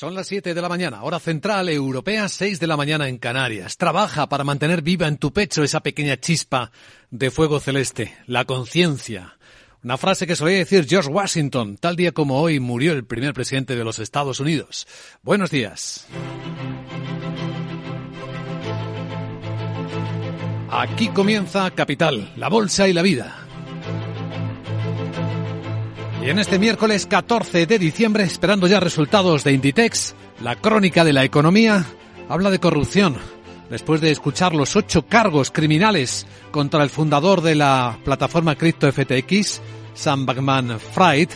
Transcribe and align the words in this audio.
Son 0.00 0.14
las 0.14 0.28
7 0.28 0.54
de 0.54 0.62
la 0.62 0.70
mañana, 0.70 1.02
hora 1.02 1.18
central 1.18 1.68
europea, 1.68 2.26
6 2.26 2.58
de 2.58 2.66
la 2.66 2.78
mañana 2.78 3.06
en 3.06 3.18
Canarias. 3.18 3.76
Trabaja 3.76 4.30
para 4.30 4.44
mantener 4.44 4.80
viva 4.80 5.06
en 5.06 5.18
tu 5.18 5.30
pecho 5.30 5.62
esa 5.62 5.80
pequeña 5.80 6.16
chispa 6.16 6.72
de 7.10 7.30
fuego 7.30 7.60
celeste, 7.60 8.16
la 8.26 8.46
conciencia. 8.46 9.36
Una 9.84 9.98
frase 9.98 10.26
que 10.26 10.36
solía 10.36 10.56
decir 10.56 10.86
George 10.88 11.10
Washington, 11.10 11.76
tal 11.76 11.96
día 11.96 12.12
como 12.12 12.40
hoy 12.40 12.60
murió 12.60 12.92
el 12.92 13.04
primer 13.04 13.34
presidente 13.34 13.76
de 13.76 13.84
los 13.84 13.98
Estados 13.98 14.40
Unidos. 14.40 14.88
Buenos 15.20 15.50
días. 15.50 16.06
Aquí 20.70 21.08
comienza 21.08 21.70
Capital, 21.72 22.32
la 22.36 22.48
bolsa 22.48 22.88
y 22.88 22.94
la 22.94 23.02
vida. 23.02 23.49
Y 26.22 26.28
en 26.28 26.38
este 26.38 26.58
miércoles 26.58 27.06
14 27.06 27.64
de 27.64 27.78
diciembre, 27.78 28.24
esperando 28.24 28.66
ya 28.66 28.78
resultados 28.78 29.42
de 29.42 29.52
Inditex, 29.52 30.14
la 30.42 30.54
crónica 30.54 31.02
de 31.02 31.14
la 31.14 31.24
economía 31.24 31.86
habla 32.28 32.50
de 32.50 32.58
corrupción. 32.58 33.16
Después 33.70 34.02
de 34.02 34.10
escuchar 34.10 34.54
los 34.54 34.76
ocho 34.76 35.06
cargos 35.06 35.50
criminales 35.50 36.26
contra 36.50 36.82
el 36.82 36.90
fundador 36.90 37.40
de 37.40 37.54
la 37.54 37.98
plataforma 38.04 38.54
cripto 38.54 38.92
FTX, 38.92 39.62
Sam 39.94 40.26
Bankman 40.26 40.78
Fried, 40.78 41.30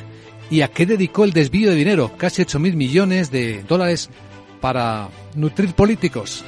y 0.50 0.60
a 0.60 0.68
qué 0.68 0.84
dedicó 0.84 1.24
el 1.24 1.32
desvío 1.32 1.70
de 1.70 1.76
dinero, 1.76 2.12
casi 2.18 2.42
8 2.42 2.58
mil 2.58 2.76
millones 2.76 3.30
de 3.30 3.62
dólares 3.62 4.10
para 4.60 5.08
nutrir 5.34 5.72
políticos. 5.74 6.44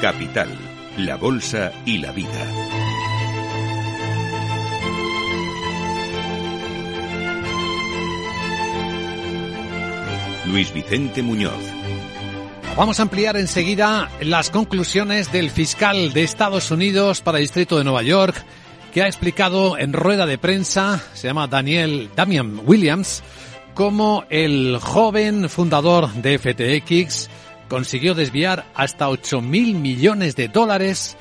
Capital, 0.00 0.48
la 0.96 1.16
Bolsa 1.16 1.72
y 1.84 1.98
la 1.98 2.12
Vida. 2.12 2.28
Luis 10.46 10.72
Vicente 10.72 11.20
Muñoz. 11.22 11.52
Vamos 12.76 13.00
a 13.00 13.02
ampliar 13.02 13.36
enseguida 13.36 14.08
las 14.20 14.50
conclusiones 14.50 15.32
del 15.32 15.50
fiscal 15.50 16.12
de 16.12 16.22
Estados 16.22 16.70
Unidos 16.70 17.20
para 17.20 17.38
el 17.38 17.44
Distrito 17.44 17.76
de 17.76 17.82
Nueva 17.82 18.02
York, 18.02 18.36
que 18.94 19.02
ha 19.02 19.08
explicado 19.08 19.76
en 19.76 19.92
rueda 19.92 20.26
de 20.26 20.38
prensa, 20.38 21.02
se 21.12 21.26
llama 21.26 21.48
Daniel 21.48 22.08
Damian 22.14 22.60
Williams, 22.64 23.24
cómo 23.74 24.24
el 24.30 24.78
joven 24.80 25.48
fundador 25.48 26.12
de 26.12 26.38
FTX 26.38 27.28
consiguió 27.68 28.14
desviar 28.14 28.66
hasta 28.74 29.08
8 29.08 29.40
mil 29.40 29.74
millones 29.74 30.36
de 30.36 30.48
dólares 30.48 31.16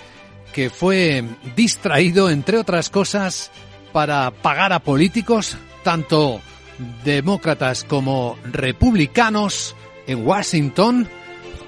que 0.54 0.70
fue 0.70 1.24
distraído, 1.56 2.30
entre 2.30 2.58
otras 2.58 2.90
cosas, 2.90 3.52
para 3.92 4.32
pagar 4.32 4.74
a 4.74 4.80
políticos, 4.80 5.58
tanto 5.84 6.42
demócratas 7.04 7.84
como 7.84 8.38
republicanos, 8.44 9.76
en 10.08 10.26
Washington, 10.26 11.08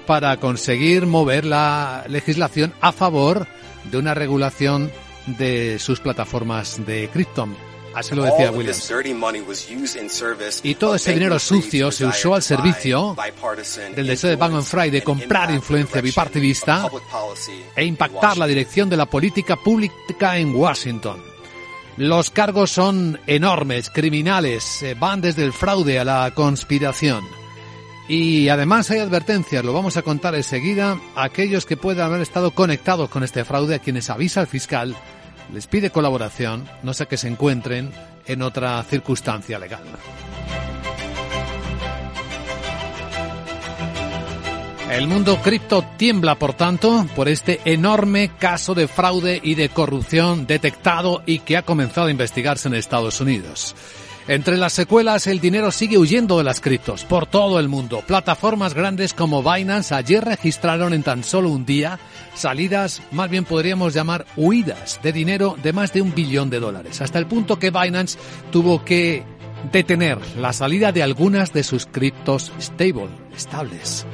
para 0.06 0.38
conseguir 0.38 1.06
mover 1.06 1.44
la 1.44 2.04
legislación 2.08 2.72
a 2.80 2.90
favor 2.90 3.46
de 3.90 3.98
una 3.98 4.14
regulación 4.14 4.90
de 5.26 5.78
sus 5.78 6.00
plataformas 6.00 6.84
de 6.84 7.08
cripto. 7.08 7.48
Así 7.94 8.14
lo 8.14 8.22
decía 8.22 8.50
Williams. 8.52 8.92
Y 10.62 10.74
todo 10.76 10.94
ese 10.94 11.12
dinero 11.12 11.38
sucio 11.38 11.90
se 11.90 12.06
usó 12.06 12.34
al 12.34 12.42
servicio 12.42 13.16
del 13.96 14.06
deseo 14.06 14.30
de 14.30 14.36
Bankman 14.36 14.64
Fried 14.64 14.92
de 14.92 15.02
comprar 15.02 15.50
influencia 15.50 16.00
bipartidista 16.00 16.88
e 17.74 17.84
impactar 17.84 18.38
la 18.38 18.46
dirección 18.46 18.88
de 18.88 18.96
la 18.96 19.06
política 19.06 19.56
pública 19.56 20.38
en 20.38 20.54
Washington. 20.54 21.30
Los 21.96 22.30
cargos 22.30 22.70
son 22.70 23.20
enormes, 23.26 23.90
criminales, 23.90 24.82
eh, 24.82 24.96
van 24.98 25.20
desde 25.20 25.44
el 25.44 25.52
fraude 25.52 25.98
a 25.98 26.04
la 26.04 26.32
conspiración. 26.34 27.26
Y 28.08 28.48
además 28.48 28.90
hay 28.90 29.00
advertencias, 29.00 29.64
lo 29.64 29.72
vamos 29.72 29.96
a 29.96 30.02
contar 30.02 30.34
enseguida, 30.34 30.98
a 31.14 31.24
aquellos 31.24 31.66
que 31.66 31.76
puedan 31.76 32.06
haber 32.06 32.22
estado 32.22 32.52
conectados 32.52 33.10
con 33.10 33.22
este 33.22 33.44
fraude, 33.44 33.74
a 33.74 33.78
quienes 33.80 34.08
avisa 34.08 34.40
el 34.40 34.46
fiscal 34.46 34.96
les 35.52 35.66
pide 35.66 35.90
colaboración, 35.90 36.68
no 36.82 36.94
sé 36.94 37.06
que 37.06 37.16
se 37.16 37.28
encuentren 37.28 37.92
en 38.26 38.42
otra 38.42 38.82
circunstancia 38.84 39.58
legal. 39.58 39.82
El 44.90 45.06
mundo 45.06 45.38
cripto 45.40 45.84
tiembla, 45.96 46.34
por 46.34 46.54
tanto, 46.54 47.06
por 47.14 47.28
este 47.28 47.60
enorme 47.64 48.32
caso 48.38 48.74
de 48.74 48.88
fraude 48.88 49.40
y 49.40 49.54
de 49.54 49.68
corrupción 49.68 50.48
detectado 50.48 51.22
y 51.26 51.38
que 51.38 51.56
ha 51.56 51.62
comenzado 51.62 52.08
a 52.08 52.10
investigarse 52.10 52.66
en 52.66 52.74
Estados 52.74 53.20
Unidos. 53.20 53.76
Entre 54.30 54.56
las 54.56 54.74
secuelas, 54.74 55.26
el 55.26 55.40
dinero 55.40 55.72
sigue 55.72 55.98
huyendo 55.98 56.38
de 56.38 56.44
las 56.44 56.60
criptos 56.60 57.04
por 57.04 57.26
todo 57.26 57.58
el 57.58 57.66
mundo. 57.68 58.04
Plataformas 58.06 58.74
grandes 58.74 59.12
como 59.12 59.42
Binance 59.42 59.92
ayer 59.92 60.24
registraron 60.24 60.94
en 60.94 61.02
tan 61.02 61.24
solo 61.24 61.50
un 61.50 61.66
día 61.66 61.98
salidas, 62.34 63.02
más 63.10 63.28
bien 63.28 63.44
podríamos 63.44 63.92
llamar 63.92 64.26
huidas 64.36 65.00
de 65.02 65.12
dinero 65.12 65.56
de 65.60 65.72
más 65.72 65.92
de 65.92 66.00
un 66.00 66.14
billón 66.14 66.48
de 66.48 66.60
dólares, 66.60 67.00
hasta 67.00 67.18
el 67.18 67.26
punto 67.26 67.58
que 67.58 67.72
Binance 67.72 68.20
tuvo 68.52 68.84
que 68.84 69.24
detener 69.72 70.18
la 70.36 70.52
salida 70.52 70.92
de 70.92 71.02
algunas 71.02 71.52
de 71.52 71.64
sus 71.64 71.86
criptos 71.86 72.52
stable, 72.60 73.08
estables. 73.36 74.06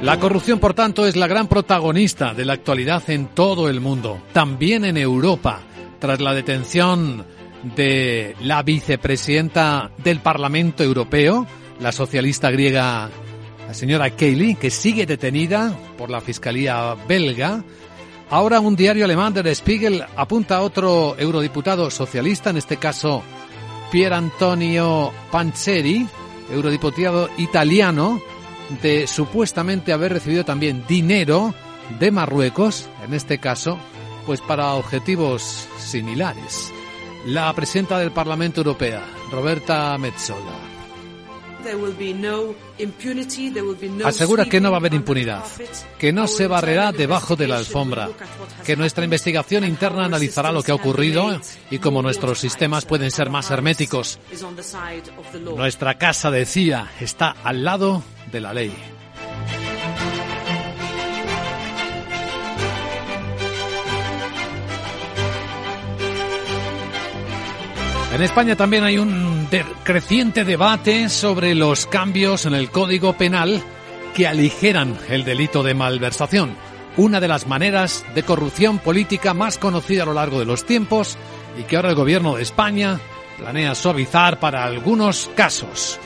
La 0.00 0.18
corrupción, 0.18 0.60
por 0.60 0.72
tanto, 0.72 1.06
es 1.06 1.14
la 1.14 1.26
gran 1.26 1.46
protagonista 1.46 2.32
de 2.32 2.46
la 2.46 2.54
actualidad 2.54 3.02
en 3.10 3.26
todo 3.26 3.68
el 3.68 3.82
mundo, 3.82 4.22
también 4.32 4.86
en 4.86 4.96
Europa, 4.96 5.60
tras 6.00 6.22
la 6.22 6.32
detención 6.32 7.26
de 7.62 8.36
la 8.40 8.62
vicepresidenta 8.62 9.90
del 9.98 10.20
Parlamento 10.20 10.82
Europeo, 10.82 11.46
la 11.80 11.92
socialista 11.92 12.50
griega, 12.50 13.10
la 13.66 13.74
señora 13.74 14.10
Kelly, 14.10 14.56
que 14.56 14.70
sigue 14.70 15.06
detenida 15.06 15.76
por 15.96 16.10
la 16.10 16.20
Fiscalía 16.20 16.96
belga. 17.08 17.64
Ahora 18.30 18.60
un 18.60 18.76
diario 18.76 19.04
alemán, 19.04 19.34
Der 19.34 19.54
Spiegel, 19.54 20.04
apunta 20.16 20.56
a 20.56 20.62
otro 20.62 21.16
eurodiputado 21.18 21.90
socialista, 21.90 22.50
en 22.50 22.56
este 22.56 22.76
caso 22.76 23.22
Pier 23.90 24.12
Antonio 24.14 25.12
Panzeri, 25.30 26.06
eurodiputado 26.50 27.28
italiano, 27.38 28.20
de 28.82 29.06
supuestamente 29.06 29.92
haber 29.92 30.14
recibido 30.14 30.44
también 30.44 30.84
dinero 30.88 31.54
de 32.00 32.10
Marruecos, 32.10 32.88
en 33.04 33.12
este 33.12 33.38
caso, 33.38 33.78
pues 34.24 34.40
para 34.40 34.74
objetivos 34.74 35.68
similares 35.78 36.72
la 37.26 37.52
presidenta 37.52 37.98
del 37.98 38.12
Parlamento 38.12 38.60
Europeo, 38.60 39.00
Roberta 39.30 39.96
Metsola. 39.98 40.72
Asegura 44.04 44.46
que 44.46 44.60
no 44.60 44.70
va 44.70 44.76
a 44.76 44.80
haber 44.80 44.94
impunidad, 44.94 45.44
que 45.96 46.12
no 46.12 46.26
se 46.26 46.48
barrerá 46.48 46.90
debajo 46.90 47.36
de 47.36 47.46
la 47.46 47.58
alfombra, 47.58 48.08
que 48.64 48.76
nuestra 48.76 49.04
investigación 49.04 49.64
interna 49.64 50.06
analizará 50.06 50.50
lo 50.50 50.64
que 50.64 50.72
ha 50.72 50.74
ocurrido 50.74 51.40
y 51.70 51.78
cómo 51.78 52.02
nuestros 52.02 52.40
sistemas 52.40 52.84
pueden 52.84 53.12
ser 53.12 53.30
más 53.30 53.50
herméticos. 53.52 54.18
Nuestra 55.56 55.98
casa, 55.98 56.32
decía, 56.32 56.90
está 57.00 57.36
al 57.44 57.62
lado 57.62 58.02
de 58.32 58.40
la 58.40 58.52
ley. 58.52 58.74
En 68.12 68.20
España 68.20 68.56
también 68.56 68.84
hay 68.84 68.98
un 68.98 69.48
creciente 69.84 70.44
debate 70.44 71.08
sobre 71.08 71.54
los 71.54 71.86
cambios 71.86 72.44
en 72.44 72.52
el 72.52 72.70
Código 72.70 73.14
Penal 73.14 73.62
que 74.14 74.26
aligeran 74.26 74.98
el 75.08 75.24
delito 75.24 75.62
de 75.62 75.72
malversación, 75.72 76.54
una 76.98 77.20
de 77.20 77.28
las 77.28 77.46
maneras 77.46 78.04
de 78.14 78.22
corrupción 78.22 78.80
política 78.80 79.32
más 79.32 79.56
conocida 79.56 80.02
a 80.02 80.06
lo 80.06 80.12
largo 80.12 80.38
de 80.38 80.44
los 80.44 80.66
tiempos 80.66 81.16
y 81.58 81.62
que 81.62 81.76
ahora 81.76 81.88
el 81.88 81.94
gobierno 81.94 82.36
de 82.36 82.42
España 82.42 83.00
planea 83.38 83.74
suavizar 83.74 84.38
para 84.38 84.64
algunos 84.64 85.30
casos. 85.34 85.98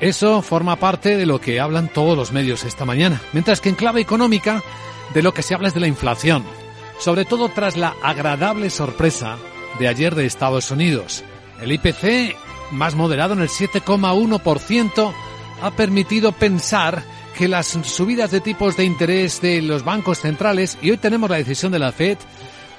Eso 0.00 0.42
forma 0.42 0.74
parte 0.74 1.16
de 1.16 1.24
lo 1.24 1.40
que 1.40 1.60
hablan 1.60 1.86
todos 1.86 2.18
los 2.18 2.32
medios 2.32 2.64
esta 2.64 2.84
mañana, 2.84 3.20
mientras 3.32 3.60
que 3.60 3.68
en 3.68 3.76
clave 3.76 4.00
económica 4.00 4.60
de 5.14 5.22
lo 5.22 5.32
que 5.32 5.42
se 5.42 5.54
habla 5.54 5.68
es 5.68 5.74
de 5.74 5.80
la 5.80 5.86
inflación, 5.86 6.42
sobre 6.98 7.24
todo 7.24 7.48
tras 7.48 7.76
la 7.76 7.94
agradable 8.02 8.70
sorpresa 8.70 9.36
de 9.78 9.86
ayer 9.86 10.16
de 10.16 10.26
Estados 10.26 10.72
Unidos 10.72 11.22
el 11.60 11.72
IPC, 11.72 12.36
más 12.72 12.94
moderado 12.94 13.34
en 13.34 13.40
el 13.40 13.48
7,1%, 13.48 15.12
ha 15.62 15.70
permitido 15.72 16.32
pensar 16.32 17.02
que 17.36 17.48
las 17.48 17.66
subidas 17.66 18.30
de 18.30 18.40
tipos 18.40 18.76
de 18.76 18.84
interés 18.84 19.40
de 19.40 19.60
los 19.62 19.84
bancos 19.84 20.20
centrales, 20.20 20.78
y 20.80 20.90
hoy 20.90 20.96
tenemos 20.96 21.28
la 21.28 21.36
decisión 21.36 21.72
de 21.72 21.78
la 21.78 21.92
Fed, 21.92 22.18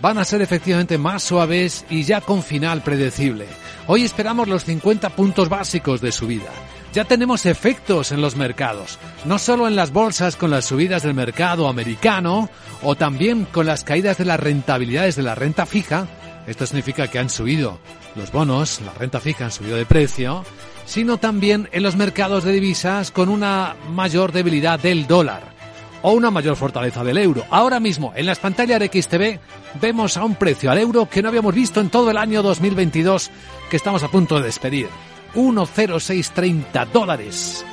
van 0.02 0.18
a 0.18 0.26
ser 0.26 0.42
efectivamente 0.42 0.98
más 0.98 1.24
suaves 1.24 1.86
y 1.90 2.04
ya 2.04 2.22
con 2.22 2.44
final 2.44 2.82
predecible. 2.82 3.48
Hoy 3.88 4.04
esperamos 4.04 4.48
los 4.48 4.64
50 4.66 5.10
puntos 5.10 5.50
básicos 5.50 6.02
de 6.02 6.12
subida. 6.12 6.52
Ya 6.94 7.04
tenemos 7.04 7.46
efectos 7.46 8.12
en 8.12 8.22
los 8.22 8.36
mercados, 8.36 9.00
no 9.26 9.38
solo 9.38 9.68
en 9.68 9.76
las 9.76 9.92
bolsas 9.92 10.38
con 10.38 10.50
las 10.50 10.66
subidas 10.66 11.04
del 11.04 11.14
mercado 11.14 11.68
americano 11.68 12.50
o 12.82 12.96
también 12.96 13.46
con 13.46 13.66
las 13.66 13.84
caídas 13.84 14.18
de 14.18 14.26
las 14.26 14.40
rentabilidades 14.40 15.18
de 15.18 15.24
la 15.24 15.36
renta 15.36 15.66
fija. 15.66 16.08
Esto 16.48 16.66
significa 16.66 17.08
que 17.08 17.20
han 17.20 17.30
subido 17.30 17.80
los 18.16 18.32
bonos, 18.32 18.82
la 18.82 18.94
renta 18.94 19.20
fija 19.20 19.46
han 19.46 19.52
subido 19.52 19.78
de 19.78 19.86
precio, 19.86 20.46
sino 20.86 21.18
también 21.18 21.68
en 21.72 21.84
los 21.84 21.96
mercados 21.96 22.44
de 22.44 22.54
divisas 22.54 23.12
con 23.12 23.30
una 23.30 23.76
mayor 23.90 24.32
debilidad 24.32 24.80
del 24.80 25.08
dólar 25.08 25.56
o 26.04 26.12
una 26.12 26.30
mayor 26.30 26.56
fortaleza 26.56 27.04
del 27.04 27.18
euro. 27.18 27.44
Ahora 27.50 27.80
mismo, 27.80 28.14
en 28.16 28.28
las 28.28 28.38
pantallas 28.38 28.80
de 28.80 28.88
XTV, 28.88 29.40
vemos 29.82 30.18
a 30.18 30.24
un 30.24 30.36
precio 30.36 30.70
al 30.70 30.78
euro 30.78 31.10
que 31.10 31.24
no 31.24 31.30
habíamos 31.30 31.56
visto 31.56 31.82
en 31.82 31.90
todo 31.90 32.12
el 32.12 32.18
año 32.18 32.44
2022 32.44 33.32
que 33.72 33.78
estamos 33.78 34.04
a 34.04 34.10
punto 34.10 34.38
de 34.38 34.46
despedir. 34.46 34.88
1,0630 35.34 36.88
dólares. 36.92 37.66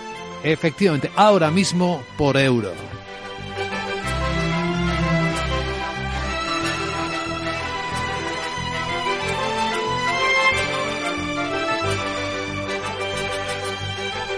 Efectivamente, 0.43 1.11
ahora 1.15 1.51
mismo 1.51 2.03
por 2.17 2.39
euro. 2.39 2.73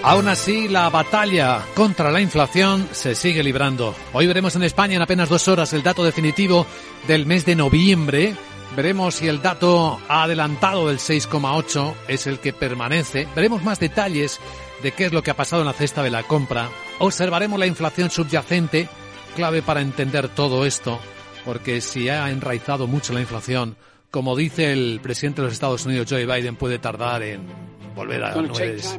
Aún 0.04 0.28
así, 0.28 0.68
la 0.68 0.88
batalla 0.90 1.64
contra 1.74 2.12
la 2.12 2.20
inflación 2.20 2.88
se 2.92 3.14
sigue 3.14 3.42
librando. 3.42 3.94
Hoy 4.12 4.26
veremos 4.26 4.54
en 4.54 4.62
España 4.62 4.96
en 4.96 5.02
apenas 5.02 5.28
dos 5.28 5.48
horas 5.48 5.72
el 5.72 5.82
dato 5.82 6.04
definitivo 6.04 6.66
del 7.08 7.26
mes 7.26 7.44
de 7.44 7.56
noviembre 7.56 8.36
Veremos 8.76 9.14
si 9.14 9.28
el 9.28 9.40
dato 9.40 10.00
adelantado 10.08 10.88
del 10.88 10.98
6,8 10.98 11.94
es 12.08 12.26
el 12.26 12.40
que 12.40 12.52
permanece. 12.52 13.28
Veremos 13.36 13.62
más 13.62 13.78
detalles 13.78 14.40
de 14.82 14.90
qué 14.90 15.06
es 15.06 15.12
lo 15.12 15.22
que 15.22 15.30
ha 15.30 15.36
pasado 15.36 15.62
en 15.62 15.66
la 15.66 15.72
cesta 15.72 16.02
de 16.02 16.10
la 16.10 16.24
compra. 16.24 16.68
Observaremos 16.98 17.60
la 17.60 17.68
inflación 17.68 18.10
subyacente, 18.10 18.88
clave 19.36 19.62
para 19.62 19.80
entender 19.80 20.28
todo 20.28 20.66
esto, 20.66 20.98
porque 21.44 21.80
si 21.80 22.08
ha 22.08 22.30
enraizado 22.30 22.88
mucho 22.88 23.12
la 23.12 23.20
inflación, 23.20 23.76
como 24.10 24.34
dice 24.34 24.72
el 24.72 24.98
presidente 25.00 25.40
de 25.40 25.46
los 25.46 25.54
Estados 25.54 25.86
Unidos, 25.86 26.08
Joe 26.10 26.26
Biden, 26.26 26.56
puede 26.56 26.80
tardar 26.80 27.22
en 27.22 27.46
volver 27.94 28.24
a 28.24 28.34
niveles, 28.34 28.98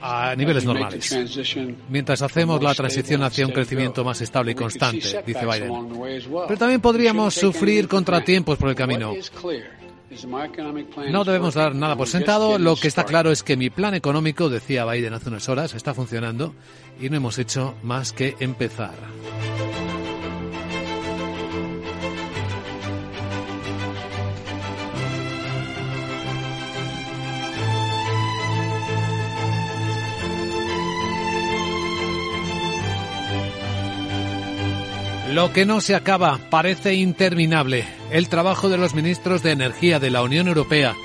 a 0.00 0.34
niveles 0.36 0.64
normales. 0.64 1.16
Mientras 1.88 2.22
hacemos 2.22 2.62
la 2.62 2.74
transición 2.74 3.22
hacia 3.22 3.46
un 3.46 3.52
crecimiento 3.52 4.04
más 4.04 4.20
estable 4.20 4.52
y 4.52 4.54
constante, 4.54 5.22
dice 5.26 5.46
Biden. 5.46 5.72
Pero 6.48 6.58
también 6.58 6.80
podríamos 6.80 7.34
sufrir 7.34 7.88
contratiempos 7.88 8.58
por 8.58 8.70
el 8.70 8.74
camino. 8.74 9.14
No 11.10 11.24
debemos 11.24 11.54
dar 11.54 11.74
nada 11.74 11.94
por 11.96 12.08
sentado. 12.08 12.58
Lo 12.58 12.74
que 12.74 12.88
está 12.88 13.04
claro 13.04 13.30
es 13.30 13.42
que 13.42 13.56
mi 13.56 13.70
plan 13.70 13.94
económico, 13.94 14.48
decía 14.48 14.84
Biden 14.84 15.14
hace 15.14 15.28
unas 15.28 15.48
horas, 15.48 15.74
está 15.74 15.94
funcionando 15.94 16.54
y 17.00 17.08
no 17.10 17.16
hemos 17.16 17.38
hecho 17.38 17.74
más 17.82 18.12
que 18.12 18.34
empezar. 18.40 18.94
Lo 35.32 35.52
que 35.52 35.64
no 35.64 35.80
se 35.80 35.94
acaba 35.94 36.40
parece 36.50 36.94
interminable. 36.94 37.86
El 38.10 38.28
trabajo 38.28 38.68
de 38.68 38.76
los 38.76 38.94
ministros 38.94 39.44
de 39.44 39.52
Energía 39.52 40.00
de 40.00 40.10
la 40.10 40.24
Unión 40.24 40.48
Europea, 40.48 40.96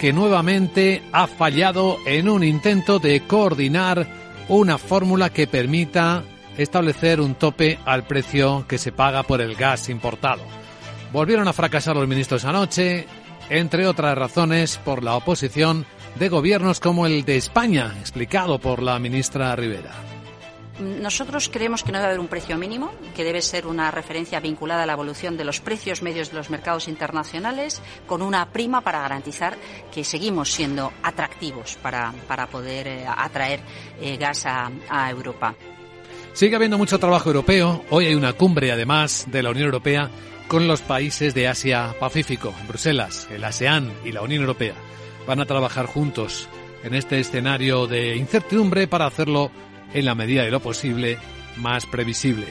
que 0.00 0.12
nuevamente 0.12 1.02
ha 1.10 1.26
fallado 1.26 1.98
en 2.06 2.28
un 2.28 2.44
intento 2.44 3.00
de 3.00 3.22
coordinar 3.26 4.06
una 4.48 4.78
fórmula 4.78 5.30
que 5.30 5.48
permita 5.48 6.22
establecer 6.56 7.20
un 7.20 7.34
tope 7.34 7.80
al 7.84 8.04
precio 8.04 8.66
que 8.68 8.78
se 8.78 8.92
paga 8.92 9.24
por 9.24 9.40
el 9.40 9.56
gas 9.56 9.88
importado. 9.88 10.42
Volvieron 11.12 11.48
a 11.48 11.52
fracasar 11.52 11.96
los 11.96 12.06
ministros 12.06 12.44
anoche, 12.44 13.06
entre 13.50 13.88
otras 13.88 14.16
razones 14.16 14.78
por 14.78 15.02
la 15.02 15.16
oposición 15.16 15.86
de 16.20 16.28
gobiernos 16.28 16.78
como 16.78 17.04
el 17.04 17.24
de 17.24 17.36
España, 17.36 17.96
explicado 17.98 18.60
por 18.60 18.80
la 18.80 19.00
ministra 19.00 19.56
Rivera. 19.56 20.11
Nosotros 20.80 21.50
creemos 21.52 21.82
que 21.82 21.92
no 21.92 21.98
debe 21.98 22.08
haber 22.08 22.20
un 22.20 22.28
precio 22.28 22.56
mínimo, 22.56 22.92
que 23.14 23.24
debe 23.24 23.42
ser 23.42 23.66
una 23.66 23.90
referencia 23.90 24.40
vinculada 24.40 24.84
a 24.84 24.86
la 24.86 24.94
evolución 24.94 25.36
de 25.36 25.44
los 25.44 25.60
precios 25.60 26.02
medios 26.02 26.30
de 26.30 26.36
los 26.36 26.50
mercados 26.50 26.88
internacionales, 26.88 27.82
con 28.06 28.22
una 28.22 28.50
prima 28.50 28.80
para 28.80 29.00
garantizar 29.00 29.56
que 29.92 30.02
seguimos 30.02 30.50
siendo 30.50 30.92
atractivos 31.02 31.76
para, 31.82 32.12
poder 32.50 32.86
eh, 32.86 33.04
atraer 33.06 33.60
eh, 34.00 34.16
gas 34.16 34.46
a, 34.46 34.70
a 34.88 35.10
Europa. 35.10 35.54
Sigue 36.32 36.56
habiendo 36.56 36.78
mucho 36.78 36.98
trabajo 36.98 37.28
europeo. 37.28 37.84
Hoy 37.90 38.06
hay 38.06 38.14
una 38.14 38.32
cumbre, 38.32 38.72
además, 38.72 39.26
de 39.30 39.42
la 39.42 39.50
Unión 39.50 39.66
Europea 39.66 40.10
con 40.48 40.66
los 40.66 40.80
países 40.80 41.34
de 41.34 41.48
Asia-Pacífico, 41.48 42.54
Bruselas, 42.66 43.28
el 43.30 43.44
ASEAN 43.44 43.92
y 44.04 44.12
la 44.12 44.22
Unión 44.22 44.40
Europea. 44.40 44.74
Van 45.26 45.40
a 45.40 45.46
trabajar 45.46 45.86
juntos 45.86 46.48
en 46.82 46.94
este 46.94 47.20
escenario 47.20 47.86
de 47.86 48.16
incertidumbre 48.16 48.88
para 48.88 49.06
hacerlo 49.06 49.50
en 49.94 50.04
la 50.04 50.14
medida 50.14 50.42
de 50.42 50.50
lo 50.50 50.60
posible, 50.60 51.18
más 51.56 51.86
previsible. 51.86 52.46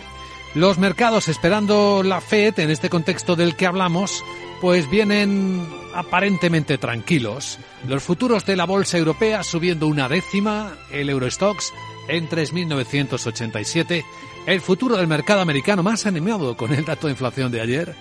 Los 0.53 0.77
mercados 0.77 1.29
esperando 1.29 2.03
la 2.03 2.19
Fed 2.19 2.59
en 2.59 2.71
este 2.71 2.89
contexto 2.89 3.35
del 3.37 3.55
que 3.55 3.65
hablamos, 3.65 4.23
pues 4.59 4.89
vienen 4.89 5.65
aparentemente 5.95 6.77
tranquilos. 6.77 7.57
Los 7.87 8.03
futuros 8.03 8.45
de 8.45 8.55
la 8.55 8.65
bolsa 8.65 8.97
europea 8.97 9.43
subiendo 9.43 9.87
una 9.87 10.09
décima, 10.09 10.73
el 10.91 11.09
Eurostox 11.09 11.73
en 12.07 12.27
3.987, 12.27 14.03
el 14.45 14.61
futuro 14.61 14.97
del 14.97 15.07
mercado 15.07 15.41
americano 15.41 15.83
más 15.83 16.05
animado 16.05 16.57
con 16.57 16.73
el 16.73 16.83
dato 16.83 17.07
de 17.07 17.13
inflación 17.13 17.51
de 17.51 17.61
ayer, 17.61 17.95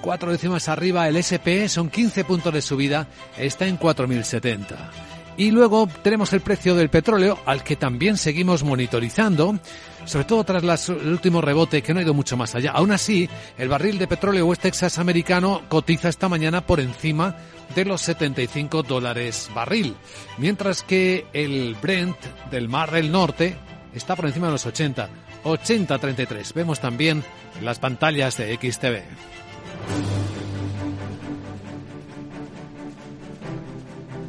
cuatro 0.00 0.30
décimas 0.30 0.68
arriba 0.68 1.08
el 1.08 1.16
SP, 1.18 1.66
son 1.68 1.90
15 1.90 2.24
puntos 2.24 2.52
de 2.54 2.62
subida, 2.62 3.08
está 3.36 3.66
en 3.66 3.78
4.070. 3.78 5.15
Y 5.38 5.50
luego 5.50 5.86
tenemos 6.02 6.32
el 6.32 6.40
precio 6.40 6.74
del 6.74 6.88
petróleo, 6.88 7.38
al 7.44 7.62
que 7.62 7.76
también 7.76 8.16
seguimos 8.16 8.64
monitorizando, 8.64 9.58
sobre 10.06 10.24
todo 10.24 10.44
tras 10.44 10.88
el 10.88 11.08
último 11.08 11.42
rebote 11.42 11.82
que 11.82 11.92
no 11.92 12.00
ha 12.00 12.02
ido 12.02 12.14
mucho 12.14 12.38
más 12.38 12.54
allá. 12.54 12.70
Aún 12.72 12.90
así, 12.90 13.28
el 13.58 13.68
barril 13.68 13.98
de 13.98 14.08
petróleo 14.08 14.46
West 14.46 14.62
Texas 14.62 14.98
americano 14.98 15.62
cotiza 15.68 16.08
esta 16.08 16.28
mañana 16.28 16.66
por 16.66 16.80
encima 16.80 17.36
de 17.74 17.84
los 17.84 18.00
75 18.02 18.82
dólares 18.82 19.50
barril, 19.54 19.94
mientras 20.38 20.82
que 20.82 21.26
el 21.34 21.76
Brent 21.82 22.16
del 22.50 22.68
Mar 22.68 22.90
del 22.90 23.12
Norte 23.12 23.56
está 23.92 24.16
por 24.16 24.26
encima 24.26 24.46
de 24.46 24.52
los 24.52 24.64
80, 24.64 25.08
80-33. 25.44 26.54
Vemos 26.54 26.80
también 26.80 27.22
las 27.62 27.78
pantallas 27.78 28.38
de 28.38 28.54
XTV. 28.54 29.02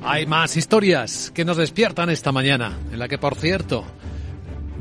Hay 0.03 0.25
más 0.25 0.55
historias 0.57 1.31
que 1.33 1.45
nos 1.45 1.57
despiertan 1.57 2.09
esta 2.09 2.31
mañana, 2.31 2.77
en 2.91 2.99
la 2.99 3.07
que, 3.07 3.17
por 3.17 3.35
cierto, 3.35 3.83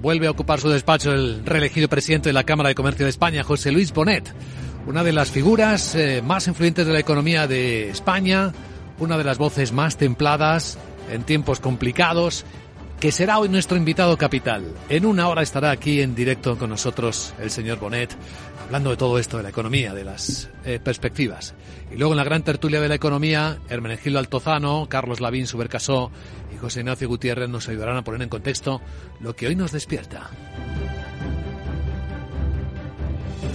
vuelve 0.01 0.27
a 0.27 0.31
ocupar 0.31 0.61
su 0.61 0.69
despacho 0.69 1.13
el 1.13 1.45
reelegido 1.45 1.89
presidente 1.89 2.29
de 2.29 2.33
la 2.33 2.45
Cámara 2.45 2.69
de 2.69 2.75
Comercio 2.75 3.07
de 3.07 3.11
España, 3.11 3.43
José 3.43 3.73
Luis 3.73 3.93
Bonet, 3.93 4.33
una 4.87 5.03
de 5.03 5.13
las 5.13 5.31
figuras 5.31 5.95
eh, 5.95 6.23
más 6.23 6.47
influyentes 6.47 6.87
de 6.87 6.93
la 6.93 7.01
economía 7.01 7.47
de 7.47 7.91
España, 7.91 8.53
una 8.99 9.19
de 9.19 9.25
las 9.25 9.39
voces 9.39 9.73
más 9.73 9.97
templadas 9.97 10.79
en 11.11 11.25
tiempos 11.25 11.61
complicados, 11.61 12.45
que 13.01 13.13
será 13.13 13.39
hoy 13.39 13.49
nuestro 13.49 13.77
invitado 13.77 14.17
capital. 14.17 14.65
En 14.89 15.05
una 15.05 15.29
hora 15.29 15.43
estará 15.43 15.71
aquí 15.71 16.01
en 16.01 16.15
directo 16.15 16.57
con 16.57 16.71
nosotros 16.71 17.35
el 17.41 17.51
señor 17.51 17.79
Bonet, 17.79 18.17
hablando 18.65 18.91
de 18.91 18.97
todo 18.97 19.19
esto, 19.19 19.37
de 19.39 19.43
la 19.43 19.49
economía, 19.51 19.93
de 19.93 20.05
las 20.05 20.49
eh, 20.65 20.79
perspectivas. 20.83 21.55
Y 21.91 21.97
luego 21.97 22.13
en 22.13 22.19
la 22.19 22.25
gran 22.25 22.43
tertulia 22.43 22.81
de 22.81 22.89
la 22.89 22.97
economía, 22.97 23.59
Hermenegildo 23.69 24.19
Altozano, 24.19 24.89
Carlos 24.89 25.21
Lavín 25.21 25.47
Subercasó 25.47 26.11
y 26.55 26.59
José 26.59 26.81
Ignacio 26.81 27.09
Gutiérrez 27.09 27.49
nos 27.49 27.69
ayudarán 27.69 27.97
a 27.97 28.05
poner 28.05 28.23
en 28.23 28.29
contexto 28.29 28.81
lo 29.21 29.37
que 29.37 29.47
hoy 29.47 29.57
nos 29.57 29.73
despierta. 29.73 30.31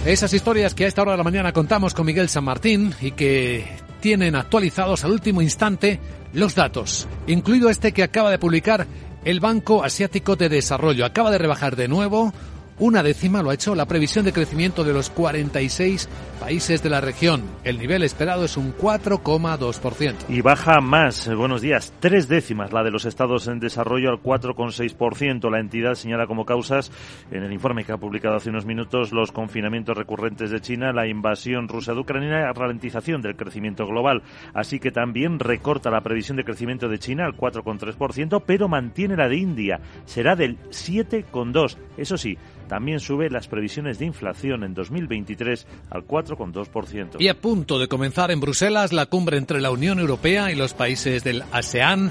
Esas 0.06 0.32
historias 0.32 0.74
que 0.74 0.84
a 0.84 0.88
esta 0.88 1.02
hora 1.02 1.12
de 1.12 1.18
la 1.18 1.24
mañana 1.24 1.52
contamos 1.52 1.94
con 1.94 2.06
Miguel 2.06 2.28
San 2.28 2.44
Martín 2.44 2.92
y 3.00 3.12
que 3.12 3.64
tienen 4.00 4.34
actualizados 4.34 5.04
al 5.04 5.12
último 5.12 5.42
instante 5.42 6.00
los 6.32 6.56
datos, 6.56 7.06
incluido 7.28 7.70
este 7.70 7.92
que 7.92 8.02
acaba 8.02 8.30
de 8.30 8.38
publicar 8.38 8.86
el 9.24 9.38
Banco 9.38 9.84
Asiático 9.84 10.34
de 10.34 10.48
Desarrollo. 10.48 11.04
Acaba 11.04 11.30
de 11.30 11.38
rebajar 11.38 11.76
de 11.76 11.86
nuevo 11.86 12.32
una 12.78 13.02
décima 13.02 13.42
lo 13.42 13.50
ha 13.50 13.54
hecho 13.54 13.74
la 13.74 13.86
previsión 13.86 14.24
de 14.24 14.32
crecimiento 14.32 14.84
de 14.84 14.92
los 14.92 15.10
46 15.10 16.08
países 16.40 16.82
de 16.82 16.90
la 16.90 17.00
región. 17.00 17.42
El 17.64 17.78
nivel 17.78 18.02
esperado 18.02 18.44
es 18.44 18.56
un 18.56 18.74
4,2%. 18.76 20.14
Y 20.28 20.40
baja 20.40 20.80
más, 20.80 21.32
buenos 21.34 21.60
días, 21.62 21.92
tres 22.00 22.28
décimas 22.28 22.72
la 22.72 22.82
de 22.82 22.90
los 22.90 23.04
estados 23.04 23.46
en 23.46 23.60
desarrollo 23.60 24.10
al 24.10 24.22
4,6%. 24.22 25.50
La 25.50 25.60
entidad 25.60 25.94
señala 25.94 26.26
como 26.26 26.44
causas 26.44 26.90
en 27.30 27.42
el 27.42 27.52
informe 27.52 27.84
que 27.84 27.92
ha 27.92 27.98
publicado 27.98 28.36
hace 28.36 28.50
unos 28.50 28.66
minutos 28.66 29.12
los 29.12 29.30
confinamientos 29.30 29.96
recurrentes 29.96 30.50
de 30.50 30.60
China, 30.60 30.92
la 30.92 31.06
invasión 31.06 31.68
rusa 31.68 31.94
de 31.94 32.00
Ucrania 32.00 32.28
y 32.28 32.42
la 32.42 32.52
ralentización 32.52 33.22
del 33.22 33.36
crecimiento 33.36 33.86
global. 33.86 34.22
Así 34.54 34.80
que 34.80 34.90
también 34.90 35.38
recorta 35.38 35.90
la 35.90 36.00
previsión 36.00 36.36
de 36.36 36.44
crecimiento 36.44 36.88
de 36.88 36.98
China 36.98 37.26
al 37.26 37.36
4,3%, 37.36 38.42
pero 38.44 38.68
mantiene 38.68 39.16
la 39.16 39.28
de 39.28 39.36
India. 39.36 39.80
Será 40.04 40.34
del 40.34 40.58
7,2%. 40.70 41.76
Eso 41.96 42.16
sí, 42.16 42.36
también 42.72 43.00
sube 43.00 43.28
las 43.28 43.48
previsiones 43.48 43.98
de 43.98 44.06
inflación 44.06 44.64
en 44.64 44.72
2023 44.72 45.66
al 45.90 46.06
4,2%. 46.06 47.16
Y 47.18 47.28
a 47.28 47.38
punto 47.38 47.78
de 47.78 47.86
comenzar 47.86 48.30
en 48.30 48.40
Bruselas 48.40 48.94
la 48.94 49.04
cumbre 49.04 49.36
entre 49.36 49.60
la 49.60 49.70
Unión 49.70 49.98
Europea 49.98 50.50
y 50.50 50.54
los 50.54 50.72
países 50.72 51.22
del 51.22 51.44
ASEAN. 51.52 52.10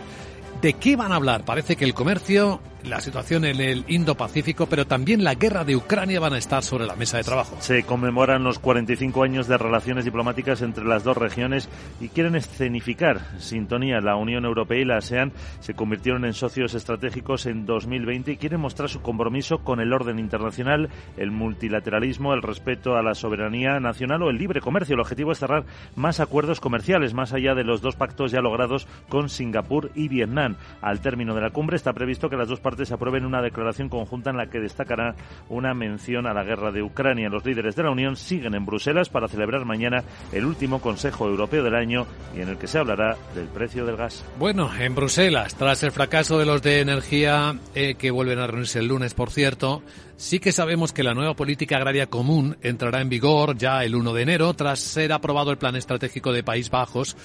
¿De 0.61 0.73
qué 0.73 0.95
van 0.95 1.13
a 1.13 1.15
hablar? 1.15 1.45
Parece 1.45 1.75
que 1.75 1.83
el 1.83 1.95
comercio 1.95 2.61
la 2.85 2.99
situación 3.01 3.45
en 3.45 3.61
el 3.61 3.85
Indo-Pacífico, 3.87 4.65
pero 4.67 4.85
también 4.85 5.23
la 5.23 5.35
guerra 5.35 5.63
de 5.63 5.75
Ucrania 5.75 6.19
van 6.19 6.33
a 6.33 6.37
estar 6.37 6.63
sobre 6.63 6.85
la 6.85 6.95
mesa 6.95 7.17
de 7.17 7.23
trabajo. 7.23 7.55
Se 7.59 7.83
conmemoran 7.83 8.43
los 8.43 8.59
45 8.59 9.23
años 9.23 9.47
de 9.47 9.57
relaciones 9.57 10.05
diplomáticas 10.05 10.61
entre 10.61 10.85
las 10.85 11.03
dos 11.03 11.17
regiones 11.17 11.69
y 11.99 12.09
quieren 12.09 12.35
escenificar 12.35 13.39
sintonía. 13.39 14.01
La 14.01 14.15
Unión 14.15 14.45
Europea 14.45 14.79
y 14.79 14.85
la 14.85 14.97
ASEAN 14.97 15.31
se 15.59 15.73
convirtieron 15.73 16.25
en 16.25 16.33
socios 16.33 16.73
estratégicos 16.73 17.45
en 17.45 17.65
2020 17.65 18.31
y 18.31 18.37
quieren 18.37 18.59
mostrar 18.59 18.89
su 18.89 19.01
compromiso 19.01 19.59
con 19.59 19.79
el 19.79 19.93
orden 19.93 20.19
internacional, 20.19 20.89
el 21.17 21.31
multilateralismo, 21.31 22.33
el 22.33 22.41
respeto 22.41 22.95
a 22.95 23.03
la 23.03 23.15
soberanía 23.15 23.79
nacional 23.79 24.23
o 24.23 24.29
el 24.29 24.37
libre 24.37 24.61
comercio. 24.61 24.95
El 24.95 25.01
objetivo 25.01 25.31
es 25.31 25.39
cerrar 25.39 25.65
más 25.95 26.19
acuerdos 26.19 26.59
comerciales, 26.59 27.13
más 27.13 27.33
allá 27.33 27.55
de 27.55 27.63
los 27.63 27.81
dos 27.81 27.95
pactos 27.95 28.31
ya 28.31 28.41
logrados 28.41 28.87
con 29.09 29.29
Singapur 29.29 29.91
y 29.95 30.07
Vietnam. 30.07 30.55
Al 30.81 31.01
término 31.01 31.35
de 31.35 31.41
la 31.41 31.51
cumbre 31.51 31.75
está 31.75 31.93
previsto 31.93 32.29
que 32.29 32.37
las 32.37 32.47
dos 32.47 32.59
partes 32.59 32.70
se 32.85 32.93
aprueben 32.93 33.25
una 33.25 33.41
declaración 33.41 33.89
conjunta 33.89 34.29
en 34.29 34.37
la 34.37 34.47
que 34.47 34.59
destacará 34.59 35.15
una 35.49 35.73
mención 35.73 36.27
a 36.27 36.33
la 36.33 36.43
guerra 36.43 36.71
de 36.71 36.81
Ucrania. 36.81 37.29
Los 37.29 37.45
líderes 37.45 37.75
de 37.75 37.83
la 37.83 37.91
Unión 37.91 38.15
siguen 38.15 38.55
en 38.55 38.65
Bruselas 38.65 39.09
para 39.09 39.27
celebrar 39.27 39.65
mañana 39.65 40.03
el 40.31 40.45
último 40.45 40.81
Consejo 40.81 41.27
Europeo 41.27 41.63
del 41.63 41.75
año 41.75 42.05
y 42.35 42.41
en 42.41 42.49
el 42.49 42.57
que 42.57 42.67
se 42.67 42.79
hablará 42.79 43.17
del 43.35 43.47
precio 43.47 43.85
del 43.85 43.97
gas. 43.97 44.25
Bueno, 44.39 44.69
en 44.79 44.95
Bruselas, 44.95 45.55
tras 45.55 45.83
el 45.83 45.91
fracaso 45.91 46.39
de 46.39 46.45
los 46.45 46.61
de 46.61 46.81
energía 46.81 47.55
eh, 47.75 47.95
que 47.95 48.11
vuelven 48.11 48.39
a 48.39 48.47
reunirse 48.47 48.79
el 48.79 48.87
lunes, 48.87 49.13
por 49.13 49.29
cierto, 49.29 49.83
sí 50.17 50.39
que 50.39 50.51
sabemos 50.51 50.93
que 50.93 51.03
la 51.03 51.13
nueva 51.13 51.35
política 51.35 51.77
agraria 51.77 52.07
común 52.07 52.57
entrará 52.61 53.01
en 53.01 53.09
vigor 53.09 53.57
ya 53.57 53.83
el 53.83 53.95
1 53.95 54.13
de 54.13 54.21
enero 54.21 54.53
tras 54.53 54.79
ser 54.79 55.13
aprobado 55.13 55.51
el 55.51 55.57
Plan 55.57 55.75
Estratégico 55.75 56.31
de 56.31 56.43
País 56.43 56.69
Bajos 56.69 57.15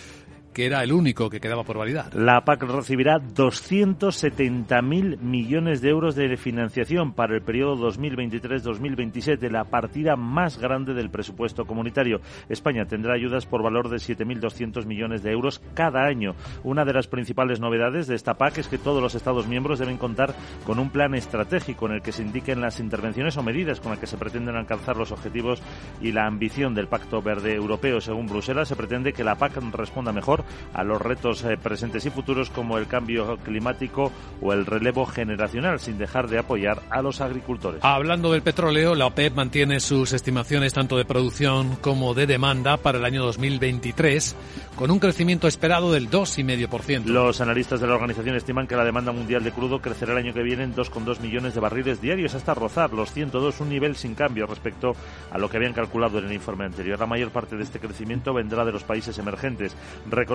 que 0.57 0.65
era 0.65 0.83
el 0.83 0.95
único 0.95 1.29
que 1.29 1.39
quedaba 1.39 1.65
por 1.65 1.77
validar. 1.77 2.15
La 2.15 2.47
PAC 2.47 2.63
recibirá 2.63 3.19
270.000 3.19 5.19
millones 5.19 5.83
de 5.83 5.91
euros 5.91 6.15
de 6.15 6.35
financiación 6.39 7.13
para 7.13 7.35
el 7.35 7.43
periodo 7.43 7.77
2023-2027, 7.91 9.51
la 9.51 9.65
partida 9.65 10.17
más 10.17 10.59
grande 10.59 10.95
del 10.95 11.11
presupuesto 11.11 11.67
comunitario. 11.67 12.23
España 12.49 12.87
tendrá 12.87 13.13
ayudas 13.13 13.45
por 13.45 13.63
valor 13.63 13.91
de 13.91 13.99
7.200 13.99 14.87
millones 14.87 15.23
de 15.23 15.33
euros 15.33 15.61
cada 15.75 16.07
año. 16.07 16.35
Una 16.65 16.87
de 16.87 16.95
las 16.95 17.07
principales 17.07 17.61
novedades 17.61 18.07
de 18.07 18.15
esta 18.15 18.39
PAC 18.39 18.57
es 18.57 18.69
que 18.69 18.79
todos 18.79 19.03
los 19.03 19.15
Estados 19.15 19.47
miembros 19.47 19.79
deben 19.79 19.99
contar 19.99 20.35
con 20.65 20.79
un 20.79 20.89
plan 20.89 21.15
estratégico 21.15 21.85
en 21.85 21.97
el 21.97 22.03
que 22.03 22.13
se 22.13 22.23
indiquen 22.23 22.63
las 22.63 22.81
intervenciones 22.81 23.37
o 23.37 23.43
medidas 23.43 23.81
con 23.81 23.91
las 23.91 24.01
que 24.01 24.07
se 24.07 24.17
pretenden 24.17 24.57
alcanzar 24.57 24.97
los 24.97 25.13
objetivos 25.13 25.63
y 26.01 26.13
la 26.13 26.27
ambición 26.27 26.75
del 26.75 26.89
Pacto 26.89 27.21
Verde 27.21 27.53
Europeo. 27.53 28.01
Según 28.01 28.27
Bruselas, 28.27 28.69
se 28.69 28.77
pretende 28.77 29.13
que 29.13 29.23
la 29.23 29.35
PAC 29.35 29.57
responda 29.75 30.13
mejor 30.13 30.46
a 30.73 30.85
los 30.85 31.01
retos 31.01 31.45
eh, 31.45 31.57
presentes 31.57 32.05
y 32.07 32.11
futuros 32.11 32.51
como 32.51 32.79
el 32.79 32.87
cambio 32.87 33.39
climático 33.39 34.13
o 34.41 34.53
el 34.53 34.67
relevo 34.67 35.07
generacional, 35.07 35.81
sin 35.81 35.99
dejar 35.99 36.29
de 36.29 36.39
apoyar 36.39 36.83
a 36.91 37.03
los 37.03 37.21
agricultores. 37.21 37.83
Hablando 37.83 38.33
del 38.33 38.43
petróleo, 38.43 38.95
la 38.95 39.07
OPEP 39.07 39.35
mantiene 39.35 39.81
sus 39.81 40.13
estimaciones 40.13 40.73
tanto 40.73 40.97
de 40.97 41.05
producción 41.05 41.77
como 41.77 42.15
de 42.15 42.27
demanda 42.27 42.77
para 42.77 42.99
el 42.99 43.05
año 43.05 43.25
2023, 43.25 44.37
con 44.77 44.91
un 44.91 44.99
crecimiento 44.99 45.49
esperado 45.49 45.93
del 45.93 46.11
2,5%. 46.11 47.05
Los 47.05 47.41
analistas 47.41 47.81
de 47.81 47.87
la 47.87 47.95
organización 47.95 48.37
estiman 48.37 48.67
que 48.67 48.77
la 48.77 48.85
demanda 48.85 49.13
mundial 49.13 49.43
de 49.45 49.53
crudo 49.53 49.81
crecerá 49.81 50.13
el 50.13 50.19
año 50.19 50.35
que 50.35 50.43
viene 50.43 50.65
en 50.65 50.75
2,2 50.75 51.21
millones 51.21 51.55
de 51.55 51.61
barriles 51.61 52.01
diarios 52.01 52.35
hasta 52.35 52.55
rozar 52.55 52.93
los 52.93 53.13
102, 53.13 53.61
un 53.61 53.69
nivel 53.69 53.97
sin 53.97 54.15
cambio 54.15 54.47
respecto 54.47 54.93
a 55.31 55.39
lo 55.39 55.49
que 55.49 55.57
habían 55.57 55.73
calculado 55.73 56.19
en 56.19 56.27
el 56.27 56.33
informe 56.33 56.65
anterior. 56.65 56.99
La 56.99 57.07
mayor 57.07 57.31
parte 57.31 57.57
de 57.57 57.63
este 57.63 57.81
crecimiento 57.81 58.33
vendrá 58.35 58.65
de 58.65 58.73
los 58.73 58.85
países 58.85 59.19
emergentes 59.19 59.77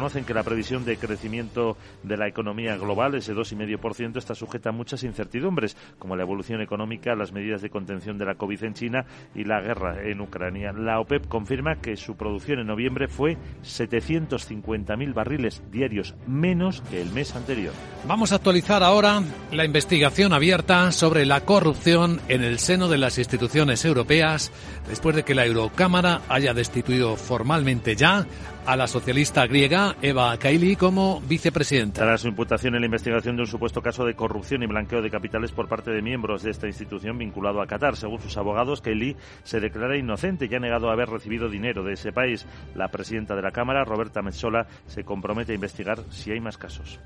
reconocen 0.02 0.26
que 0.26 0.34
la 0.34 0.42
previsión 0.42 0.84
de 0.84 0.98
crecimiento 0.98 1.78
de 2.02 2.18
la 2.18 2.28
economía 2.28 2.76
global, 2.76 3.14
ese 3.14 3.36
2,5%, 3.36 4.18
está 4.18 4.34
sujeta 4.34 4.70
a 4.70 4.72
muchas 4.72 5.04
incertidumbres, 5.04 5.78
como 6.00 6.16
la 6.16 6.24
evolución 6.24 6.60
económica, 6.60 7.14
las 7.14 7.32
medidas 7.32 7.62
de 7.62 7.70
contención 7.70 8.18
de 8.18 8.26
la 8.26 8.34
COVID 8.34 8.64
en 8.64 8.74
China 8.74 9.06
y 9.36 9.44
la 9.44 9.62
guerra 9.62 10.02
en 10.04 10.20
Ucrania. 10.20 10.74
La 10.74 11.00
OPEP 11.00 11.28
confirma 11.28 11.76
que 11.76 11.98
su 11.98 12.16
producción 12.16 12.58
en 12.58 12.66
noviembre 12.66 13.08
fue 13.08 13.38
750.000 13.64 15.14
barriles 15.14 15.62
diarios, 15.72 16.16
menos 16.26 16.82
que 16.90 17.00
el 17.00 17.12
mes 17.12 17.36
anterior. 17.36 17.74
Vamos 18.08 18.32
a 18.32 18.38
actualizar 18.38 18.82
ahora 18.82 19.22
la 19.52 19.66
investigación 19.66 20.34
abierta 20.34 20.92
sobre 20.92 21.28
la 21.28 21.42
corrupción 21.42 22.20
en 22.28 22.44
el 22.44 22.58
seno 22.58 22.88
de 22.88 22.98
las 22.98 23.20
instituciones 23.20 23.86
europeas, 23.86 24.52
después 24.90 25.16
de 25.16 25.22
que 25.24 25.36
la 25.36 25.46
Eurocámara 25.46 26.22
haya 26.28 26.56
destituido 26.56 27.16
formalmente 27.18 27.96
ya 27.96 28.26
a 28.66 28.76
la 28.76 28.88
socialista 28.88 29.46
griega 29.48 29.96
Eva 30.02 30.38
Kaili 30.38 30.76
como 30.76 31.22
vicepresidenta. 31.22 32.02
Tras 32.02 32.22
su 32.22 32.28
imputación 32.28 32.76
en 32.76 32.82
la 32.82 32.86
investigación 32.86 33.36
de 33.36 33.44
un 33.44 33.48
supuesto 33.48 33.82
caso 33.82 34.06
de 34.06 34.16
corrupción 34.16 34.64
y 34.64 34.68
blanqueo 34.68 35.02
de 35.02 35.10
capitales 35.10 35.52
por 35.52 35.68
parte 35.68 35.92
de 35.92 36.02
miembros 36.02 36.44
de 36.44 36.52
esta 36.52 36.68
institución 36.68 37.18
vinculado 37.18 37.62
a 37.62 37.68
Qatar. 37.68 37.96
Según 37.96 38.22
sus 38.22 38.38
abogados, 38.38 38.82
Kaili 38.82 39.16
se 39.44 39.60
declara 39.60 39.98
inocente 39.98 40.48
y 40.50 40.56
ha 40.56 40.60
negado 40.60 40.90
haber 40.90 41.10
recibido 41.10 41.50
dinero 41.50 41.84
de 41.84 41.94
ese 41.94 42.12
país. 42.12 42.46
La 42.76 42.90
presidenta 42.90 43.36
de 43.36 43.42
la 43.42 43.52
Cámara, 43.52 43.84
Roberta 43.84 44.22
Metsola, 44.22 44.68
se 44.88 45.04
compromete 45.04 45.52
a 45.54 45.56
investigar 45.56 46.00
si 46.10 46.32
hay 46.32 46.40
más 46.40 46.58
casos. 46.58 47.00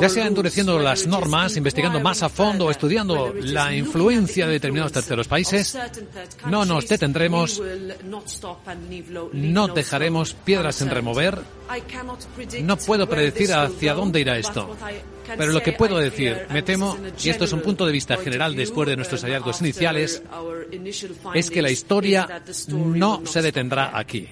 Ya 0.00 0.08
sea 0.08 0.26
endureciendo 0.26 0.78
las 0.78 1.06
normas, 1.06 1.56
investigando 1.56 2.00
más 2.00 2.22
a 2.22 2.28
fondo 2.28 2.66
o 2.66 2.70
estudiando 2.70 3.32
la 3.34 3.74
influencia 3.74 4.46
de 4.46 4.52
determinados 4.52 4.92
terceros 4.92 5.28
países, 5.28 5.78
no 6.48 6.64
nos 6.64 6.88
detendremos 6.88 7.62
no 9.52 9.68
dejaremos 9.68 10.34
piedras 10.34 10.80
en 10.82 10.90
remover. 10.90 11.38
No 12.62 12.76
puedo 12.76 13.08
predecir 13.08 13.52
hacia 13.52 13.94
dónde 13.94 14.20
irá 14.20 14.38
esto. 14.38 14.76
Pero 15.36 15.52
lo 15.52 15.62
que 15.62 15.72
puedo 15.72 15.98
decir, 15.98 16.46
me 16.50 16.62
temo, 16.62 16.96
y 17.22 17.28
esto 17.28 17.44
es 17.44 17.52
un 17.52 17.60
punto 17.60 17.84
de 17.84 17.92
vista 17.92 18.16
general 18.16 18.54
después 18.54 18.88
de 18.88 18.96
nuestros 18.96 19.22
hallazgos 19.22 19.60
iniciales, 19.60 20.22
es 21.34 21.50
que 21.50 21.62
la 21.62 21.70
historia 21.70 22.42
no 22.76 23.22
se 23.24 23.42
detendrá 23.42 23.98
aquí. 23.98 24.28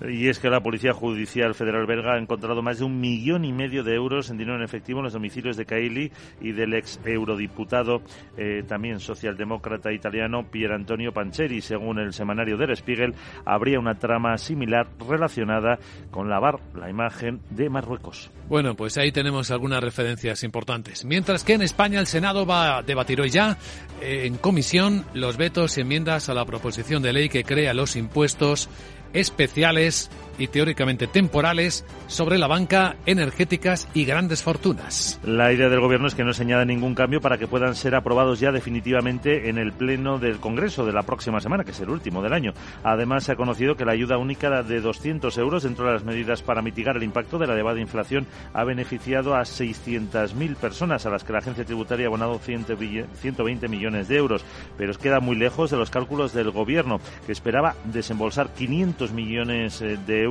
Y 0.00 0.28
es 0.28 0.38
que 0.38 0.50
la 0.50 0.60
Policía 0.60 0.92
Judicial 0.92 1.54
Federal 1.54 1.86
belga 1.86 2.14
ha 2.14 2.18
encontrado 2.18 2.62
más 2.62 2.78
de 2.78 2.84
un 2.84 3.00
millón 3.00 3.44
y 3.44 3.52
medio 3.52 3.82
de 3.82 3.94
euros 3.94 4.30
en 4.30 4.36
dinero 4.36 4.56
en 4.56 4.62
efectivo 4.62 5.00
en 5.00 5.04
los 5.04 5.12
domicilios 5.12 5.56
de 5.56 5.64
Kaili 5.64 6.12
y 6.40 6.52
del 6.52 6.74
ex 6.74 7.00
eurodiputado, 7.04 8.02
eh, 8.36 8.62
también 8.66 9.00
socialdemócrata 9.00 9.92
italiano, 9.92 10.46
Pier 10.50 10.72
Antonio 10.72 11.12
Pancheri. 11.12 11.60
Según 11.60 11.98
el 11.98 12.12
semanario 12.12 12.56
Der 12.56 12.76
Spiegel, 12.76 13.14
habría 13.44 13.78
una 13.78 13.94
trama 13.94 14.36
similar 14.38 14.86
relacionada 15.08 15.78
con 16.10 16.28
lavar 16.28 16.60
la 16.74 16.90
imagen 16.90 17.40
de 17.50 17.70
Marruecos. 17.70 18.30
Bueno, 18.48 18.74
pues 18.74 18.96
ahí 18.98 19.12
tenemos 19.12 19.50
algunas 19.50 19.82
referencias 19.82 20.44
importantes. 20.44 21.04
Mientras 21.04 21.42
que 21.42 21.54
en 21.54 21.62
España 21.62 22.00
el 22.00 22.06
Senado 22.06 22.46
va 22.46 22.78
a 22.78 22.82
debatir 22.82 23.20
hoy 23.20 23.30
ya 23.30 23.58
eh, 24.00 24.26
en 24.26 24.36
comisión 24.36 25.04
los 25.14 25.36
vetos 25.36 25.78
y 25.78 25.80
enmiendas 25.80 26.28
a 26.28 26.34
la 26.34 26.44
proposición 26.44 27.02
de 27.02 27.12
ley 27.12 27.28
que 27.28 27.44
crea 27.44 27.74
los 27.74 27.96
impuestos 27.96 28.68
especiales 29.16 30.10
y 30.38 30.48
teóricamente 30.48 31.06
temporales 31.06 31.84
sobre 32.08 32.38
la 32.38 32.46
banca, 32.46 32.96
energéticas 33.06 33.88
y 33.94 34.04
grandes 34.04 34.42
fortunas. 34.42 35.20
La 35.24 35.52
idea 35.52 35.68
del 35.68 35.80
Gobierno 35.80 36.08
es 36.08 36.14
que 36.14 36.24
no 36.24 36.32
se 36.32 36.42
añada 36.42 36.64
ningún 36.64 36.94
cambio 36.94 37.20
para 37.20 37.38
que 37.38 37.46
puedan 37.46 37.74
ser 37.74 37.94
aprobados 37.94 38.40
ya 38.40 38.52
definitivamente 38.52 39.48
en 39.48 39.58
el 39.58 39.72
Pleno 39.72 40.18
del 40.18 40.38
Congreso 40.38 40.84
de 40.84 40.92
la 40.92 41.02
próxima 41.02 41.40
semana, 41.40 41.64
que 41.64 41.70
es 41.70 41.80
el 41.80 41.90
último 41.90 42.22
del 42.22 42.32
año. 42.32 42.52
Además, 42.82 43.24
se 43.24 43.32
ha 43.32 43.36
conocido 43.36 43.76
que 43.76 43.84
la 43.84 43.92
ayuda 43.92 44.18
única 44.18 44.62
de 44.62 44.80
200 44.80 45.36
euros 45.38 45.62
dentro 45.62 45.86
de 45.86 45.92
las 45.92 46.04
medidas 46.04 46.42
para 46.42 46.62
mitigar 46.62 46.96
el 46.96 47.02
impacto 47.02 47.38
de 47.38 47.46
la 47.46 47.54
elevada 47.54 47.80
inflación 47.80 48.26
ha 48.52 48.64
beneficiado 48.64 49.34
a 49.34 49.42
600.000 49.42 50.56
personas, 50.56 51.06
a 51.06 51.10
las 51.10 51.24
que 51.24 51.32
la 51.32 51.38
agencia 51.38 51.64
tributaria 51.64 52.06
ha 52.06 52.08
abonado 52.08 52.38
120 52.38 53.68
millones 53.68 54.08
de 54.08 54.16
euros. 54.16 54.44
Pero 54.76 54.92
queda 54.96 55.20
muy 55.20 55.36
lejos 55.36 55.70
de 55.70 55.76
los 55.76 55.90
cálculos 55.90 56.32
del 56.32 56.50
Gobierno, 56.50 57.00
que 57.26 57.32
esperaba 57.32 57.74
desembolsar 57.84 58.50
500 58.54 59.12
millones 59.12 59.80
eh, 59.82 59.98
de 60.06 60.22
euros 60.22 60.25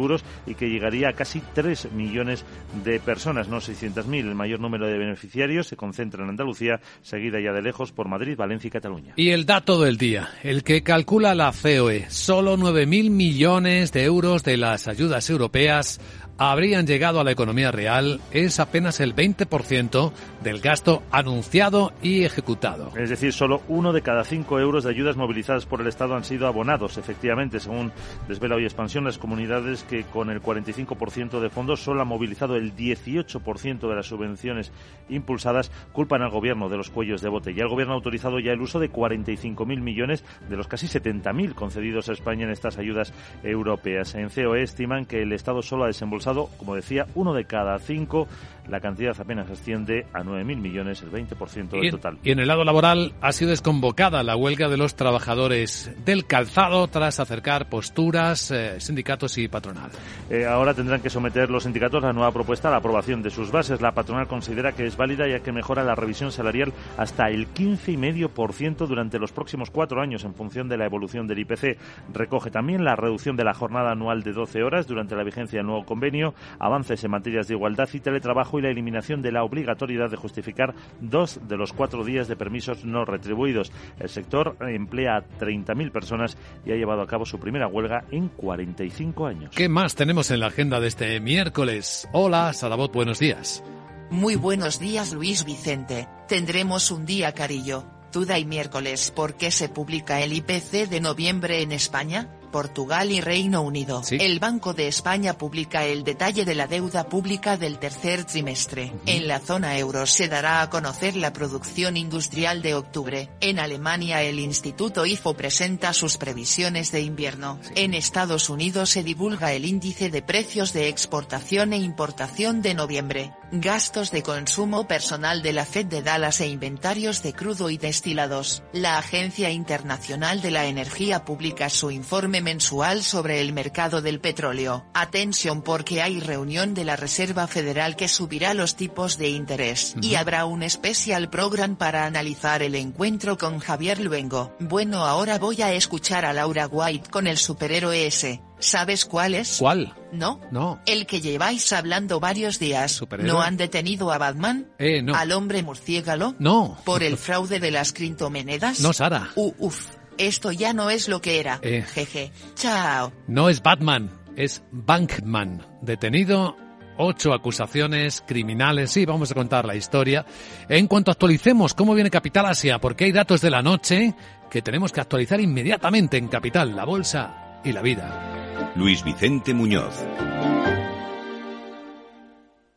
y 0.46 0.56
que 0.56 0.70
llegaría 0.70 1.10
a 1.10 1.14
casi 1.14 1.42
3 1.54 1.92
millones 1.94 2.46
de 2.84 3.00
personas, 3.00 3.48
no 3.48 3.58
600.000. 3.58 4.20
El 4.20 4.36
mayor 4.36 4.60
número 4.60 4.88
de 4.88 4.98
beneficiarios 4.98 5.68
se 5.68 5.75
concentra 5.75 6.24
en 6.24 6.30
Andalucía, 6.30 6.80
seguida 7.02 7.40
ya 7.40 7.54
de 7.54 7.62
lejos 7.62 7.92
por 7.92 8.08
Madrid, 8.08 8.38
Valencia 8.38 8.68
y 8.68 8.72
Cataluña. 8.72 9.14
Y 9.16 9.30
el 9.30 9.46
dato 9.46 9.82
del 9.82 9.98
día, 9.98 10.30
el 10.44 10.64
que 10.64 10.84
calcula 10.84 11.36
la 11.36 11.52
COE, 11.52 12.10
solo 12.10 12.58
9.000 12.58 13.10
millones 13.10 13.92
de 13.92 14.04
euros 14.04 14.44
de 14.44 14.58
las 14.58 14.88
ayudas 14.88 15.30
europeas 15.30 16.00
habrían 16.38 16.86
llegado 16.86 17.20
a 17.20 17.24
la 17.24 17.32
economía 17.32 17.72
real 17.72 18.20
es 18.32 18.60
apenas 18.60 19.00
el 19.00 19.16
20% 19.16 20.12
del 20.46 20.62
gasto 20.62 21.02
anunciado 21.12 21.92
y 22.04 22.24
ejecutado. 22.24 22.92
Es 22.96 23.10
decir, 23.10 23.34
solo 23.34 23.64
uno 23.68 23.92
de 23.92 24.04
cada 24.04 24.24
cinco 24.24 24.60
euros 24.60 24.84
de 24.84 24.92
ayudas 24.92 25.18
movilizadas 25.18 25.66
por 25.66 25.82
el 25.82 25.88
Estado 25.88 26.16
han 26.16 26.24
sido 26.24 26.46
abonados, 26.48 27.00
efectivamente, 27.00 27.60
según 27.60 27.92
desvela 28.28 28.56
hoy 28.56 28.64
Expansión, 28.64 29.06
las 29.06 29.18
comunidades 29.18 29.84
que 29.84 30.04
con 30.04 30.30
el 30.30 30.44
45% 30.44 31.40
de 31.40 31.50
fondos 31.50 31.82
solo 31.82 32.04
han 32.04 32.08
movilizado 32.08 32.56
el 32.56 32.75
18% 32.75 33.90
de 33.90 33.96
las 33.96 34.06
subvenciones 34.06 34.72
impulsadas 35.10 35.72
culpan 35.92 36.22
al 36.22 36.30
gobierno 36.30 36.70
de 36.70 36.78
los 36.78 36.92
cuellos 36.92 37.22
de 37.22 37.30
bote. 37.30 37.52
Y 37.52 37.60
el 37.60 37.68
gobierno 37.68 37.94
ha 37.94 37.98
autorizado 37.98 38.40
ya 38.40 38.52
el 38.52 38.62
uso 38.62 38.80
de 38.80 38.92
45.000 38.92 39.82
millones 39.82 40.24
de 40.48 40.58
los 40.58 40.68
casi 40.68 40.86
70.000 40.86 41.56
concedidos 41.56 42.08
a 42.08 42.14
España 42.14 42.46
en 42.46 42.52
estas 42.52 42.78
ayudas 42.78 43.14
europeas. 43.44 44.14
En 44.14 44.30
COE 44.30 44.62
estiman 44.62 45.06
que 45.06 45.24
el 45.24 45.34
Estado 45.34 45.64
solo 45.64 45.86
ha 45.86 45.88
desembolsado 45.88 46.50
como 46.58 46.75
decía, 46.75 47.08
uno 47.16 47.34
de 47.34 47.46
cada 47.46 47.80
cinco. 47.80 48.28
La 48.68 48.80
cantidad 48.80 49.20
apenas 49.20 49.50
asciende 49.50 50.08
a 50.14 50.24
9.000 50.36 50.58
millones, 50.58 51.01
el 51.01 51.12
20% 51.12 51.70
del 51.70 51.92
total. 51.92 52.18
Y 52.24 52.32
en 52.32 52.39
el 52.39 52.48
lado 52.48 52.63
laboral 52.63 53.13
ha 53.22 53.32
sido 53.32 53.51
desconvocada 53.51 54.24
la 54.24 54.36
huelga 54.36 54.70
de 54.70 54.77
los 54.77 54.96
trabajadores 54.96 55.92
del 56.06 56.25
calzado 56.25 56.88
tras 56.88 57.20
acercar 57.20 57.70
posturas, 57.70 58.51
eh, 58.51 58.80
sindicatos 58.80 59.38
y 59.38 59.48
patronal. 59.48 59.92
Eh, 60.30 60.46
ahora 60.46 60.74
tendrán 60.74 61.01
que 61.01 61.10
someter 61.10 61.50
los 61.50 61.63
sindicatos 61.63 62.04
la 62.04 62.13
nueva 62.13 62.32
propuesta 62.32 62.68
a 62.68 62.72
la 62.72 62.77
aprobación 62.77 63.22
de 63.22 63.30
sus 63.30 63.51
bases. 63.51 63.82
La 63.82 63.94
patronal 63.94 64.27
considera 64.27 64.74
que 64.74 64.86
es 64.86 64.98
válida 64.98 65.27
ya 65.27 65.39
que 65.39 65.51
mejora 65.51 65.84
la 65.84 65.96
revisión 65.96 66.32
salarial 66.32 66.74
hasta 66.98 67.30
el 67.30 67.54
15,5% 67.54 68.88
durante 68.88 69.20
los 69.20 69.32
próximos 69.32 69.70
cuatro 69.70 70.01
años 70.01 70.24
en 70.24 70.34
función 70.34 70.70
de 70.70 70.77
la 70.77 70.86
evolución 70.86 71.27
del 71.27 71.39
IPC. 71.39 71.77
Recoge 72.13 72.51
también 72.51 72.84
la 72.84 72.96
reducción 72.96 73.36
de 73.36 73.44
la 73.44 73.54
jornada 73.54 73.92
anual 73.92 74.24
de 74.24 74.34
12 74.34 74.63
horas 74.63 74.88
durante 74.88 75.15
la 75.15 75.24
vigencia 75.24 75.60
del 75.60 75.68
nuevo 75.68 75.86
convenio 75.86 76.34
avances 76.60 77.04
en 77.04 77.12
materias 77.12 77.48
de 77.48 77.56
igualdad 77.56 77.89
y 77.94 78.00
teletrabajo 78.00 78.60
y 78.60 78.62
la 78.62 78.70
eliminación 78.70 79.22
de 79.22 79.32
la 79.32 79.44
obligatoriedad 79.44 80.10
de 80.10 80.18
justificar 80.25 80.74
dos 81.00 81.39
de 81.48 81.55
los 81.55 81.72
cuatro 81.72 82.03
días 82.03 82.27
de 82.27 82.36
permisos 82.36 82.84
no 82.84 83.05
retribuidos. 83.05 83.72
El 84.00 84.10
sector 84.10 84.58
emplea 84.62 85.17
a 85.17 85.24
30.000 85.39 85.91
personas 85.91 86.38
y 86.65 86.72
ha 86.72 86.75
llevado 86.75 87.01
a 87.01 87.08
cabo 87.08 87.25
su 87.25 87.39
primera 87.39 87.67
huelga 87.67 88.05
en 88.10 88.29
45 88.29 89.27
años. 89.27 89.55
¿Qué 89.55 89.70
más 89.70 89.94
tenemos 89.94 90.32
en 90.32 90.39
la 90.39 90.48
agenda 90.48 90.79
de 90.79 90.88
este 90.88 91.20
miércoles? 91.20 92.10
Hola, 92.12 92.51
Sarabot, 92.53 92.91
buenos 92.91 93.20
días. 93.20 93.63
Muy 94.10 94.36
buenos 94.36 94.79
días, 94.79 95.13
Luis 95.13 95.46
Vicente. 95.46 96.08
Tendremos 96.27 96.89
un 96.89 97.05
día 97.05 97.34
carillo, 97.34 97.86
duda 98.12 98.39
y 98.39 98.46
miércoles 98.46 99.13
porque 99.15 99.51
se 99.51 99.70
publica 99.70 100.22
el 100.22 100.34
IPC 100.34 100.89
de 100.89 101.01
noviembre 101.01 101.62
en 101.62 101.72
España. 101.72 102.29
Portugal 102.46 103.12
y 103.12 103.22
Reino 103.22 103.62
Unido. 103.62 104.02
El 104.12 104.40
Banco 104.40 104.74
de 104.74 104.88
España 104.88 105.38
publica 105.38 105.86
el 105.86 106.04
detalle 106.04 106.46
de 106.46 106.56
la 106.56 106.68
deuda 106.68 107.10
pública 107.10 107.58
del 107.58 107.80
tercer 107.80 108.24
trimestre. 108.25 108.94
En 109.06 109.28
la 109.28 109.40
zona 109.40 109.78
euro 109.78 110.06
se 110.06 110.28
dará 110.28 110.62
a 110.62 110.70
conocer 110.70 111.16
la 111.16 111.34
producción 111.34 111.98
industrial 111.98 112.62
de 112.62 112.75
octubre. 112.75 113.30
En 113.42 113.60
Alemania 113.60 114.22
el 114.22 114.40
Instituto 114.40 115.06
IFO 115.06 115.34
presenta 115.34 115.94
sus 115.94 116.18
previsiones 116.18 116.92
de 116.92 117.02
invierno. 117.02 117.60
En 117.75 117.94
Estados 117.94 118.50
Unidos 118.50 118.90
se 118.90 119.04
divulga 119.04 119.54
el 119.54 119.66
índice 119.66 120.10
de 120.10 120.22
precios 120.22 120.74
de 120.74 120.88
exportación 120.88 121.74
e 121.74 121.78
importación 121.78 122.62
de 122.62 122.74
noviembre. 122.74 123.34
Gastos 123.52 124.12
de 124.12 124.24
consumo 124.24 124.88
personal 124.88 125.42
de 125.44 125.54
la 125.54 125.66
Fed 125.66 125.86
de 125.86 126.02
Dallas 126.02 126.42
e 126.42 126.48
inventarios 126.48 127.22
de 127.22 127.34
crudo 127.34 127.70
y 127.70 127.78
destilados. 127.78 128.64
La 128.74 128.98
Agencia 128.98 129.52
Internacional 129.52 130.42
de 130.42 130.52
la 130.52 130.66
Energía 130.66 131.24
publica 131.25 131.70
su 131.70 131.92
informe 131.92 132.42
mensual 132.42 133.04
sobre 133.04 133.42
el 133.42 133.54
mercado 133.54 134.02
del 134.02 134.20
petróleo. 134.20 134.86
Atención 134.94 135.62
porque 135.62 136.02
hay 136.02 136.20
reunión 136.20 136.74
de 136.74 136.86
la 136.86 136.96
Reserva 136.96 137.48
Federal 137.48 137.96
que 137.96 138.08
subirá 138.08 138.54
los 138.54 138.75
tipos 138.75 139.18
de 139.18 139.30
interés. 139.30 139.96
Y 140.02 140.16
habrá 140.16 140.46
un 140.46 140.64
especial 140.64 141.30
program 141.30 141.75
para 141.75 142.06
analizar 142.06 142.64
el 142.64 142.74
encuentro 142.75 143.38
con 143.38 143.60
Javier 143.60 144.00
Luengo. 144.00 144.56
Bueno 144.60 145.06
ahora 145.06 145.38
voy 145.38 145.62
a 145.62 145.72
escuchar 145.74 146.25
a 146.25 146.34
Laura 146.34 146.68
White 146.68 147.10
con 147.12 147.28
el 147.28 147.38
superhéroe 147.38 148.08
ese. 148.08 148.42
¿Sabes 148.59 149.05
cuál 149.05 149.35
es? 149.35 149.57
¿Cuál? 149.59 149.93
¿No? 150.12 150.39
No. 150.51 150.79
El 150.85 151.05
que 151.05 151.21
lleváis 151.21 151.71
hablando 151.74 152.19
varios 152.19 152.59
días. 152.59 153.01
¿No 153.19 153.41
han 153.41 153.57
detenido 153.57 154.12
a 154.12 154.17
Batman? 154.17 154.67
Eh, 154.79 155.01
no. 155.01 155.15
¿Al 155.15 155.31
hombre 155.31 155.62
murciélago? 155.62 156.35
No. 156.39 156.77
¿Por 156.85 157.03
el 157.03 157.17
fraude 157.17 157.59
de 157.59 157.71
las 157.71 157.93
criptomonedas? 157.93 158.79
No, 158.79 158.93
Sara. 158.93 159.29
Uh, 159.35 159.53
uf. 159.59 159.88
Esto 160.17 160.51
ya 160.51 160.74
no 160.74 160.89
es 160.89 161.09
lo 161.09 161.21
que 161.21 161.39
era. 161.39 161.59
Eh. 161.62 161.83
Jeje. 161.93 162.31
Chao. 162.55 163.12
No 163.27 163.50
es 163.50 163.62
Batman, 163.62 164.09
es 164.38 164.63
Bankman. 164.71 165.65
Detenido 165.81 166.55
ocho 166.98 167.33
acusaciones 167.33 168.24
criminales. 168.25 168.91
Sí, 168.91 169.05
vamos 169.05 169.31
a 169.31 169.35
contar 169.35 169.65
la 169.65 169.75
historia. 169.75 170.25
En 170.70 170.87
cuanto 170.87 171.11
actualicemos 171.11 171.74
cómo 171.74 171.94
viene 171.94 172.09
Capital 172.09 172.46
Asia, 172.46 172.79
porque 172.79 173.05
hay 173.05 173.11
datos 173.11 173.41
de 173.41 173.50
la 173.50 173.61
noche 173.61 174.15
que 174.50 174.61
tenemos 174.61 174.91
que 174.94 175.01
actualizar 175.01 175.41
inmediatamente 175.41 176.18
en 176.18 176.29
Capital, 176.29 176.75
la 176.75 176.85
bolsa 176.85 177.59
y 177.63 177.74
la 177.74 177.81
vida. 177.81 178.34
Luis 178.75 179.03
Vicente 179.05 179.53
Muñoz. 179.53 180.03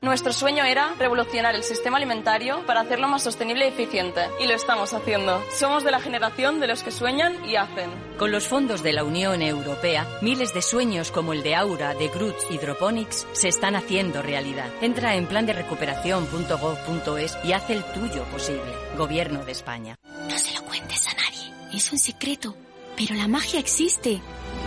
Nuestro 0.01 0.33
sueño 0.33 0.65
era 0.65 0.95
revolucionar 0.97 1.57
el 1.57 1.65
sistema 1.65 1.97
alimentario 1.97 2.65
para 2.67 2.83
hacerlo 2.83 3.09
más 3.09 3.25
sostenible 3.25 3.65
y 3.65 3.69
eficiente. 3.71 4.21
Y 4.41 4.47
lo 4.47 4.55
estamos 4.55 4.95
haciendo. 4.95 5.43
Somos 5.51 5.83
de 5.83 5.91
la 5.91 5.99
generación 5.99 6.61
de 6.61 6.69
los 6.69 6.85
que 6.85 6.93
sueñan 6.93 7.45
y 7.45 7.57
hacen. 7.57 7.91
Con 8.17 8.31
los 8.31 8.47
fondos 8.47 8.85
de 8.85 8.93
la 8.93 9.03
Unión 9.03 9.43
Europea, 9.43 10.07
miles 10.23 10.55
de 10.55 10.63
sueños 10.63 11.11
como 11.11 11.33
el 11.33 11.43
de 11.43 11.57
Aura, 11.57 11.95
de 11.95 12.07
Groots 12.09 12.49
Hydroponics 12.49 13.27
se 13.33 13.49
están 13.49 13.75
haciendo 13.75 14.23
realidad. 14.23 14.71
Entra 14.81 15.17
en 15.17 15.27
plan 15.27 15.47
de 15.47 15.55
recuperación.gov.es 15.55 17.39
y 17.43 17.53
haz 17.53 17.69
el 17.71 17.83
tuyo 17.83 18.23
posible. 18.27 18.73
Gobierno 18.97 19.45
de 19.45 19.51
España. 19.53 19.97
No 20.31 20.39
se 20.39 20.55
lo 20.55 20.63
cuentes 20.65 21.09
a 21.09 21.15
nadie. 21.15 21.53
Es 21.75 21.91
un 21.91 21.99
secreto. 21.99 22.55
Pero 22.99 23.15
la 23.15 23.29
magia 23.29 23.61
existe. 23.61 24.21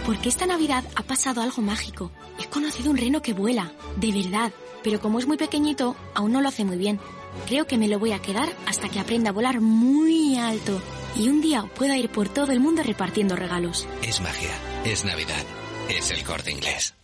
Porque 0.06 0.30
esta 0.30 0.48
Navidad 0.48 0.84
ha 0.96 1.04
pasado 1.04 1.42
algo 1.42 1.62
mágico. 1.62 2.12
He 2.40 2.48
conocido 2.48 2.90
un 2.90 2.98
reno 2.98 3.22
que 3.22 3.34
vuela. 3.34 3.72
De 3.98 4.12
verdad 4.12 4.52
pero 4.84 5.00
como 5.00 5.20
es 5.20 5.28
muy 5.28 5.38
pequeñito, 5.38 5.96
aún 6.14 6.32
no 6.32 6.42
lo 6.42 6.48
hace 6.48 6.66
muy 6.66 6.78
bien. 6.78 7.00
Creo 7.48 7.66
que 7.66 7.78
me 7.78 7.88
lo 7.88 8.00
voy 8.00 8.12
a 8.12 8.22
quedar 8.22 8.50
hasta 8.66 8.90
que 8.90 9.00
aprenda 9.00 9.30
a 9.30 9.34
volar 9.34 9.62
muy 9.62 10.38
alto 10.38 10.82
y 11.16 11.30
un 11.30 11.42
día 11.42 11.64
pueda 11.76 11.98
ir 11.98 12.10
por 12.10 12.30
todo 12.30 12.52
el 12.52 12.60
mundo 12.60 12.84
repartiendo 12.84 13.36
regalos. 13.36 13.88
Es 14.02 14.22
magia, 14.22 14.52
es 14.86 15.06
Navidad, 15.06 15.46
es 15.90 16.12
el 16.12 16.24
corte 16.24 16.52
inglés. 16.52 16.96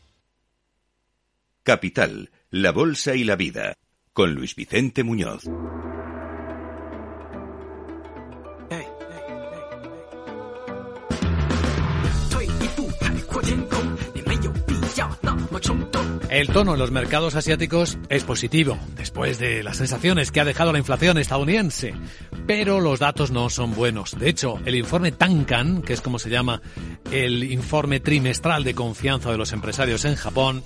Capital, 1.63 2.31
la 2.49 2.71
Bolsa 2.71 3.15
y 3.15 3.23
la 3.23 3.35
Vida, 3.35 3.73
con 4.13 4.33
Luis 4.33 4.55
Vicente 4.55 5.03
Muñoz. 5.03 5.43
El 16.29 16.47
tono 16.49 16.73
en 16.73 16.79
los 16.79 16.91
mercados 16.91 17.35
asiáticos 17.35 17.97
es 18.09 18.23
positivo, 18.23 18.77
después 18.95 19.39
de 19.39 19.63
las 19.63 19.77
sensaciones 19.77 20.31
que 20.31 20.39
ha 20.39 20.45
dejado 20.45 20.71
la 20.71 20.77
inflación 20.77 21.17
estadounidense. 21.17 21.93
Pero 22.45 22.79
los 22.79 22.99
datos 22.99 23.31
no 23.31 23.49
son 23.49 23.73
buenos. 23.73 24.17
De 24.19 24.29
hecho, 24.29 24.59
el 24.65 24.75
informe 24.75 25.11
Tankan, 25.11 25.81
que 25.81 25.93
es 25.93 26.01
como 26.01 26.19
se 26.19 26.29
llama 26.29 26.61
el 27.11 27.43
informe 27.43 27.99
trimestral 27.99 28.63
de 28.63 28.75
confianza 28.75 29.31
de 29.31 29.37
los 29.37 29.51
empresarios 29.51 30.05
en 30.05 30.15
Japón, 30.15 30.63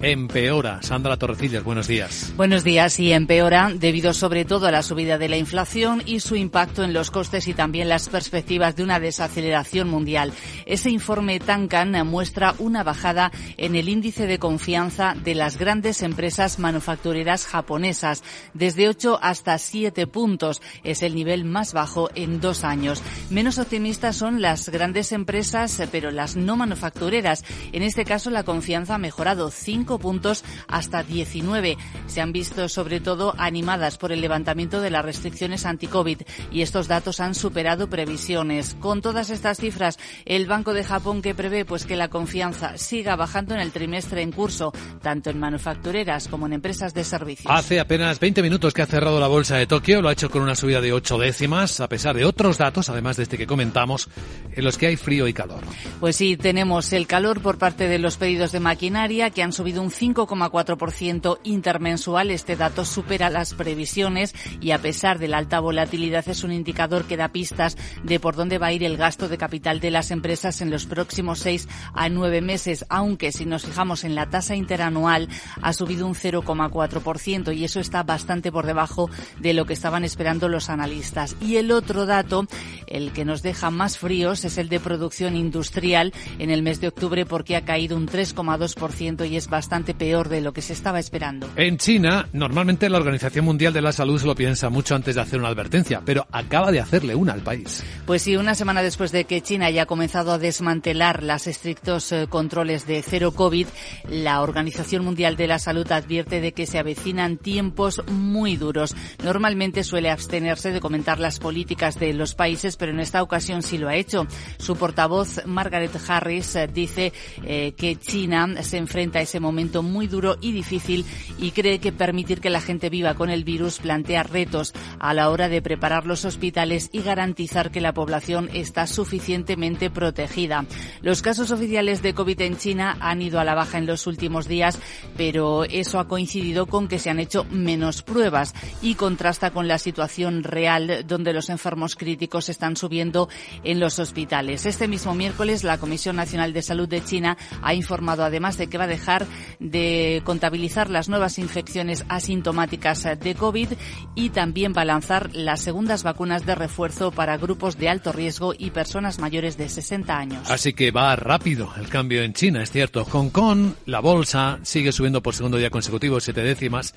empeora. 0.00 0.82
Sandra 0.82 1.16
Torrecillas, 1.16 1.64
buenos 1.64 1.88
días. 1.88 2.32
Buenos 2.36 2.64
días 2.64 3.00
y 3.00 3.12
empeora 3.12 3.72
debido 3.74 4.12
sobre 4.12 4.44
todo 4.44 4.66
a 4.66 4.70
la 4.70 4.82
subida 4.82 5.16
de 5.16 5.28
la 5.28 5.38
inflación 5.38 6.02
y 6.04 6.20
su 6.20 6.36
impacto 6.36 6.84
en 6.84 6.92
los 6.92 7.10
costes 7.10 7.48
y 7.48 7.54
también 7.54 7.88
las 7.88 8.08
perspectivas 8.08 8.76
de 8.76 8.82
una 8.82 9.00
desaceleración 9.00 9.88
mundial. 9.88 10.32
Ese 10.66 10.90
informe 10.90 11.40
Tankan 11.40 12.06
muestra 12.06 12.54
una 12.58 12.82
bajada 12.82 13.32
en 13.56 13.74
el 13.74 13.88
índice 13.88 14.26
de 14.26 14.38
confianza 14.38 15.14
de 15.22 15.34
las 15.34 15.56
grandes 15.56 16.02
empresas 16.02 16.58
manufactureras 16.58 17.46
japonesas, 17.46 18.22
desde 18.52 18.88
8 18.88 19.18
hasta 19.22 19.56
7 19.58 20.06
puntos. 20.06 20.60
Es 20.84 21.02
el 21.02 21.14
nivel 21.14 21.44
más 21.44 21.72
bajo 21.72 22.10
en 22.14 22.40
dos 22.40 22.64
años. 22.64 23.02
Menos 23.30 23.58
optimistas 23.58 24.16
son 24.16 24.42
las 24.42 24.68
grandes 24.68 25.12
empresas, 25.12 25.80
pero 25.90 26.10
las 26.10 26.36
no 26.36 26.56
manufactureras. 26.56 27.44
En 27.72 27.82
este 27.82 28.04
caso, 28.04 28.30
la 28.30 28.42
confianza 28.42 28.96
ha 28.96 28.98
mejorado 28.98 29.50
5 29.50 29.85
5 29.86 30.00
puntos 30.00 30.42
hasta 30.66 31.04
19. 31.04 31.78
Se 32.08 32.20
han 32.20 32.32
visto 32.32 32.68
sobre 32.68 32.98
todo 32.98 33.34
animadas 33.38 33.98
por 33.98 34.10
el 34.10 34.20
levantamiento 34.20 34.80
de 34.80 34.90
las 34.90 35.04
restricciones 35.04 35.64
anti-COVID 35.64 36.22
y 36.50 36.62
estos 36.62 36.88
datos 36.88 37.20
han 37.20 37.36
superado 37.36 37.88
previsiones. 37.88 38.76
Con 38.80 39.00
todas 39.00 39.30
estas 39.30 39.58
cifras, 39.58 39.98
el 40.24 40.46
Banco 40.46 40.74
de 40.74 40.82
Japón 40.82 41.22
que 41.22 41.36
prevé 41.36 41.64
pues 41.64 41.86
que 41.86 41.94
la 41.94 42.08
confianza 42.08 42.76
siga 42.78 43.14
bajando 43.14 43.54
en 43.54 43.60
el 43.60 43.70
trimestre 43.70 44.22
en 44.22 44.32
curso, 44.32 44.72
tanto 45.02 45.30
en 45.30 45.38
manufactureras 45.38 46.26
como 46.26 46.46
en 46.46 46.54
empresas 46.54 46.92
de 46.92 47.04
servicios. 47.04 47.46
Hace 47.48 47.78
apenas 47.78 48.18
20 48.18 48.42
minutos 48.42 48.74
que 48.74 48.82
ha 48.82 48.86
cerrado 48.86 49.20
la 49.20 49.28
bolsa 49.28 49.56
de 49.56 49.68
Tokio, 49.68 50.02
lo 50.02 50.08
ha 50.08 50.12
hecho 50.12 50.30
con 50.30 50.42
una 50.42 50.56
subida 50.56 50.80
de 50.80 50.92
8 50.92 51.16
décimas, 51.18 51.78
a 51.78 51.88
pesar 51.88 52.16
de 52.16 52.24
otros 52.24 52.58
datos, 52.58 52.88
además 52.88 53.18
de 53.18 53.22
este 53.22 53.38
que 53.38 53.46
comentamos, 53.46 54.08
en 54.52 54.64
los 54.64 54.78
que 54.78 54.88
hay 54.88 54.96
frío 54.96 55.28
y 55.28 55.32
calor. 55.32 55.60
Pues 56.00 56.16
sí, 56.16 56.36
tenemos 56.36 56.92
el 56.92 57.06
calor 57.06 57.40
por 57.40 57.58
parte 57.58 57.86
de 57.86 58.00
los 58.00 58.16
pedidos 58.16 58.50
de 58.50 58.58
maquinaria 58.58 59.30
que 59.30 59.44
han 59.44 59.52
subido 59.52 59.75
un 59.80 59.90
5,4% 59.90 61.38
intermensual. 61.44 62.30
Este 62.30 62.56
dato 62.56 62.84
supera 62.84 63.30
las 63.30 63.54
previsiones 63.54 64.34
y 64.60 64.70
a 64.70 64.78
pesar 64.78 65.18
de 65.18 65.28
la 65.28 65.38
alta 65.38 65.60
volatilidad 65.60 66.28
es 66.28 66.44
un 66.44 66.52
indicador 66.52 67.04
que 67.04 67.16
da 67.16 67.28
pistas 67.28 67.76
de 68.02 68.18
por 68.18 68.36
dónde 68.36 68.58
va 68.58 68.68
a 68.68 68.72
ir 68.72 68.84
el 68.84 68.96
gasto 68.96 69.28
de 69.28 69.38
capital 69.38 69.80
de 69.80 69.90
las 69.90 70.10
empresas 70.10 70.60
en 70.60 70.70
los 70.70 70.86
próximos 70.86 71.40
seis 71.40 71.68
a 71.94 72.08
nueve 72.08 72.40
meses, 72.40 72.84
aunque 72.88 73.32
si 73.32 73.44
nos 73.44 73.64
fijamos 73.64 74.04
en 74.04 74.14
la 74.14 74.30
tasa 74.30 74.54
interanual 74.54 75.28
ha 75.62 75.72
subido 75.72 76.06
un 76.06 76.14
0,4% 76.14 77.56
y 77.56 77.64
eso 77.64 77.80
está 77.80 78.02
bastante 78.02 78.50
por 78.50 78.66
debajo 78.66 79.10
de 79.40 79.54
lo 79.54 79.66
que 79.66 79.72
estaban 79.74 80.04
esperando 80.04 80.48
los 80.48 80.70
analistas. 80.70 81.36
Y 81.40 81.56
el 81.56 81.70
otro 81.70 82.06
dato, 82.06 82.46
el 82.86 83.12
que 83.12 83.24
nos 83.24 83.42
deja 83.42 83.70
más 83.70 83.98
fríos, 83.98 84.44
es 84.44 84.58
el 84.58 84.68
de 84.68 84.80
producción 84.80 85.36
industrial 85.36 86.12
en 86.38 86.50
el 86.50 86.62
mes 86.62 86.80
de 86.80 86.88
octubre 86.88 87.26
porque 87.26 87.56
ha 87.56 87.64
caído 87.64 87.96
un 87.96 88.08
3,2% 88.08 89.28
y 89.28 89.36
es 89.36 89.48
bastante 89.48 89.65
peor 89.96 90.28
de 90.28 90.40
lo 90.40 90.52
que 90.52 90.62
se 90.62 90.72
estaba 90.72 90.98
esperando. 90.98 91.48
En 91.56 91.78
China, 91.78 92.28
normalmente 92.32 92.88
la 92.88 92.98
Organización 92.98 93.44
Mundial 93.44 93.72
de 93.72 93.82
la 93.82 93.92
Salud 93.92 94.18
se 94.18 94.26
lo 94.26 94.34
piensa 94.34 94.70
mucho 94.70 94.94
antes 94.94 95.14
de 95.14 95.20
hacer 95.20 95.38
una 95.38 95.48
advertencia, 95.48 96.02
pero 96.04 96.26
acaba 96.32 96.70
de 96.70 96.80
hacerle 96.80 97.14
una 97.14 97.32
al 97.32 97.42
país. 97.42 97.82
Pues 98.06 98.22
sí, 98.22 98.36
una 98.36 98.54
semana 98.54 98.82
después 98.82 99.12
de 99.12 99.24
que 99.24 99.40
China 99.40 99.66
haya 99.66 99.86
comenzado 99.86 100.32
a 100.32 100.38
desmantelar 100.38 101.22
los 101.22 101.46
estrictos 101.46 102.12
eh, 102.12 102.26
controles 102.28 102.86
de 102.86 103.02
cero 103.02 103.32
COVID, 103.32 103.66
la 104.08 104.40
Organización 104.42 105.04
Mundial 105.04 105.36
de 105.36 105.46
la 105.46 105.58
Salud 105.58 105.90
advierte 105.90 106.40
de 106.40 106.52
que 106.52 106.66
se 106.66 106.78
avecinan 106.78 107.36
tiempos 107.36 108.02
muy 108.08 108.56
duros. 108.56 108.94
Normalmente 109.22 109.84
suele 109.84 110.10
abstenerse 110.10 110.72
de 110.72 110.80
comentar 110.80 111.18
las 111.18 111.38
políticas 111.38 111.98
de 111.98 112.12
los 112.12 112.34
países, 112.34 112.76
pero 112.76 112.92
en 112.92 113.00
esta 113.00 113.22
ocasión 113.22 113.62
sí 113.62 113.78
lo 113.78 113.88
ha 113.88 113.96
hecho. 113.96 114.26
Su 114.58 114.76
portavoz, 114.76 115.44
Margaret 115.46 115.92
Harris, 116.08 116.56
eh, 116.56 116.68
dice 116.72 117.12
eh, 117.44 117.72
que 117.76 117.96
China 117.96 118.62
se 118.62 118.78
enfrenta 118.78 119.18
a 119.18 119.22
ese 119.22 119.40
momento 119.40 119.55
muy 119.82 120.06
duro 120.06 120.36
y 120.40 120.52
difícil 120.52 121.04
y 121.38 121.52
cree 121.52 121.78
que 121.78 121.92
permitir 121.92 122.40
que 122.40 122.50
la 122.50 122.60
gente 122.60 122.90
viva 122.90 123.14
con 123.14 123.30
el 123.30 123.44
virus 123.44 123.78
plantea 123.78 124.22
retos 124.22 124.74
a 124.98 125.14
la 125.14 125.30
hora 125.30 125.48
de 125.48 125.62
preparar 125.62 126.06
los 126.06 126.24
hospitales 126.24 126.90
y 126.92 127.02
garantizar 127.02 127.70
que 127.70 127.80
la 127.80 127.94
población 127.94 128.50
está 128.52 128.86
suficientemente 128.86 129.90
protegida. 129.90 130.66
Los 131.00 131.22
casos 131.22 131.50
oficiales 131.50 132.02
de 132.02 132.14
COVID 132.14 132.40
en 132.42 132.58
China 132.58 132.96
han 133.00 133.22
ido 133.22 133.40
a 133.40 133.44
la 133.44 133.54
baja 133.54 133.78
en 133.78 133.86
los 133.86 134.06
últimos 134.06 134.46
días, 134.46 134.78
pero 135.16 135.64
eso 135.64 135.98
ha 135.98 136.08
coincidido 136.08 136.66
con 136.66 136.88
que 136.88 136.98
se 136.98 137.10
han 137.10 137.18
hecho 137.18 137.44
menos 137.50 138.02
pruebas 138.02 138.54
y 138.82 138.94
contrasta 138.94 139.50
con 139.50 139.68
la 139.68 139.78
situación 139.78 140.42
real 140.42 141.04
donde 141.06 141.32
los 141.32 141.48
enfermos 141.48 141.96
críticos 141.96 142.48
están 142.48 142.76
subiendo 142.76 143.28
en 143.64 143.80
los 143.80 143.98
hospitales. 143.98 144.66
Este 144.66 144.88
mismo 144.88 145.14
miércoles 145.14 145.64
la 145.64 145.78
Comisión 145.78 146.16
Nacional 146.16 146.52
de 146.52 146.62
Salud 146.62 146.88
de 146.88 147.02
China 147.02 147.36
ha 147.62 147.74
informado 147.74 148.24
además 148.24 148.58
de 148.58 148.66
que 148.66 148.78
va 148.78 148.84
a 148.84 148.88
dejar 148.88 149.26
de 149.58 150.22
contabilizar 150.24 150.90
las 150.90 151.08
nuevas 151.08 151.38
infecciones 151.38 152.04
asintomáticas 152.08 153.06
de 153.20 153.34
COVID 153.34 153.68
y 154.14 154.30
también 154.30 154.72
va 154.76 154.82
a 154.82 154.86
lanzar 154.86 155.34
las 155.34 155.60
segundas 155.60 156.02
vacunas 156.02 156.46
de 156.46 156.54
refuerzo 156.54 157.10
para 157.10 157.36
grupos 157.36 157.78
de 157.78 157.88
alto 157.88 158.12
riesgo 158.12 158.54
y 158.56 158.70
personas 158.70 159.18
mayores 159.18 159.56
de 159.56 159.68
60 159.68 160.16
años. 160.16 160.50
Así 160.50 160.72
que 160.72 160.90
va 160.90 161.16
rápido 161.16 161.72
el 161.78 161.88
cambio 161.88 162.22
en 162.22 162.32
China, 162.32 162.62
es 162.62 162.70
cierto. 162.70 163.04
Hong 163.04 163.30
Kong, 163.30 163.72
la 163.86 164.00
bolsa 164.00 164.58
sigue 164.62 164.92
subiendo 164.92 165.22
por 165.22 165.34
segundo 165.34 165.58
día 165.58 165.70
consecutivo, 165.70 166.20
siete 166.20 166.42
décimas. 166.42 166.94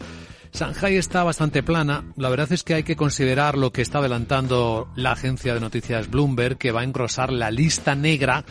Shanghai 0.51 0.97
está 0.97 1.23
bastante 1.23 1.63
plana. 1.63 2.03
La 2.15 2.29
verdad 2.29 2.51
es 2.51 2.63
que 2.63 2.73
hay 2.73 2.83
que 2.83 2.95
considerar 2.95 3.57
lo 3.57 3.71
que 3.71 3.81
está 3.81 3.99
adelantando 3.99 4.89
la 4.95 5.11
agencia 5.11 5.53
de 5.53 5.59
noticias 5.59 6.09
Bloomberg, 6.09 6.57
que 6.57 6.71
va 6.71 6.81
a 6.81 6.83
engrosar 6.83 7.31
la 7.31 7.51
lista 7.51 7.95
negra 7.95 8.43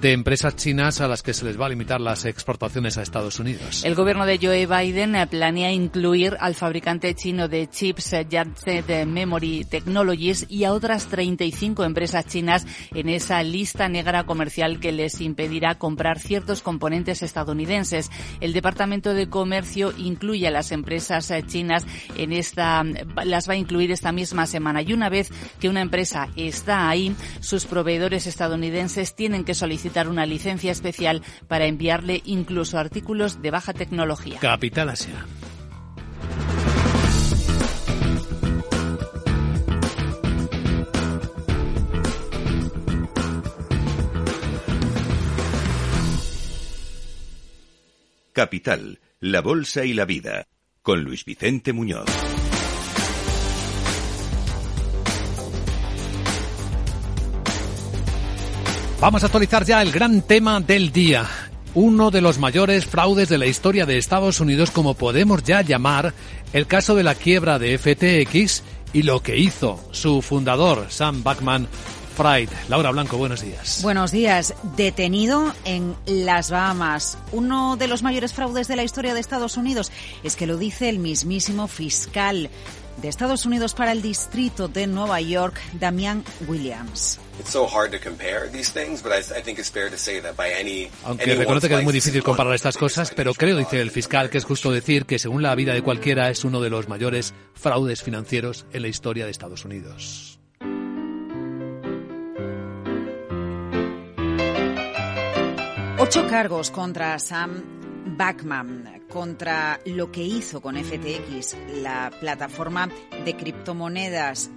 de 0.00 0.12
empresas 0.12 0.56
chinas 0.56 1.00
a 1.00 1.08
las 1.08 1.22
que 1.22 1.32
se 1.32 1.44
les 1.44 1.58
va 1.58 1.66
a 1.66 1.68
limitar 1.68 2.00
las 2.00 2.24
exportaciones 2.24 2.98
a 2.98 3.02
Estados 3.02 3.38
Unidos. 3.38 3.84
El 3.84 3.94
gobierno 3.94 4.26
de 4.26 4.38
Joe 4.38 4.66
Biden 4.66 5.16
planea 5.28 5.72
incluir 5.72 6.36
al 6.40 6.54
fabricante 6.54 7.14
chino 7.14 7.48
de 7.48 7.68
chips 7.68 8.14
Yangtze 8.28 9.06
Memory 9.06 9.64
Technologies 9.64 10.46
y 10.48 10.64
a 10.64 10.72
otras 10.72 11.06
35 11.06 11.84
empresas 11.84 12.26
chinas 12.26 12.66
en 12.92 13.08
esa 13.08 13.42
lista 13.42 13.88
negra 13.88 14.24
comercial 14.24 14.80
que 14.80 14.92
les 14.92 15.20
impedirá 15.20 15.76
comprar 15.76 16.18
ciertos 16.18 16.62
componentes 16.62 17.22
estadounidenses. 17.22 18.10
El 18.40 18.52
Departamento 18.52 19.14
de 19.14 19.28
Comercio 19.28 19.92
incluye 19.96 20.48
a 20.48 20.50
las 20.50 20.72
empresas 20.72 21.30
chinas 21.42 21.84
en 22.16 22.32
esta, 22.32 22.84
las 23.24 23.48
va 23.48 23.54
a 23.54 23.56
incluir 23.56 23.90
esta 23.90 24.12
misma 24.12 24.46
semana. 24.46 24.82
Y 24.82 24.92
una 24.92 25.08
vez 25.08 25.30
que 25.60 25.68
una 25.68 25.80
empresa 25.80 26.28
está 26.36 26.88
ahí, 26.88 27.14
sus 27.40 27.66
proveedores 27.66 28.26
estadounidenses 28.26 29.14
tienen 29.14 29.44
que 29.44 29.54
solicitar 29.54 30.08
una 30.08 30.26
licencia 30.26 30.72
especial 30.72 31.22
para 31.48 31.66
enviarle 31.66 32.22
incluso 32.24 32.78
artículos 32.78 33.42
de 33.42 33.50
baja 33.50 33.72
tecnología. 33.72 34.38
Capital 34.40 34.90
Asia. 34.90 35.26
Capital, 48.32 49.00
la 49.18 49.40
Bolsa 49.40 49.86
y 49.86 49.94
la 49.94 50.04
Vida 50.04 50.46
con 50.86 51.02
Luis 51.02 51.24
Vicente 51.24 51.72
Muñoz. 51.72 52.06
Vamos 59.00 59.24
a 59.24 59.26
actualizar 59.26 59.64
ya 59.64 59.82
el 59.82 59.90
gran 59.90 60.22
tema 60.22 60.60
del 60.60 60.92
día. 60.92 61.26
Uno 61.74 62.12
de 62.12 62.20
los 62.20 62.38
mayores 62.38 62.86
fraudes 62.86 63.28
de 63.28 63.36
la 63.36 63.46
historia 63.46 63.84
de 63.84 63.98
Estados 63.98 64.38
Unidos, 64.38 64.70
como 64.70 64.94
podemos 64.94 65.42
ya 65.42 65.60
llamar 65.60 66.14
el 66.52 66.68
caso 66.68 66.94
de 66.94 67.02
la 67.02 67.16
quiebra 67.16 67.58
de 67.58 67.76
FTX 67.78 68.62
y 68.92 69.02
lo 69.02 69.24
que 69.24 69.38
hizo 69.38 69.84
su 69.90 70.22
fundador, 70.22 70.86
Sam 70.90 71.24
Backman, 71.24 71.66
Fried. 72.16 72.48
Laura 72.68 72.90
Blanco, 72.90 73.18
buenos 73.18 73.42
días. 73.42 73.80
Buenos 73.82 74.10
días. 74.10 74.54
Detenido 74.76 75.54
en 75.64 75.94
las 76.06 76.50
Bahamas. 76.50 77.18
Uno 77.32 77.76
de 77.76 77.88
los 77.88 78.02
mayores 78.02 78.32
fraudes 78.32 78.68
de 78.68 78.76
la 78.76 78.84
historia 78.84 79.12
de 79.12 79.20
Estados 79.20 79.58
Unidos 79.58 79.92
es 80.22 80.34
que 80.34 80.46
lo 80.46 80.56
dice 80.56 80.88
el 80.88 80.98
mismísimo 80.98 81.68
fiscal 81.68 82.48
de 82.96 83.08
Estados 83.08 83.44
Unidos 83.44 83.74
para 83.74 83.92
el 83.92 84.00
distrito 84.00 84.68
de 84.68 84.86
Nueva 84.86 85.20
York, 85.20 85.60
Damian 85.74 86.24
Williams. 86.48 87.20
Aunque 91.04 91.34
reconoce 91.34 91.68
que 91.68 91.74
es 91.74 91.84
muy 91.84 91.92
difícil 91.92 92.22
comparar 92.22 92.54
estas 92.54 92.78
cosas, 92.78 93.12
pero 93.14 93.34
creo, 93.34 93.58
dice 93.58 93.80
el 93.82 93.90
fiscal, 93.90 94.30
que 94.30 94.38
es 94.38 94.44
justo 94.44 94.70
decir 94.70 95.04
que 95.04 95.18
según 95.18 95.42
la 95.42 95.54
vida 95.54 95.74
de 95.74 95.82
cualquiera 95.82 96.30
es 96.30 96.44
uno 96.44 96.62
de 96.62 96.70
los 96.70 96.88
mayores 96.88 97.34
fraudes 97.54 98.02
financieros 98.02 98.64
en 98.72 98.82
la 98.82 98.88
historia 98.88 99.26
de 99.26 99.32
Estados 99.32 99.66
Unidos. 99.66 100.35
Ocho 106.06 106.28
cargos 106.28 106.70
contra 106.70 107.18
Sam 107.18 108.14
Backman, 108.16 109.02
contra 109.08 109.80
lo 109.86 110.12
que 110.12 110.22
hizo 110.22 110.60
con 110.60 110.76
FTX, 110.76 111.56
la 111.82 112.12
plataforma 112.20 112.88
de 113.24 113.36
criptomonedas. 113.36 114.48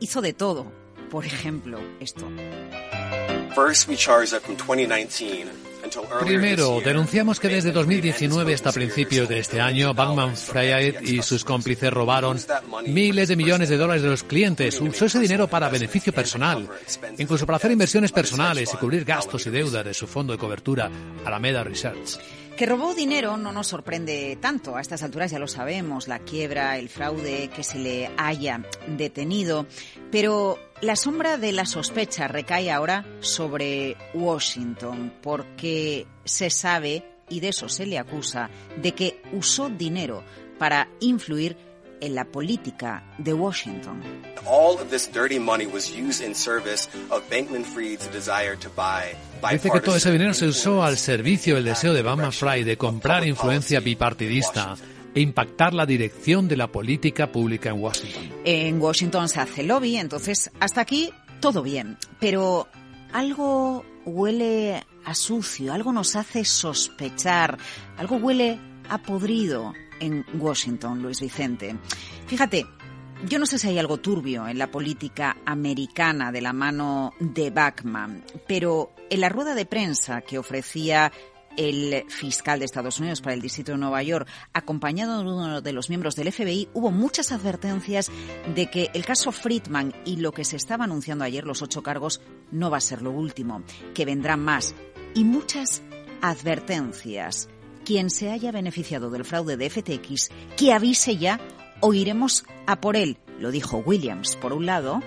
Hizo 0.00 0.22
de 0.22 0.32
todo. 0.32 0.72
Por 1.10 1.26
ejemplo, 1.26 1.78
esto. 2.00 2.26
First, 3.54 3.86
we 3.86 3.96
charged 3.96 4.40
from 4.40 4.56
2019 4.56 5.73
Primero, 6.20 6.80
denunciamos 6.80 7.40
que 7.40 7.48
desde 7.48 7.72
2019 7.72 8.54
hasta 8.54 8.72
principios 8.72 9.28
de 9.28 9.38
este 9.38 9.60
año, 9.60 9.94
Bankman 9.94 10.36
Fried 10.36 11.00
y 11.02 11.22
sus 11.22 11.44
cómplices 11.44 11.92
robaron 11.92 12.38
miles 12.86 13.28
de 13.28 13.36
millones 13.36 13.68
de 13.68 13.76
dólares 13.76 14.02
de 14.02 14.08
los 14.08 14.24
clientes. 14.24 14.80
Usó 14.80 15.06
ese 15.06 15.20
dinero 15.20 15.48
para 15.48 15.68
beneficio 15.68 16.12
personal, 16.12 16.68
incluso 17.18 17.46
para 17.46 17.56
hacer 17.56 17.72
inversiones 17.72 18.12
personales 18.12 18.72
y 18.72 18.76
cubrir 18.76 19.04
gastos 19.04 19.46
y 19.46 19.50
deudas 19.50 19.84
de 19.84 19.94
su 19.94 20.06
fondo 20.06 20.32
de 20.32 20.38
cobertura, 20.38 20.90
Alameda 21.24 21.64
Research. 21.64 22.18
Que 22.56 22.66
robó 22.66 22.94
dinero 22.94 23.36
no 23.36 23.50
nos 23.50 23.66
sorprende 23.66 24.38
tanto. 24.40 24.76
A 24.76 24.80
estas 24.80 25.02
alturas 25.02 25.32
ya 25.32 25.40
lo 25.40 25.48
sabemos, 25.48 26.06
la 26.06 26.20
quiebra, 26.20 26.78
el 26.78 26.88
fraude, 26.88 27.50
que 27.54 27.64
se 27.64 27.78
le 27.80 28.10
haya 28.16 28.62
detenido. 28.86 29.66
Pero 30.12 30.60
la 30.84 30.96
sombra 30.96 31.38
de 31.38 31.52
la 31.52 31.64
sospecha 31.64 32.28
recae 32.28 32.70
ahora 32.70 33.04
sobre 33.20 33.96
Washington, 34.12 35.14
porque 35.22 36.06
se 36.24 36.50
sabe 36.50 37.02
y 37.30 37.40
de 37.40 37.48
eso 37.48 37.68
se 37.68 37.86
le 37.86 37.98
acusa, 37.98 38.50
de 38.76 38.92
que 38.92 39.22
usó 39.32 39.70
dinero 39.70 40.22
para 40.58 40.88
influir 41.00 41.56
en 42.00 42.14
la 42.14 42.26
política 42.26 43.02
de 43.16 43.32
Washington. 43.32 44.02
Dice 49.50 49.70
que 49.70 49.80
todo 49.80 49.96
ese 49.96 50.12
dinero 50.12 50.34
se 50.34 50.46
usó 50.46 50.84
al 50.84 50.98
servicio 50.98 51.54
del 51.54 51.64
deseo 51.64 51.94
de 51.94 52.02
Bama 52.02 52.30
Fry 52.30 52.62
de 52.62 52.76
comprar 52.76 53.26
influencia 53.26 53.80
bipartidista 53.80 54.76
e 55.14 55.20
impactar 55.20 55.74
la 55.74 55.86
dirección 55.86 56.48
de 56.48 56.56
la 56.56 56.70
política 56.72 57.30
pública 57.30 57.70
en 57.70 57.80
Washington. 57.80 58.30
En 58.44 58.80
Washington 58.80 59.28
se 59.28 59.40
hace 59.40 59.62
lobby, 59.62 59.96
entonces 59.96 60.50
hasta 60.60 60.80
aquí 60.80 61.10
todo 61.40 61.62
bien, 61.62 61.96
pero 62.20 62.68
algo 63.12 63.84
huele 64.04 64.84
a 65.04 65.14
sucio, 65.14 65.72
algo 65.72 65.92
nos 65.92 66.16
hace 66.16 66.44
sospechar, 66.44 67.58
algo 67.96 68.16
huele 68.16 68.58
a 68.88 68.98
podrido 68.98 69.72
en 70.00 70.24
Washington, 70.38 71.02
Luis 71.02 71.20
Vicente. 71.20 71.76
Fíjate, 72.26 72.66
yo 73.28 73.38
no 73.38 73.46
sé 73.46 73.58
si 73.58 73.68
hay 73.68 73.78
algo 73.78 73.98
turbio 73.98 74.46
en 74.48 74.58
la 74.58 74.70
política 74.70 75.36
americana 75.46 76.32
de 76.32 76.40
la 76.40 76.52
mano 76.52 77.12
de 77.20 77.50
Bachman, 77.50 78.24
pero 78.46 78.92
en 79.08 79.20
la 79.20 79.28
rueda 79.28 79.54
de 79.54 79.66
prensa 79.66 80.20
que 80.22 80.38
ofrecía 80.38 81.12
el 81.56 82.04
fiscal 82.08 82.58
de 82.58 82.64
Estados 82.64 83.00
Unidos 83.00 83.20
para 83.20 83.34
el 83.34 83.40
Distrito 83.40 83.72
de 83.72 83.78
Nueva 83.78 84.02
York, 84.02 84.28
acompañado 84.52 85.18
de 85.18 85.24
uno 85.24 85.60
de 85.60 85.72
los 85.72 85.88
miembros 85.88 86.16
del 86.16 86.32
FBI, 86.32 86.68
hubo 86.74 86.90
muchas 86.90 87.32
advertencias 87.32 88.10
de 88.54 88.70
que 88.70 88.90
el 88.94 89.04
caso 89.04 89.32
Friedman 89.32 89.94
y 90.04 90.16
lo 90.16 90.32
que 90.32 90.44
se 90.44 90.56
estaba 90.56 90.84
anunciando 90.84 91.24
ayer, 91.24 91.44
los 91.44 91.62
ocho 91.62 91.82
cargos, 91.82 92.20
no 92.50 92.70
va 92.70 92.78
a 92.78 92.82
ser 92.82 93.02
lo 93.02 93.10
último, 93.10 93.62
que 93.94 94.04
vendrán 94.04 94.40
más. 94.40 94.74
Y 95.14 95.24
muchas 95.24 95.82
advertencias. 96.20 97.48
Quien 97.84 98.10
se 98.10 98.30
haya 98.30 98.50
beneficiado 98.50 99.10
del 99.10 99.24
fraude 99.24 99.56
de 99.56 99.68
FTX, 99.68 100.30
que 100.56 100.72
avise 100.72 101.18
ya 101.18 101.38
o 101.80 101.92
iremos 101.92 102.44
a 102.66 102.80
por 102.80 102.96
él, 102.96 103.18
lo 103.38 103.50
dijo 103.50 103.82
Williams. 103.84 104.36
Por 104.36 104.54
un 104.54 104.64
lado, 104.64 105.02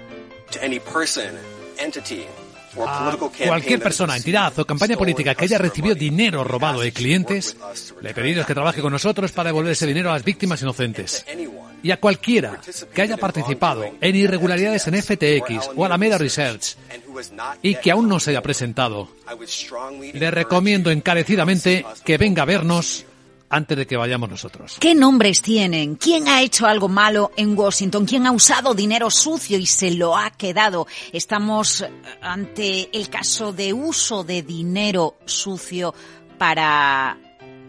a 2.85 3.17
cualquier 3.47 3.79
persona, 3.79 4.17
entidad 4.17 4.57
o 4.59 4.65
campaña 4.65 4.97
política 4.97 5.35
que 5.35 5.45
haya 5.45 5.57
recibido 5.57 5.95
dinero 5.95 6.43
robado 6.43 6.81
de 6.81 6.91
clientes, 6.91 7.55
le 8.01 8.13
pedimos 8.13 8.45
que 8.45 8.53
trabaje 8.53 8.81
con 8.81 8.91
nosotros 8.91 9.31
para 9.31 9.49
devolver 9.49 9.71
ese 9.71 9.87
dinero 9.87 10.09
a 10.09 10.13
las 10.13 10.23
víctimas 10.23 10.61
inocentes. 10.61 11.25
Y 11.83 11.91
a 11.91 11.97
cualquiera 11.97 12.59
que 12.93 13.01
haya 13.01 13.17
participado 13.17 13.85
en 14.01 14.15
irregularidades 14.15 14.87
en 14.87 15.01
FTX 15.01 15.71
o 15.75 15.85
Alameda 15.85 16.17
Research 16.17 16.75
y 17.61 17.75
que 17.75 17.91
aún 17.91 18.09
no 18.09 18.19
se 18.19 18.31
haya 18.31 18.41
presentado, 18.41 19.09
le 20.13 20.31
recomiendo 20.31 20.91
encarecidamente 20.91 21.85
que 22.03 22.17
venga 22.17 22.43
a 22.43 22.45
vernos 22.45 23.05
antes 23.49 23.77
de 23.77 23.87
que 23.87 23.97
vayamos 23.97 24.29
nosotros. 24.29 24.77
¿Qué 24.79 24.95
nombres 24.95 25.41
tienen? 25.41 25.95
¿Quién 25.95 26.27
ha 26.27 26.41
hecho 26.41 26.65
algo 26.65 26.87
malo 26.87 27.31
en 27.37 27.57
Washington? 27.57 28.05
¿Quién 28.05 28.25
ha 28.25 28.31
usado 28.31 28.73
dinero 28.73 29.09
sucio 29.09 29.57
y 29.57 29.65
se 29.65 29.91
lo 29.91 30.17
ha 30.17 30.31
quedado? 30.31 30.87
Estamos 31.11 31.81
eh, 31.81 31.91
ante 32.21 32.89
el 32.97 33.09
caso 33.09 33.53
de 33.53 33.73
uso 33.73 34.23
de 34.23 34.41
dinero 34.41 35.17
sucio 35.25 35.93
para 36.37 37.17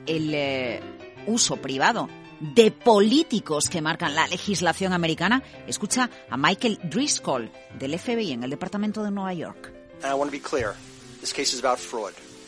el 0.06 0.34
eh, 0.34 0.80
uso 1.26 1.56
privado 1.56 2.08
de 2.40 2.70
políticos 2.70 3.68
que 3.68 3.80
marcan 3.80 4.14
la 4.14 4.26
legislación 4.26 4.92
americana. 4.92 5.42
Escucha 5.66 6.08
a 6.30 6.36
Michael 6.36 6.78
Driscoll 6.84 7.50
del 7.78 7.98
FBI 7.98 8.32
en 8.32 8.44
el 8.44 8.50
Departamento 8.50 9.02
de 9.02 9.10
Nueva 9.10 9.34
York. 9.34 9.72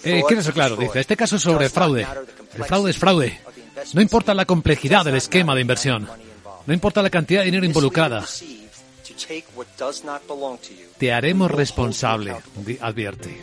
Eh, 0.05 0.23
quiero 0.27 0.43
ser 0.43 0.55
claro, 0.55 0.77
dice, 0.77 1.01
este 1.01 1.17
caso 1.17 1.37
es 1.37 1.43
sobre 1.43 1.69
fraude. 1.69 2.07
El 2.55 2.65
fraude 2.65 2.91
es 2.91 2.99
fraude. 2.99 3.41
No 3.95 4.01
importa 4.01 4.35
la 4.35 4.45
complejidad 4.45 5.05
del 5.05 5.17
esquema 5.17 5.55
de 5.55 5.61
inversión. 5.61 6.09
No 6.67 6.75
importa 6.75 7.03
la 7.03 7.11
cantidad 7.11 7.41
de 7.41 7.47
dinero 7.47 7.67
involucrada. 7.67 8.25
Te 10.99 11.13
haremos 11.13 11.51
responsable, 11.51 12.37
advierte. 12.81 13.41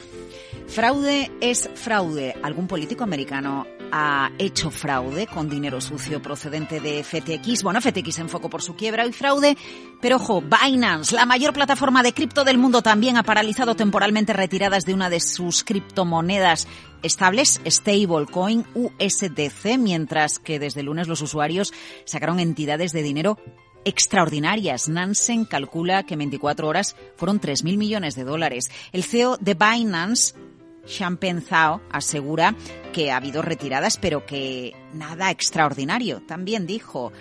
Fraude 0.67 1.32
es 1.41 1.70
fraude. 1.76 2.36
¿Algún 2.43 2.67
político 2.67 3.04
americano 3.04 3.65
ha 3.91 4.32
hecho 4.38 4.71
fraude 4.71 5.28
con 5.28 5.50
dinero 5.50 5.82
sucio 5.82 6.21
procedente 6.21 6.80
de 6.80 7.04
FTX. 7.04 7.63
Bueno, 7.63 7.82
FTX 7.82 8.19
en 8.19 8.30
foco 8.30 8.50
por 8.50 8.62
su 8.62 8.76
quiebra 8.76 9.06
y 9.06 9.13
fraude, 9.13 9.58
pero 10.02 10.17
ojo, 10.17 10.41
Binance, 10.41 11.15
la 11.15 11.26
mayor 11.26 11.54
plataforma 11.54 12.04
de 12.04 12.13
cripto 12.13 12.43
del 12.43 12.58
mundo, 12.58 12.82
también 12.82 13.17
ha 13.17 13.23
paralizado 13.23 13.76
temporalmente 13.76 14.34
retiradas 14.34 14.86
de 14.86 14.93
una 14.93 15.10
de 15.10 15.19
sus 15.19 15.63
criptomonedas 15.63 16.67
estables, 17.04 17.62
stablecoin 17.65 18.65
USDC, 18.73 19.78
mientras 19.78 20.39
que 20.39 20.60
desde 20.60 20.82
el 20.82 20.88
lunes 20.88 21.08
los 21.08 21.21
usuarios 21.21 21.73
sacaron 22.06 22.39
entidades 22.39 22.91
de 22.91 23.04
dinero 23.04 23.38
extraordinarias. 23.86 24.89
Nansen 24.89 25.45
calcula 25.45 26.04
que 26.04 26.15
en 26.15 26.19
24 26.19 26.67
horas 26.67 26.95
fueron 27.15 27.39
3.000 27.39 27.78
millones 27.78 28.15
de 28.15 28.26
dólares. 28.26 28.65
El 28.91 29.04
CEO 29.04 29.38
de 29.38 29.54
Binance, 29.54 30.36
Champagne 30.88 31.41
Zhao 31.41 31.82
asegura 31.91 32.56
que 32.93 33.12
ha 33.12 33.17
habido 33.17 33.41
retiradas, 33.41 33.97
pero 33.97 34.26
que 34.26 34.73
nada 34.93 35.30
extraordinario. 35.30 36.21
También 36.26 36.65
dijo 36.65 37.12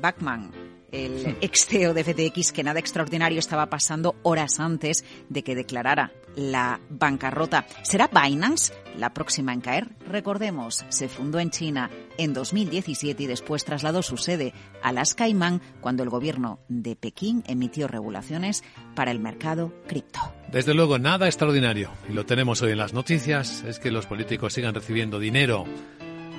Bachman, 0.00 0.50
el 0.92 1.36
ex 1.40 1.66
CEO 1.66 1.94
de 1.94 2.04
FTX, 2.04 2.52
que 2.52 2.64
nada 2.64 2.80
extraordinario 2.80 3.38
estaba 3.38 3.66
pasando 3.66 4.16
horas 4.22 4.60
antes 4.60 5.04
de 5.28 5.42
que 5.42 5.54
declarara 5.54 6.12
la 6.36 6.80
bancarrota. 6.88 7.66
¿Será 7.82 8.08
Binance 8.08 8.72
la 8.96 9.12
próxima 9.12 9.52
en 9.52 9.60
caer? 9.60 9.88
Recordemos, 10.06 10.84
se 10.88 11.08
fundó 11.08 11.40
en 11.40 11.50
China 11.50 11.90
en 12.18 12.32
2017 12.32 13.22
y 13.22 13.26
después 13.26 13.64
trasladó 13.64 14.02
su 14.02 14.16
sede 14.16 14.52
a 14.82 14.92
las 14.92 15.14
Caimán 15.14 15.60
cuando 15.80 16.02
el 16.02 16.10
gobierno 16.10 16.60
de 16.68 16.96
Pekín 16.96 17.42
emitió 17.46 17.88
regulaciones 17.88 18.62
para 18.94 19.10
el 19.10 19.20
mercado 19.20 19.72
cripto. 19.86 20.20
Desde 20.50 20.74
luego, 20.74 20.98
nada 20.98 21.26
extraordinario, 21.26 21.90
y 22.08 22.12
lo 22.12 22.26
tenemos 22.26 22.60
hoy 22.62 22.72
en 22.72 22.78
las 22.78 22.92
noticias, 22.92 23.62
es 23.64 23.78
que 23.78 23.90
los 23.90 24.06
políticos 24.06 24.52
sigan 24.52 24.74
recibiendo 24.74 25.18
dinero 25.18 25.64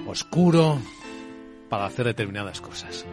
oscuro 0.08 0.80
para 1.70 1.86
hacer 1.86 2.06
determinadas 2.06 2.60
cosas. 2.60 3.06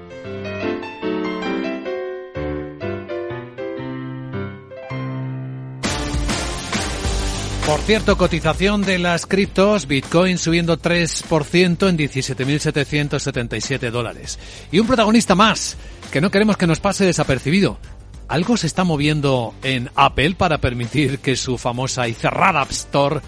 Por 7.69 7.81
cierto, 7.81 8.17
cotización 8.17 8.81
de 8.81 8.99
las 8.99 9.27
criptos, 9.27 9.87
Bitcoin 9.87 10.39
subiendo 10.39 10.79
3% 10.79 11.87
en 11.87 11.99
17.777 11.99 13.91
dólares. 13.91 14.39
Y 14.73 14.79
un 14.79 14.87
protagonista 14.87 15.35
más, 15.35 15.77
que 16.11 16.23
no 16.23 16.31
queremos 16.31 16.57
que 16.57 16.67
nos 16.67 16.81
pase 16.81 17.05
desapercibido. 17.05 17.79
¿Algo 18.27 18.57
se 18.57 18.67
está 18.67 18.85
moviendo 18.85 19.55
en 19.63 19.91
Apple 19.97 20.35
para 20.35 20.57
permitir 20.57 21.19
que 21.19 21.37
su 21.37 21.59
famosa 21.59 22.09
y 22.09 22.15
cerrada 22.15 22.63
App 22.63 22.71
Store 22.71 23.21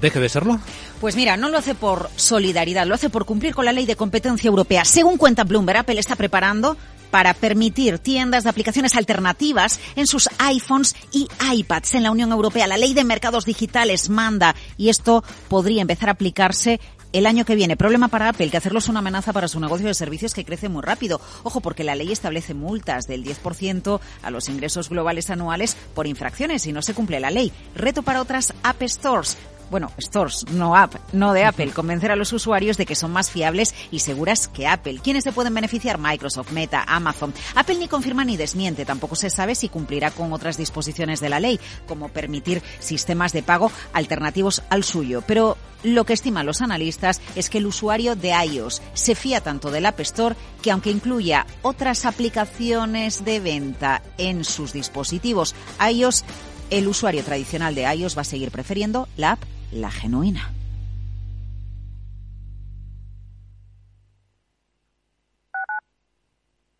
deje 0.00 0.20
de 0.20 0.30
serlo? 0.30 0.58
Pues 0.98 1.14
mira, 1.14 1.36
no 1.36 1.50
lo 1.50 1.58
hace 1.58 1.74
por 1.74 2.08
solidaridad, 2.16 2.86
lo 2.86 2.94
hace 2.94 3.10
por 3.10 3.26
cumplir 3.26 3.54
con 3.54 3.66
la 3.66 3.72
ley 3.72 3.84
de 3.84 3.96
competencia 3.96 4.48
europea. 4.48 4.86
Según 4.86 5.18
cuenta 5.18 5.44
Bloomberg, 5.44 5.80
Apple 5.80 6.00
está 6.00 6.16
preparando 6.16 6.78
para 7.12 7.34
permitir 7.34 7.98
tiendas 7.98 8.42
de 8.42 8.50
aplicaciones 8.50 8.96
alternativas 8.96 9.78
en 9.94 10.06
sus 10.06 10.30
iPhones 10.38 10.96
y 11.12 11.28
iPads 11.54 11.94
en 11.94 12.02
la 12.02 12.10
Unión 12.10 12.32
Europea. 12.32 12.66
La 12.66 12.78
ley 12.78 12.94
de 12.94 13.04
mercados 13.04 13.44
digitales 13.44 14.08
manda 14.08 14.56
y 14.78 14.88
esto 14.88 15.22
podría 15.48 15.82
empezar 15.82 16.08
a 16.08 16.12
aplicarse 16.12 16.80
el 17.12 17.26
año 17.26 17.44
que 17.44 17.54
viene. 17.54 17.76
Problema 17.76 18.08
para 18.08 18.30
Apple, 18.30 18.50
que 18.50 18.56
hacerlo 18.56 18.78
es 18.78 18.88
una 18.88 19.00
amenaza 19.00 19.32
para 19.32 19.48
su 19.48 19.60
negocio 19.60 19.86
de 19.86 19.94
servicios 19.94 20.34
que 20.34 20.44
crece 20.44 20.68
muy 20.68 20.82
rápido. 20.82 21.20
Ojo, 21.42 21.60
porque 21.60 21.84
la 21.84 21.94
ley 21.94 22.10
establece 22.10 22.54
multas 22.54 23.06
del 23.06 23.24
10% 23.24 24.00
a 24.22 24.30
los 24.30 24.48
ingresos 24.48 24.88
globales 24.88 25.30
anuales 25.30 25.76
por 25.94 26.06
infracciones 26.06 26.66
y 26.66 26.72
no 26.72 26.82
se 26.82 26.94
cumple 26.94 27.20
la 27.20 27.30
ley. 27.30 27.52
Reto 27.74 28.02
para 28.02 28.22
otras 28.22 28.54
App 28.62 28.82
Stores 28.82 29.36
bueno, 29.72 29.90
stores, 29.98 30.44
no 30.52 30.76
app, 30.76 30.94
no 31.14 31.32
de 31.32 31.44
Apple, 31.44 31.72
convencer 31.72 32.12
a 32.12 32.16
los 32.16 32.32
usuarios 32.34 32.76
de 32.76 32.84
que 32.84 32.94
son 32.94 33.10
más 33.10 33.30
fiables 33.30 33.74
y 33.90 34.00
seguras 34.00 34.46
que 34.46 34.66
Apple. 34.66 35.00
¿Quiénes 35.02 35.24
se 35.24 35.32
pueden 35.32 35.54
beneficiar? 35.54 35.98
Microsoft, 35.98 36.52
Meta, 36.52 36.84
Amazon. 36.86 37.32
Apple 37.54 37.76
ni 37.76 37.88
confirma 37.88 38.24
ni 38.24 38.36
desmiente, 38.36 38.84
tampoco 38.84 39.16
se 39.16 39.30
sabe 39.30 39.54
si 39.54 39.70
cumplirá 39.70 40.10
con 40.10 40.32
otras 40.34 40.58
disposiciones 40.58 41.20
de 41.20 41.30
la 41.30 41.40
ley, 41.40 41.58
como 41.88 42.10
permitir 42.10 42.62
sistemas 42.80 43.32
de 43.32 43.42
pago 43.42 43.72
alternativos 43.94 44.62
al 44.68 44.84
suyo. 44.84 45.24
Pero 45.26 45.56
lo 45.84 46.04
que 46.04 46.12
estiman 46.12 46.44
los 46.44 46.60
analistas 46.60 47.22
es 47.34 47.48
que 47.48 47.56
el 47.56 47.66
usuario 47.66 48.14
de 48.14 48.30
iOS 48.30 48.82
se 48.92 49.14
fía 49.14 49.40
tanto 49.40 49.70
del 49.70 49.86
App 49.86 50.00
Store 50.00 50.36
que 50.60 50.70
aunque 50.70 50.90
incluya 50.90 51.46
otras 51.62 52.04
aplicaciones 52.04 53.24
de 53.24 53.40
venta 53.40 54.02
en 54.18 54.44
sus 54.44 54.74
dispositivos 54.74 55.54
iOS, 55.90 56.24
el 56.70 56.88
usuario 56.88 57.22
tradicional 57.22 57.74
de 57.74 57.82
iOS 57.94 58.16
va 58.16 58.22
a 58.22 58.24
seguir 58.24 58.50
prefiriendo 58.50 59.08
la 59.16 59.32
app 59.32 59.51
la 59.72 59.90
genuina. 59.90 60.52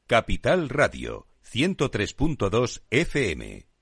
Capital 0.06 0.68
Radio 0.68 1.26
103.2 1.42 2.82
FM 2.90 3.71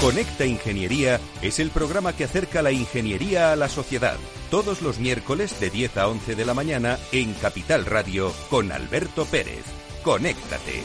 Conecta 0.00 0.44
Ingeniería 0.44 1.20
es 1.40 1.58
el 1.58 1.70
programa 1.70 2.12
que 2.12 2.24
acerca 2.24 2.62
la 2.62 2.70
ingeniería 2.70 3.52
a 3.52 3.56
la 3.56 3.68
sociedad. 3.68 4.16
Todos 4.50 4.82
los 4.82 4.98
miércoles 4.98 5.58
de 5.58 5.70
10 5.70 5.96
a 5.96 6.08
11 6.08 6.34
de 6.36 6.44
la 6.44 6.54
mañana 6.54 6.98
en 7.12 7.32
Capital 7.34 7.86
Radio 7.86 8.32
con 8.50 8.72
Alberto 8.72 9.24
Pérez. 9.24 9.64
Conéctate. 10.04 10.82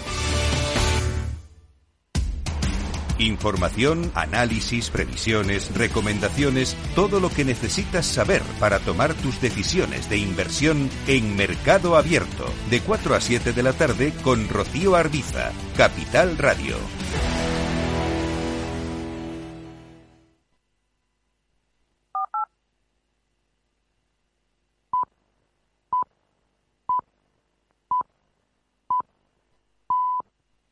Información, 3.20 4.12
análisis, 4.16 4.90
previsiones, 4.90 5.76
recomendaciones, 5.76 6.76
todo 6.96 7.20
lo 7.20 7.30
que 7.30 7.46
necesitas 7.46 8.08
saber 8.08 8.42
para 8.60 8.80
tomar 8.80 9.14
tus 9.14 9.40
decisiones 9.42 10.10
de 10.10 10.18
inversión 10.18 10.90
en 11.06 11.36
Mercado 11.36 11.98
Abierto, 11.98 12.46
de 12.72 12.80
4 12.80 13.14
a 13.14 13.22
7 13.22 13.54
de 13.54 13.62
la 13.62 13.74
tarde 13.74 14.14
con 14.24 14.50
Rocío 14.50 14.96
Arbiza, 14.96 15.52
Capital 15.78 16.38
Radio. 16.40 16.78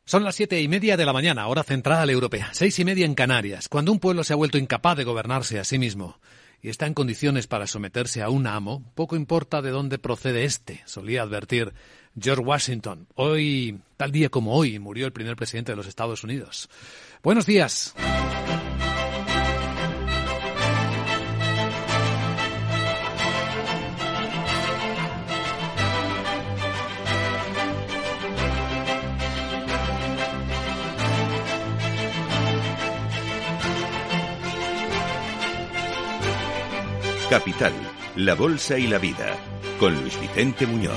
Son 0.09 0.23
las 0.23 0.33
siete 0.33 0.59
y 0.59 0.67
media 0.67 0.97
de 0.97 1.05
la 1.05 1.13
mañana, 1.13 1.45
hora 1.45 1.61
central 1.61 2.09
europea, 2.09 2.49
seis 2.51 2.79
y 2.79 2.83
media 2.83 3.05
en 3.05 3.13
Canarias, 3.13 3.69
cuando 3.69 3.91
un 3.91 3.99
pueblo 3.99 4.23
se 4.23 4.33
ha 4.33 4.37
vuelto 4.37 4.57
incapaz 4.57 4.97
de 4.97 5.03
gobernarse 5.03 5.59
a 5.59 5.63
sí 5.63 5.77
mismo 5.77 6.17
y 6.63 6.69
está 6.69 6.87
en 6.87 6.95
condiciones 6.95 7.45
para 7.45 7.67
someterse 7.67 8.23
a 8.23 8.31
un 8.31 8.47
amo, 8.47 8.91
poco 8.95 9.15
importa 9.15 9.61
de 9.61 9.69
dónde 9.69 9.99
procede 9.99 10.45
este, 10.45 10.81
solía 10.85 11.21
advertir 11.21 11.75
George 12.19 12.43
Washington. 12.43 13.05
Hoy, 13.13 13.81
tal 13.97 14.11
día 14.11 14.29
como 14.29 14.55
hoy, 14.55 14.79
murió 14.79 15.05
el 15.05 15.13
primer 15.13 15.35
presidente 15.35 15.73
de 15.73 15.75
los 15.75 15.85
Estados 15.85 16.23
Unidos. 16.23 16.71
Buenos 17.21 17.45
días. 17.45 17.93
Capital, 37.29 37.73
la 38.15 38.33
Bolsa 38.33 38.79
y 38.79 38.87
la 38.87 38.97
Vida, 38.97 39.37
con 39.79 39.93
Luis 39.93 40.19
Vicente 40.19 40.65
Muñoz. 40.65 40.95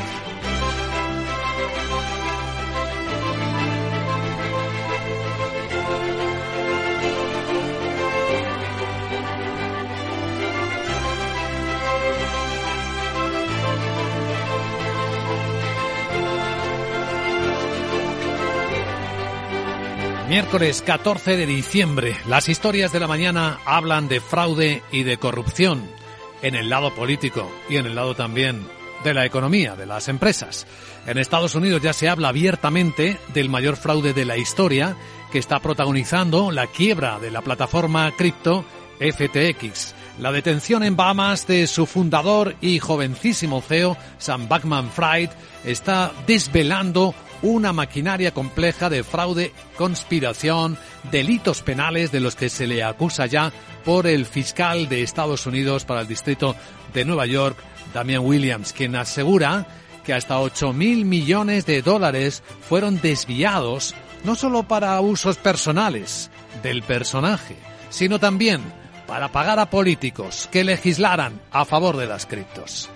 Miércoles 20.31 20.81
14 20.81 21.37
de 21.37 21.45
diciembre. 21.45 22.17
Las 22.27 22.49
historias 22.49 22.91
de 22.91 23.01
la 23.01 23.07
mañana 23.07 23.61
hablan 23.67 24.09
de 24.09 24.23
fraude 24.23 24.83
y 24.91 25.03
de 25.03 25.19
corrupción 25.19 26.02
en 26.43 26.55
el 26.55 26.69
lado 26.69 26.95
político 26.95 27.51
y 27.69 27.77
en 27.77 27.87
el 27.87 27.95
lado 27.95 28.15
también 28.15 28.67
de 29.05 29.15
la 29.15 29.25
economía, 29.25 29.75
de 29.75 29.87
las 29.87 30.09
empresas. 30.09 30.67
En 31.07 31.19
Estados 31.19 31.55
Unidos 31.55 31.83
ya 31.83 31.93
se 31.93 32.09
habla 32.09 32.29
abiertamente 32.29 33.19
del 33.35 33.49
mayor 33.49 33.77
fraude 33.77 34.13
de 34.13 34.25
la 34.25 34.37
historia 34.37 34.97
que 35.33 35.39
está 35.39 35.61
protagonizando 35.61 36.51
la 36.51 36.67
quiebra 36.67 37.19
de 37.19 37.31
la 37.31 37.41
plataforma 37.41 38.13
cripto 38.17 38.65
FTX. 39.01 39.95
La 40.19 40.31
detención 40.31 40.83
en 40.83 40.95
Bahamas 40.95 41.47
de 41.47 41.67
su 41.67 41.87
fundador 41.87 42.55
y 42.61 42.79
jovencísimo 42.79 43.63
CEO, 43.63 43.97
Sam 44.19 44.47
Backman 44.49 44.91
Fried, 44.91 45.31
está 45.65 46.13
desvelando 46.27 47.15
una 47.43 47.73
maquinaria 47.73 48.33
compleja 48.33 48.89
de 48.89 49.05
fraude, 49.05 49.53
conspiración, 49.77 50.79
delitos 51.11 51.63
penales 51.63 52.13
de 52.13 52.21
los 52.21 52.37
que 52.37 52.49
se 52.49 52.67
le 52.67 52.83
acusa 52.83 53.27
ya 53.27 53.53
por 53.85 54.07
el 54.07 54.27
fiscal 54.27 54.89
de 54.89 55.03
Estados 55.03 55.47
Unidos 55.47 55.85
para 55.85 56.03
el 56.03 56.09
distrito 56.09 56.57
de 56.95 57.05
Nueva 57.05 57.27
York, 57.27 57.57
Damian 57.93 58.25
Williams, 58.25 58.73
quien 58.73 58.97
asegura 58.97 59.67
que 60.05 60.15
hasta 60.15 60.41
8 60.41 60.73
mil 60.73 61.05
millones 61.05 61.67
de 61.67 61.83
dólares 61.83 62.43
fueron 62.69 63.01
desviados 63.01 63.95
no 64.25 64.35
solo 64.35 64.63
para 64.65 65.01
usos 65.01 65.37
personales 65.37 66.31
del 66.63 66.83
personaje, 66.83 67.57
sino 67.91 68.19
también 68.19 68.63
para 69.07 69.29
pagar 69.29 69.59
a 69.59 69.69
políticos 69.71 70.49
que 70.51 70.65
legislaran 70.65 71.41
a 71.51 71.65
favor 71.65 71.97
de 71.97 72.07
las 72.07 72.27
criptos. 72.27 72.89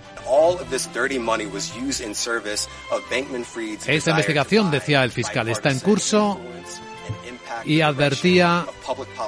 Esta 3.87 4.11
investigación, 4.11 4.71
decía 4.71 5.03
el 5.03 5.11
fiscal, 5.11 5.47
está 5.49 5.69
en 5.71 5.79
curso 5.79 6.39
y 7.65 7.81
advertía, 7.81 8.65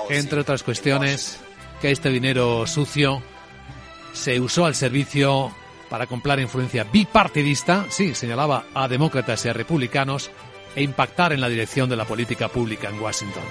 entre 0.10 0.42
otras 0.42 0.64
cuestiones, 0.64 1.40
que 1.82 1.92
este 1.92 2.10
dinero 2.10 2.68
sucio 2.68 3.22
se 4.14 4.40
usó 4.40 4.66
al 4.66 4.76
servicio 4.76 5.52
para 5.90 6.06
comprar 6.08 6.40
influencia 6.40 6.84
bipartidista, 6.84 7.86
sí, 7.90 8.14
señalaba 8.14 8.66
a 8.74 8.88
demócratas 8.88 9.46
y 9.46 9.50
a 9.50 9.54
republicanos, 9.54 10.30
e 10.76 10.84
impactar 10.84 11.34
en 11.34 11.42
la 11.42 11.50
dirección 11.50 11.90
de 11.90 11.96
la 11.96 12.06
política 12.06 12.48
pública 12.48 12.90
en 12.90 13.02
Washington. 13.02 13.44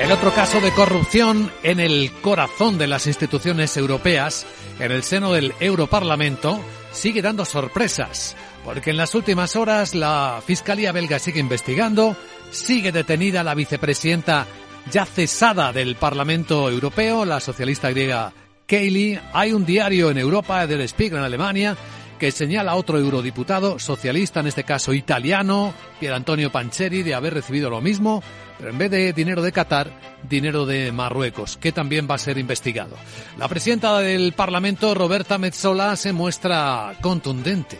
El 0.00 0.12
otro 0.12 0.32
caso 0.32 0.60
de 0.60 0.72
corrupción 0.72 1.50
en 1.62 1.80
el 1.80 2.12
corazón 2.20 2.78
de 2.78 2.86
las 2.86 3.06
instituciones 3.06 3.76
europeas, 3.76 4.46
en 4.78 4.92
el 4.92 5.02
seno 5.02 5.32
del 5.32 5.54
Europarlamento, 5.58 6.60
sigue 6.92 7.22
dando 7.22 7.44
sorpresas, 7.44 8.36
porque 8.64 8.90
en 8.90 8.98
las 8.98 9.14
últimas 9.14 9.56
horas 9.56 9.94
la 9.94 10.42
Fiscalía 10.46 10.92
belga 10.92 11.18
sigue 11.18 11.40
investigando, 11.40 12.14
sigue 12.50 12.92
detenida 12.92 13.42
la 13.42 13.54
vicepresidenta 13.54 14.46
ya 14.90 15.06
cesada 15.06 15.72
del 15.72 15.96
Parlamento 15.96 16.70
Europeo, 16.70 17.24
la 17.24 17.40
socialista 17.40 17.90
griega 17.90 18.32
Kaylee. 18.66 19.20
Hay 19.32 19.52
un 19.52 19.64
diario 19.64 20.10
en 20.10 20.18
Europa, 20.18 20.66
Der 20.66 20.86
Spiegel 20.88 21.18
en 21.18 21.24
Alemania, 21.24 21.76
que 22.18 22.30
señala 22.30 22.72
a 22.72 22.76
otro 22.76 22.98
eurodiputado 22.98 23.78
socialista, 23.78 24.40
en 24.40 24.46
este 24.46 24.64
caso 24.64 24.92
italiano, 24.92 25.74
Pier 26.00 26.12
Antonio 26.12 26.52
Pancheri, 26.52 27.02
de 27.02 27.14
haber 27.14 27.34
recibido 27.34 27.70
lo 27.70 27.80
mismo, 27.80 28.22
pero 28.58 28.70
en 28.70 28.78
vez 28.78 28.90
de 28.90 29.12
dinero 29.12 29.42
de 29.42 29.52
Qatar, 29.52 29.90
dinero 30.28 30.66
de 30.66 30.92
Marruecos, 30.92 31.56
que 31.56 31.72
también 31.72 32.08
va 32.10 32.14
a 32.14 32.18
ser 32.18 32.38
investigado. 32.38 32.96
La 33.38 33.48
presidenta 33.48 33.98
del 34.00 34.32
Parlamento, 34.32 34.94
Roberta 34.94 35.38
Metzola, 35.38 35.96
se 35.96 36.12
muestra 36.12 36.94
contundente. 37.00 37.78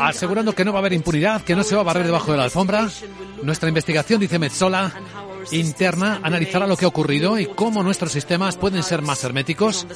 Asegurando 0.00 0.54
que 0.54 0.64
no 0.64 0.72
va 0.72 0.78
a 0.78 0.80
haber 0.80 0.92
impunidad, 0.92 1.42
que 1.42 1.56
no 1.56 1.64
se 1.64 1.74
va 1.74 1.80
a 1.80 1.84
barrer 1.84 2.06
debajo 2.06 2.30
de 2.30 2.38
la 2.38 2.44
alfombra. 2.44 2.88
Nuestra 3.42 3.68
investigación, 3.68 4.20
dice 4.20 4.38
Metzola, 4.38 4.92
interna 5.50 6.20
analizará 6.22 6.66
lo 6.66 6.76
que 6.76 6.84
ha 6.84 6.88
ocurrido 6.88 7.38
y 7.38 7.46
cómo 7.46 7.82
nuestros 7.82 8.12
sistemas 8.12 8.56
pueden 8.56 8.82
ser 8.82 9.02
más 9.02 9.24
herméticos. 9.24 9.86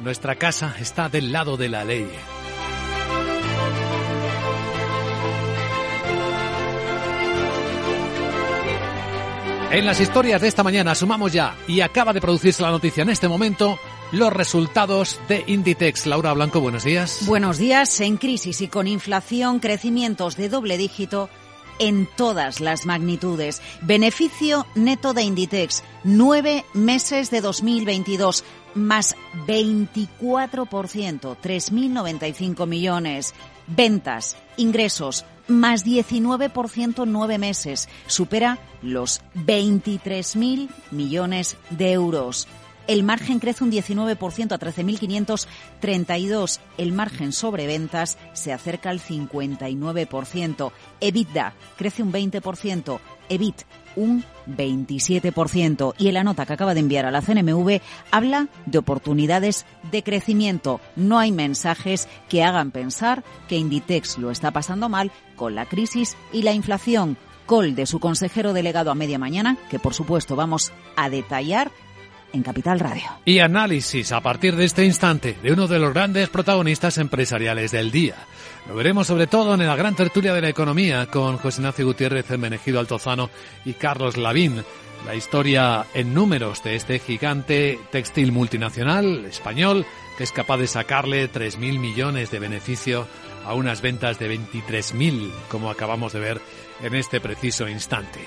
Nuestra 0.00 0.36
casa 0.36 0.76
está 0.78 1.08
del 1.08 1.32
lado 1.32 1.56
de 1.56 1.68
la 1.68 1.84
ley. 1.84 2.08
En 9.70 9.84
las 9.84 10.00
historias 10.00 10.40
de 10.40 10.48
esta 10.48 10.62
mañana 10.62 10.94
sumamos 10.94 11.30
ya, 11.30 11.54
y 11.66 11.82
acaba 11.82 12.14
de 12.14 12.22
producirse 12.22 12.62
la 12.62 12.70
noticia 12.70 13.02
en 13.02 13.10
este 13.10 13.28
momento, 13.28 13.78
los 14.12 14.32
resultados 14.32 15.20
de 15.28 15.44
Inditex. 15.46 16.06
Laura 16.06 16.32
Blanco, 16.32 16.62
buenos 16.62 16.84
días. 16.84 17.26
Buenos 17.26 17.58
días. 17.58 18.00
En 18.00 18.16
crisis 18.16 18.62
y 18.62 18.68
con 18.68 18.86
inflación, 18.86 19.60
crecimientos 19.60 20.38
de 20.38 20.48
doble 20.48 20.78
dígito 20.78 21.28
en 21.78 22.08
todas 22.16 22.60
las 22.60 22.86
magnitudes. 22.86 23.60
Beneficio 23.82 24.66
neto 24.74 25.12
de 25.12 25.24
Inditex, 25.24 25.84
nueve 26.02 26.64
meses 26.72 27.30
de 27.30 27.42
2022, 27.42 28.44
más 28.74 29.16
24%, 29.46 30.08
3.095 31.42 32.66
millones. 32.66 33.34
Ventas, 33.66 34.38
ingresos, 34.56 35.26
más 35.48 35.84
19% 35.84 37.02
en 37.02 37.12
nueve 37.12 37.38
meses. 37.38 37.88
Supera 38.06 38.58
los 38.82 39.22
23.000 39.34 40.68
millones 40.90 41.56
de 41.70 41.92
euros. 41.92 42.46
El 42.86 43.02
margen 43.02 43.38
crece 43.38 43.64
un 43.64 43.70
19% 43.70 44.52
a 44.52 44.58
13.532. 44.58 46.60
El 46.78 46.92
margen 46.92 47.32
sobre 47.32 47.66
ventas 47.66 48.16
se 48.32 48.52
acerca 48.52 48.88
al 48.88 49.00
59%. 49.00 50.72
EBITDA 51.00 51.54
crece 51.76 52.02
un 52.02 52.12
20%. 52.12 52.98
EBIT 53.28 53.62
un 53.98 54.24
27%. 54.46 55.94
Y 55.98 56.08
en 56.08 56.14
la 56.14 56.24
nota 56.24 56.46
que 56.46 56.52
acaba 56.52 56.74
de 56.74 56.80
enviar 56.80 57.04
a 57.04 57.10
la 57.10 57.20
CNMV 57.20 57.80
habla 58.10 58.48
de 58.66 58.78
oportunidades 58.78 59.66
de 59.90 60.02
crecimiento. 60.02 60.80
No 60.96 61.18
hay 61.18 61.32
mensajes 61.32 62.08
que 62.28 62.44
hagan 62.44 62.70
pensar 62.70 63.24
que 63.48 63.56
Inditex 63.56 64.18
lo 64.18 64.30
está 64.30 64.50
pasando 64.50 64.88
mal 64.88 65.10
con 65.36 65.54
la 65.54 65.66
crisis 65.66 66.16
y 66.32 66.42
la 66.42 66.52
inflación. 66.52 67.16
Col 67.46 67.74
de 67.74 67.86
su 67.86 67.98
consejero 67.98 68.52
delegado 68.52 68.90
a 68.90 68.94
media 68.94 69.18
mañana, 69.18 69.56
que 69.70 69.78
por 69.78 69.94
supuesto 69.94 70.36
vamos 70.36 70.72
a 70.96 71.08
detallar 71.08 71.70
en 72.32 72.42
Capital 72.42 72.80
Radio. 72.80 73.04
Y 73.24 73.38
análisis 73.38 74.12
a 74.12 74.20
partir 74.20 74.56
de 74.56 74.64
este 74.64 74.84
instante 74.84 75.36
de 75.42 75.52
uno 75.52 75.66
de 75.66 75.78
los 75.78 75.92
grandes 75.92 76.28
protagonistas 76.28 76.98
empresariales 76.98 77.72
del 77.72 77.90
día. 77.90 78.16
Lo 78.68 78.74
veremos 78.74 79.06
sobre 79.06 79.26
todo 79.26 79.54
en 79.54 79.66
la 79.66 79.76
gran 79.76 79.94
tertulia 79.94 80.34
de 80.34 80.42
la 80.42 80.48
economía 80.48 81.06
con 81.06 81.38
José 81.38 81.60
Ignacio 81.60 81.86
Gutiérrez, 81.86 82.28
Menegido 82.38 82.80
Altozano 82.80 83.30
y 83.64 83.72
Carlos 83.72 84.16
Lavín. 84.16 84.62
La 85.06 85.14
historia 85.14 85.86
en 85.94 86.12
números 86.12 86.62
de 86.64 86.74
este 86.74 86.98
gigante 86.98 87.78
textil 87.90 88.32
multinacional 88.32 89.24
español 89.26 89.86
que 90.18 90.24
es 90.24 90.32
capaz 90.32 90.56
de 90.56 90.66
sacarle 90.66 91.30
3.000 91.30 91.78
millones 91.78 92.32
de 92.32 92.40
beneficio 92.40 93.06
a 93.46 93.54
unas 93.54 93.80
ventas 93.80 94.18
de 94.18 94.36
23.000, 94.36 95.30
como 95.48 95.70
acabamos 95.70 96.12
de 96.12 96.18
ver 96.18 96.40
en 96.82 96.96
este 96.96 97.20
preciso 97.20 97.68
instante. 97.68 98.18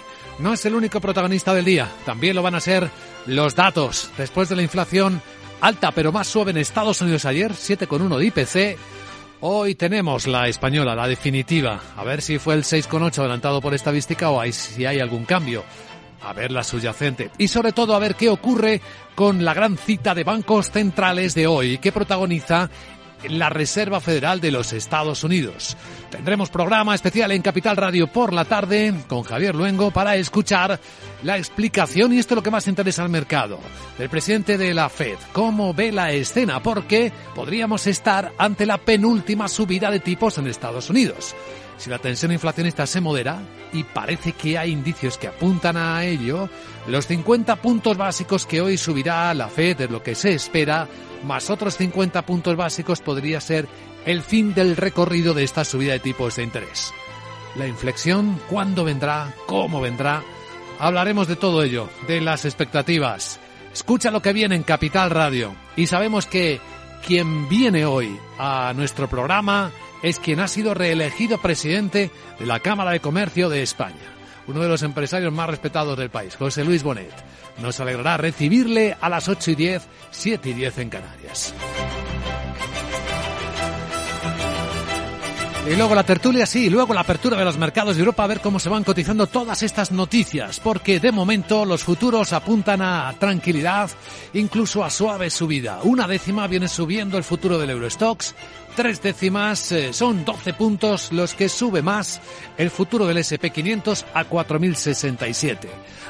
No 0.41 0.53
es 0.53 0.65
el 0.65 0.73
único 0.73 0.99
protagonista 0.99 1.53
del 1.53 1.65
día, 1.65 1.87
también 2.03 2.35
lo 2.35 2.41
van 2.41 2.55
a 2.55 2.59
ser 2.59 2.89
los 3.27 3.53
datos. 3.53 4.09
Después 4.17 4.49
de 4.49 4.55
la 4.55 4.63
inflación 4.63 5.21
alta 5.61 5.91
pero 5.91 6.11
más 6.11 6.25
suave 6.27 6.49
en 6.49 6.57
Estados 6.57 6.99
Unidos 6.99 7.25
ayer, 7.25 7.51
7,1 7.51 8.17
de 8.17 8.25
IPC, 8.25 8.79
hoy 9.41 9.75
tenemos 9.75 10.25
la 10.25 10.47
española, 10.47 10.95
la 10.95 11.07
definitiva. 11.07 11.79
A 11.95 12.03
ver 12.03 12.23
si 12.23 12.39
fue 12.39 12.55
el 12.55 12.63
6,8 12.63 13.19
adelantado 13.19 13.61
por 13.61 13.75
estadística 13.75 14.31
o 14.31 14.43
si 14.51 14.83
hay 14.83 14.99
algún 14.99 15.25
cambio. 15.25 15.63
A 16.23 16.33
ver 16.33 16.51
la 16.51 16.63
subyacente. 16.63 17.29
Y 17.37 17.47
sobre 17.47 17.71
todo 17.71 17.93
a 17.93 17.99
ver 17.99 18.15
qué 18.15 18.29
ocurre 18.29 18.81
con 19.13 19.45
la 19.45 19.53
gran 19.53 19.77
cita 19.77 20.15
de 20.15 20.23
bancos 20.23 20.71
centrales 20.71 21.35
de 21.35 21.45
hoy 21.45 21.77
que 21.77 21.91
protagoniza 21.91 22.71
la 23.29 23.49
Reserva 23.49 23.99
Federal 23.99 24.41
de 24.41 24.51
los 24.51 24.73
Estados 24.73 25.23
Unidos. 25.23 25.77
Tendremos 26.09 26.49
programa 26.49 26.95
especial 26.95 27.31
en 27.31 27.41
Capital 27.41 27.77
Radio 27.77 28.07
por 28.07 28.33
la 28.33 28.45
tarde 28.45 28.93
con 29.07 29.23
Javier 29.23 29.55
Luengo 29.55 29.91
para 29.91 30.15
escuchar 30.15 30.79
la 31.23 31.37
explicación, 31.37 32.13
y 32.13 32.19
esto 32.19 32.33
es 32.33 32.37
lo 32.37 32.43
que 32.43 32.51
más 32.51 32.67
interesa 32.67 33.03
al 33.03 33.09
mercado, 33.09 33.59
del 33.97 34.09
presidente 34.09 34.57
de 34.57 34.73
la 34.73 34.89
Fed. 34.89 35.17
¿Cómo 35.33 35.73
ve 35.73 35.91
la 35.91 36.11
escena? 36.11 36.61
Porque 36.61 37.11
podríamos 37.35 37.87
estar 37.87 38.33
ante 38.37 38.65
la 38.65 38.77
penúltima 38.77 39.47
subida 39.47 39.91
de 39.91 39.99
tipos 39.99 40.37
en 40.37 40.47
Estados 40.47 40.89
Unidos. 40.89 41.35
Si 41.81 41.89
la 41.89 41.97
tensión 41.97 42.31
inflacionista 42.31 42.85
se 42.85 43.01
modera, 43.01 43.41
y 43.73 43.83
parece 43.83 44.33
que 44.33 44.55
hay 44.55 44.69
indicios 44.69 45.17
que 45.17 45.25
apuntan 45.25 45.77
a 45.77 46.05
ello, 46.05 46.47
los 46.85 47.07
50 47.07 47.55
puntos 47.55 47.97
básicos 47.97 48.45
que 48.45 48.61
hoy 48.61 48.77
subirá 48.77 49.33
la 49.33 49.47
Fed 49.47 49.81
es 49.81 49.89
lo 49.89 50.03
que 50.03 50.13
se 50.13 50.31
espera, 50.31 50.87
más 51.23 51.49
otros 51.49 51.77
50 51.77 52.21
puntos 52.21 52.55
básicos 52.55 53.01
podría 53.01 53.41
ser 53.41 53.67
el 54.05 54.21
fin 54.21 54.53
del 54.53 54.77
recorrido 54.77 55.33
de 55.33 55.43
esta 55.43 55.65
subida 55.65 55.93
de 55.93 55.99
tipos 55.99 56.35
de 56.35 56.43
interés. 56.43 56.93
La 57.55 57.65
inflexión, 57.65 58.39
¿cuándo 58.47 58.83
vendrá? 58.83 59.33
¿Cómo 59.47 59.81
vendrá? 59.81 60.21
Hablaremos 60.77 61.27
de 61.27 61.35
todo 61.35 61.63
ello, 61.63 61.89
de 62.07 62.21
las 62.21 62.45
expectativas. 62.45 63.39
Escucha 63.73 64.11
lo 64.11 64.21
que 64.21 64.33
viene 64.33 64.55
en 64.55 64.61
Capital 64.61 65.09
Radio 65.09 65.55
y 65.75 65.87
sabemos 65.87 66.27
que 66.27 66.61
quien 67.07 67.49
viene 67.49 67.87
hoy 67.87 68.19
a 68.37 68.71
nuestro 68.75 69.09
programa 69.09 69.71
es 70.03 70.19
quien 70.19 70.39
ha 70.39 70.47
sido 70.47 70.73
reelegido 70.73 71.41
presidente 71.41 72.11
de 72.39 72.45
la 72.45 72.59
Cámara 72.59 72.91
de 72.91 72.99
Comercio 72.99 73.49
de 73.49 73.61
España, 73.61 73.95
uno 74.47 74.61
de 74.61 74.69
los 74.69 74.83
empresarios 74.83 75.33
más 75.33 75.49
respetados 75.49 75.97
del 75.97 76.09
país, 76.09 76.35
José 76.35 76.63
Luis 76.63 76.83
Bonet. 76.83 77.13
Nos 77.61 77.79
alegrará 77.79 78.17
recibirle 78.17 78.97
a 78.99 79.09
las 79.09 79.27
8 79.27 79.51
y 79.51 79.55
10, 79.55 79.87
7 80.09 80.49
y 80.49 80.53
10 80.53 80.77
en 80.79 80.89
Canarias. 80.89 81.53
Y 85.69 85.75
luego 85.75 85.93
la 85.93 86.03
tertulia, 86.03 86.47
sí, 86.47 86.65
y 86.65 86.69
luego 86.71 86.93
la 86.93 87.01
apertura 87.01 87.37
de 87.37 87.45
los 87.45 87.57
mercados 87.57 87.95
de 87.95 88.01
Europa, 88.01 88.23
a 88.23 88.27
ver 88.27 88.41
cómo 88.41 88.59
se 88.59 88.67
van 88.67 88.83
cotizando 88.83 89.27
todas 89.27 89.61
estas 89.61 89.91
noticias, 89.91 90.59
porque 90.59 90.99
de 90.99 91.11
momento 91.11 91.65
los 91.65 91.83
futuros 91.83 92.33
apuntan 92.33 92.81
a 92.81 93.13
tranquilidad, 93.19 93.89
incluso 94.33 94.83
a 94.83 94.89
suave 94.89 95.29
subida. 95.29 95.79
Una 95.83 96.07
décima 96.07 96.47
viene 96.47 96.67
subiendo 96.67 97.15
el 97.17 97.23
futuro 97.23 97.59
del 97.59 97.69
Eurostox, 97.69 98.33
tres 98.75 99.01
décimas, 99.01 99.71
eh, 99.71 99.93
son 99.93 100.25
12 100.25 100.53
puntos 100.53 101.11
los 101.11 101.33
que 101.33 101.49
sube 101.49 101.81
más 101.81 102.21
el 102.57 102.69
futuro 102.69 103.05
del 103.05 103.17
SP500 103.17 104.05
a 104.13 104.25
4.067. 104.25 105.67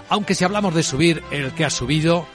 Aunque 0.10 0.36
si 0.36 0.44
hablamos 0.44 0.74
de 0.74 0.84
subir, 0.84 1.24
el 1.32 1.52
que 1.54 1.66
ha 1.66 1.70
subido 1.70 2.26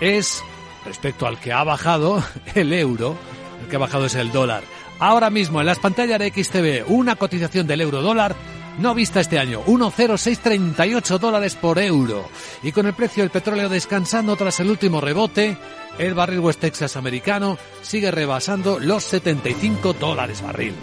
es, 0.00 0.42
respecto 0.84 1.26
al 1.26 1.38
que 1.38 1.52
ha 1.52 1.64
bajado, 1.64 2.22
el 2.54 2.72
euro, 2.72 3.16
el 3.62 3.68
que 3.68 3.76
ha 3.76 3.80
bajado 3.80 4.06
es 4.06 4.14
el 4.14 4.32
dólar. 4.32 4.62
Ahora 4.98 5.30
mismo 5.30 5.60
en 5.60 5.66
las 5.66 5.78
pantallas 5.78 6.18
de 6.18 6.30
XTV, 6.30 6.90
una 6.90 7.16
cotización 7.16 7.66
del 7.66 7.80
euro 7.80 8.02
dólar 8.02 8.34
no 8.78 8.94
vista 8.94 9.20
este 9.20 9.38
año, 9.38 9.64
1,0638 9.64 11.18
dólares 11.18 11.54
por 11.54 11.78
euro. 11.78 12.28
Y 12.62 12.72
con 12.72 12.86
el 12.86 12.92
precio 12.92 13.22
del 13.22 13.30
petróleo 13.30 13.68
descansando 13.68 14.36
tras 14.36 14.60
el 14.60 14.68
último 14.68 15.00
rebote, 15.00 15.56
el 15.98 16.14
barril 16.14 16.40
West 16.40 16.60
Texas 16.60 16.96
americano 16.96 17.58
sigue 17.82 18.10
rebasando 18.10 18.78
los 18.78 19.04
75 19.04 19.94
dólares 19.94 20.42
barril. 20.42 20.74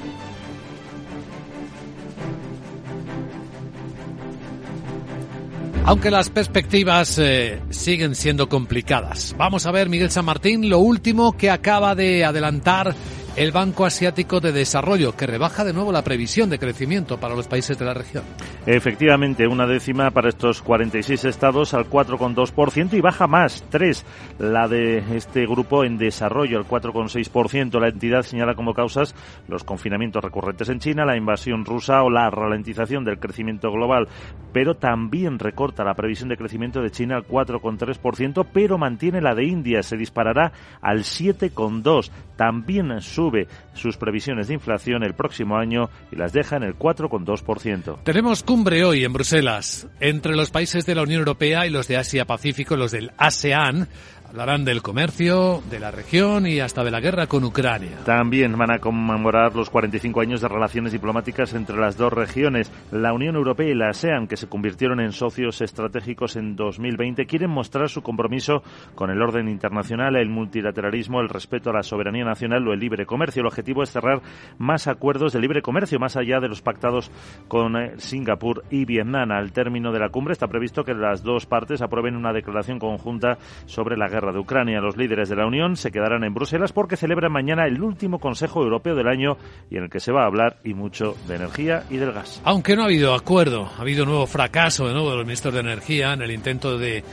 Aunque 5.86 6.12
las 6.12 6.30
perspectivas 6.30 7.20
eh, 7.20 7.62
siguen 7.70 8.16
siendo 8.16 8.48
complicadas. 8.48 9.36
Vamos 9.38 9.66
a 9.66 9.72
ver, 9.72 9.90
Miguel 9.90 10.12
San 10.12 10.24
Martín, 10.24 10.70
lo 10.70 10.80
último 10.80 11.36
que 11.36 11.50
acaba 11.52 11.94
de 11.94 12.24
adelantar 12.24 12.96
el 13.36 13.52
Banco 13.52 13.86
Asiático 13.86 14.40
de 14.40 14.52
Desarrollo, 14.52 15.18
que 15.18 15.26
rebaja 15.26 15.64
de 15.64 15.74
nuevo 15.74 15.92
la 15.92 16.04
previsión 16.04 16.52
de 16.52 16.60
crecimiento 16.60 17.20
para 17.20 17.34
los 17.34 17.48
países 17.48 17.80
de 17.80 17.86
la 17.86 17.96
región. 17.96 18.24
Efectivamente, 18.68 19.48
una 19.48 19.66
décima 19.66 20.12
para 20.12 20.30
estos 20.30 20.62
46 20.62 21.26
estados 21.26 21.74
al 21.74 21.90
4,2% 21.90 22.94
y 22.94 23.02
baja 23.02 23.26
más, 23.26 23.66
tres, 23.72 24.06
la 24.38 24.68
de 24.68 25.00
este 25.18 25.48
grupo 25.48 25.84
en 25.84 25.98
desarrollo 25.98 26.60
al 26.60 26.68
4,6%. 26.68 27.80
La 27.80 27.88
entidad 27.88 28.22
señala 28.22 28.54
como 28.54 28.76
causas 28.76 29.16
los 29.48 29.64
confinamientos 29.64 30.24
recurrentes 30.24 30.70
en 30.70 30.80
China, 30.80 31.04
la 31.04 31.18
invasión 31.18 31.66
rusa 31.66 32.04
o 32.04 32.12
la 32.12 32.30
ralentización 32.30 33.04
del 33.04 33.20
crecimiento 33.20 33.72
global, 33.72 34.08
pero 34.54 34.76
también 34.76 35.40
recorta 35.40 35.84
la 35.84 35.96
previsión 35.96 36.30
de 36.30 36.38
crecimiento 36.38 36.82
de 36.82 36.92
China 36.92 37.16
al 37.16 37.28
4,3%, 37.28 38.46
pero 38.54 38.78
mantiene 38.78 39.22
la 39.22 39.34
de 39.34 39.46
India, 39.46 39.82
se 39.82 39.98
disparará 39.98 40.52
al 40.82 41.00
7,2%. 41.00 42.12
También 42.36 43.00
su 43.02 43.23
sube 43.24 43.48
sus 43.74 43.96
previsiones 43.96 44.50
de 44.50 44.56
inflación 44.56 45.04
el 45.04 45.14
próximo 45.14 45.56
año 45.56 45.90
y 46.12 46.18
las 46.18 46.34
deja 46.34 46.58
en 46.58 46.64
el 46.64 46.78
4,2%. 46.78 48.04
Tenemos 48.04 48.44
cumbre 48.44 48.84
hoy 48.84 49.06
en 49.06 49.14
Bruselas 49.14 49.88
entre 50.02 50.36
los 50.36 50.52
países 50.52 50.86
de 50.86 50.96
la 50.96 51.04
Unión 51.04 51.20
Europea 51.20 51.66
y 51.66 51.70
los 51.70 51.88
de 51.88 51.98
Asia-Pacífico, 51.98 52.76
los 52.76 52.92
del 52.92 53.12
ASEAN. 53.18 53.88
Hablarán 54.34 54.66
del 54.66 54.82
comercio, 54.82 55.62
de 55.70 55.80
la 55.80 55.92
región 55.92 56.48
y 56.48 56.60
hasta 56.60 56.84
de 56.84 56.90
la 56.90 57.00
guerra 57.00 57.28
con 57.28 57.44
Ucrania. 57.44 58.00
También 58.04 58.58
van 58.58 58.72
a 58.72 58.80
conmemorar 58.80 59.56
los 59.56 59.70
45 59.70 60.22
años 60.22 60.42
de 60.42 60.48
relaciones 60.48 60.92
diplomáticas 60.92 61.54
entre 61.54 61.78
las 61.78 61.98
dos 61.98 62.12
regiones. 62.12 62.72
La 62.92 63.14
Unión 63.14 63.36
Europea 63.36 63.70
y 63.70 63.76
la 63.76 63.90
ASEAN, 63.90 64.26
que 64.26 64.36
se 64.36 64.48
convirtieron 64.48 65.00
en 65.02 65.12
socios 65.12 65.62
estratégicos 65.62 66.36
en 66.36 66.56
2020, 66.56 67.28
quieren 67.28 67.52
mostrar 67.52 67.90
su 67.90 68.02
compromiso 68.02 68.64
con 68.96 69.12
el 69.12 69.22
orden 69.22 69.48
internacional, 69.48 70.16
el 70.16 70.30
multilateralismo, 70.30 71.22
el 71.22 71.30
respeto 71.30 71.70
a 71.70 71.74
la 71.74 71.84
soberanía 71.84 72.26
nacional 72.26 72.68
o 72.68 72.74
el 72.74 72.80
libre 72.80 73.06
comercio. 73.06 73.42
El 73.42 73.48
objetivo 73.50 73.84
es 73.84 73.92
cerrar 73.92 74.24
más 74.58 74.88
acuerdos 74.88 75.34
de 75.34 75.42
libre 75.42 75.62
comercio, 75.62 76.00
más 76.00 76.18
allá 76.18 76.40
de 76.40 76.50
los 76.50 76.64
pactados 76.64 77.12
con 77.48 77.78
eh, 77.78 77.94
Singapur 77.98 78.64
y 78.72 78.86
Vietnam. 78.86 79.30
Al 79.30 79.52
término 79.52 79.92
de 79.92 80.00
la 80.00 80.10
cumbre 80.10 80.32
está 80.32 80.48
previsto 80.48 80.84
que 80.84 80.96
las 80.96 81.22
dos 81.22 81.46
partes 81.46 81.84
aprueben 81.84 82.16
una 82.16 82.34
declaración 82.34 82.80
conjunta 82.80 83.38
sobre 83.68 83.96
la 83.96 84.08
guerra 84.08 84.23
de 84.32 84.40
Ucrania. 84.40 84.80
Los 84.80 84.98
líderes 84.98 85.30
de 85.30 85.36
la 85.36 85.46
Unión 85.46 85.76
se 85.76 85.92
quedarán 85.92 86.24
en 86.24 86.34
Bruselas 86.34 86.72
porque 86.72 86.98
celebran 86.98 87.32
mañana 87.32 87.66
el 87.66 87.82
último 87.82 88.20
Consejo 88.20 88.64
Europeo 88.64 88.96
del 88.96 89.08
año 89.08 89.38
y 89.70 89.78
en 89.78 89.84
el 89.84 89.90
que 89.90 90.00
se 90.00 90.12
va 90.12 90.24
a 90.24 90.28
hablar 90.28 90.58
y 90.64 90.74
mucho 90.74 91.16
de 91.28 91.36
energía 91.36 91.84
y 91.90 91.98
del 91.98 92.12
gas. 92.12 92.42
Aunque 92.46 92.76
no 92.76 92.84
ha 92.84 92.86
habido 92.86 93.14
acuerdo, 93.14 93.70
ha 93.78 93.82
habido 93.82 94.06
nuevo 94.06 94.28
fracaso 94.28 94.88
de 94.88 94.94
nuevo 94.94 95.12
de 95.12 95.18
los 95.18 95.26
ministros 95.26 95.54
de 95.54 95.60
Energía 95.60 96.14
en 96.14 96.22
el 96.22 96.32
intento 96.32 96.78
de 96.78 97.04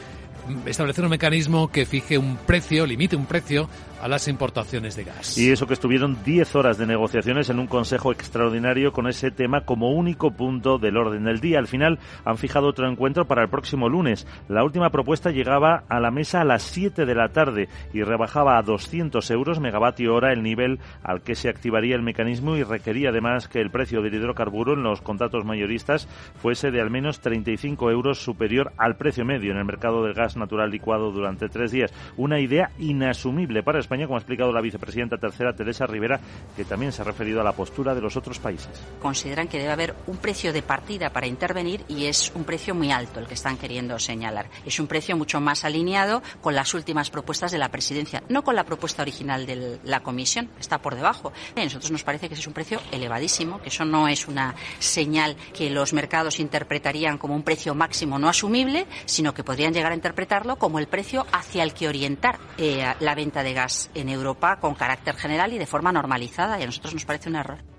establecer 0.66 1.04
un 1.04 1.10
mecanismo 1.10 1.68
que 1.68 1.86
fije 1.86 2.18
un 2.18 2.36
precio, 2.36 2.86
limite 2.86 3.16
un 3.16 3.26
precio 3.26 3.68
a 4.00 4.08
las 4.08 4.28
importaciones 4.28 4.96
de 4.96 5.04
gas. 5.04 5.36
Y 5.36 5.50
eso 5.50 5.66
que 5.66 5.74
estuvieron 5.74 6.22
10 6.24 6.56
horas 6.56 6.78
de 6.78 6.86
negociaciones 6.86 7.50
en 7.50 7.58
un 7.58 7.66
consejo 7.66 8.12
extraordinario 8.12 8.92
con 8.92 9.06
ese 9.06 9.30
tema 9.30 9.62
como 9.62 9.92
único 9.92 10.30
punto 10.30 10.78
del 10.78 10.96
orden 10.96 11.24
del 11.24 11.40
día. 11.40 11.58
Al 11.58 11.66
final 11.66 11.98
han 12.24 12.38
fijado 12.38 12.68
otro 12.68 12.88
encuentro 12.88 13.26
para 13.26 13.42
el 13.42 13.48
próximo 13.48 13.88
lunes. 13.88 14.26
La 14.48 14.64
última 14.64 14.90
propuesta 14.90 15.30
llegaba 15.30 15.84
a 15.88 16.00
la 16.00 16.10
mesa 16.10 16.40
a 16.40 16.44
las 16.44 16.62
7 16.62 17.04
de 17.04 17.14
la 17.14 17.28
tarde 17.28 17.68
y 17.92 18.02
rebajaba 18.02 18.58
a 18.58 18.62
200 18.62 19.30
euros 19.30 19.60
megavatio 19.60 20.14
hora 20.14 20.32
el 20.32 20.42
nivel 20.42 20.80
al 21.02 21.22
que 21.22 21.34
se 21.34 21.48
activaría 21.48 21.96
el 21.96 22.02
mecanismo 22.02 22.56
y 22.56 22.62
requería 22.62 23.10
además 23.10 23.48
que 23.48 23.60
el 23.60 23.70
precio 23.70 24.02
del 24.02 24.14
hidrocarburo 24.14 24.74
en 24.74 24.82
los 24.82 25.00
contratos 25.00 25.44
mayoristas 25.44 26.08
fuese 26.40 26.70
de 26.70 26.80
al 26.80 26.90
menos 26.90 27.20
35 27.20 27.90
euros 27.90 28.22
superior 28.22 28.72
al 28.76 28.96
precio 28.96 29.24
medio 29.24 29.52
en 29.52 29.58
el 29.58 29.64
mercado 29.64 30.04
del 30.04 30.14
gas 30.14 30.36
natural 30.36 30.70
licuado 30.70 31.10
durante 31.10 31.48
tres 31.48 31.70
días. 31.72 31.92
Una 32.16 32.40
idea 32.40 32.70
inasumible 32.78 33.62
para 33.62 33.78
España, 33.78 33.89
como 33.90 34.14
ha 34.14 34.18
explicado 34.18 34.52
la 34.52 34.60
vicepresidenta 34.60 35.18
tercera, 35.18 35.52
Teresa 35.52 35.86
Rivera, 35.86 36.20
que 36.56 36.64
también 36.64 36.92
se 36.92 37.02
ha 37.02 37.04
referido 37.04 37.40
a 37.40 37.44
la 37.44 37.52
postura 37.52 37.94
de 37.94 38.00
los 38.00 38.16
otros 38.16 38.38
países. 38.38 38.70
Consideran 39.00 39.48
que 39.48 39.58
debe 39.58 39.72
haber 39.72 39.94
un 40.06 40.16
precio 40.16 40.52
de 40.52 40.62
partida 40.62 41.10
para 41.10 41.26
intervenir 41.26 41.84
y 41.88 42.06
es 42.06 42.30
un 42.34 42.44
precio 42.44 42.74
muy 42.74 42.92
alto 42.92 43.18
el 43.18 43.26
que 43.26 43.34
están 43.34 43.56
queriendo 43.56 43.98
señalar. 43.98 44.46
Es 44.64 44.78
un 44.78 44.86
precio 44.86 45.16
mucho 45.16 45.40
más 45.40 45.64
alineado 45.64 46.22
con 46.40 46.54
las 46.54 46.72
últimas 46.72 47.10
propuestas 47.10 47.50
de 47.50 47.58
la 47.58 47.70
presidencia, 47.70 48.22
no 48.28 48.44
con 48.44 48.54
la 48.54 48.64
propuesta 48.64 49.02
original 49.02 49.44
de 49.44 49.80
la 49.84 50.00
Comisión, 50.00 50.48
está 50.58 50.78
por 50.78 50.94
debajo. 50.94 51.32
A 51.56 51.64
nosotros 51.64 51.90
nos 51.90 52.04
parece 52.04 52.28
que 52.28 52.34
ese 52.34 52.42
es 52.42 52.46
un 52.46 52.54
precio 52.54 52.80
elevadísimo, 52.92 53.60
que 53.60 53.70
eso 53.70 53.84
no 53.84 54.08
es 54.08 54.28
una 54.28 54.54
señal 54.78 55.36
que 55.52 55.68
los 55.68 55.92
mercados 55.92 56.38
interpretarían 56.38 57.18
como 57.18 57.34
un 57.34 57.42
precio 57.42 57.74
máximo 57.74 58.18
no 58.18 58.28
asumible, 58.28 58.86
sino 59.04 59.34
que 59.34 59.44
podrían 59.44 59.74
llegar 59.74 59.92
a 59.92 59.96
interpretarlo 59.96 60.56
como 60.56 60.78
el 60.78 60.86
precio 60.86 61.26
hacia 61.32 61.62
el 61.62 61.74
que 61.74 61.88
orientar 61.88 62.38
eh, 62.56 62.84
la 63.00 63.14
venta 63.14 63.42
de 63.42 63.52
gas 63.52 63.79
en 63.94 64.08
Europa 64.08 64.58
con 64.60 64.74
carácter 64.74 65.16
general 65.16 65.52
y 65.52 65.58
de 65.58 65.66
forma 65.66 65.92
normalizada 65.92 66.58
y 66.58 66.64
a 66.64 66.66
nosotros 66.66 66.92
nos 66.92 67.04
parece 67.04 67.28
un 67.28 67.36
error. 67.36 67.69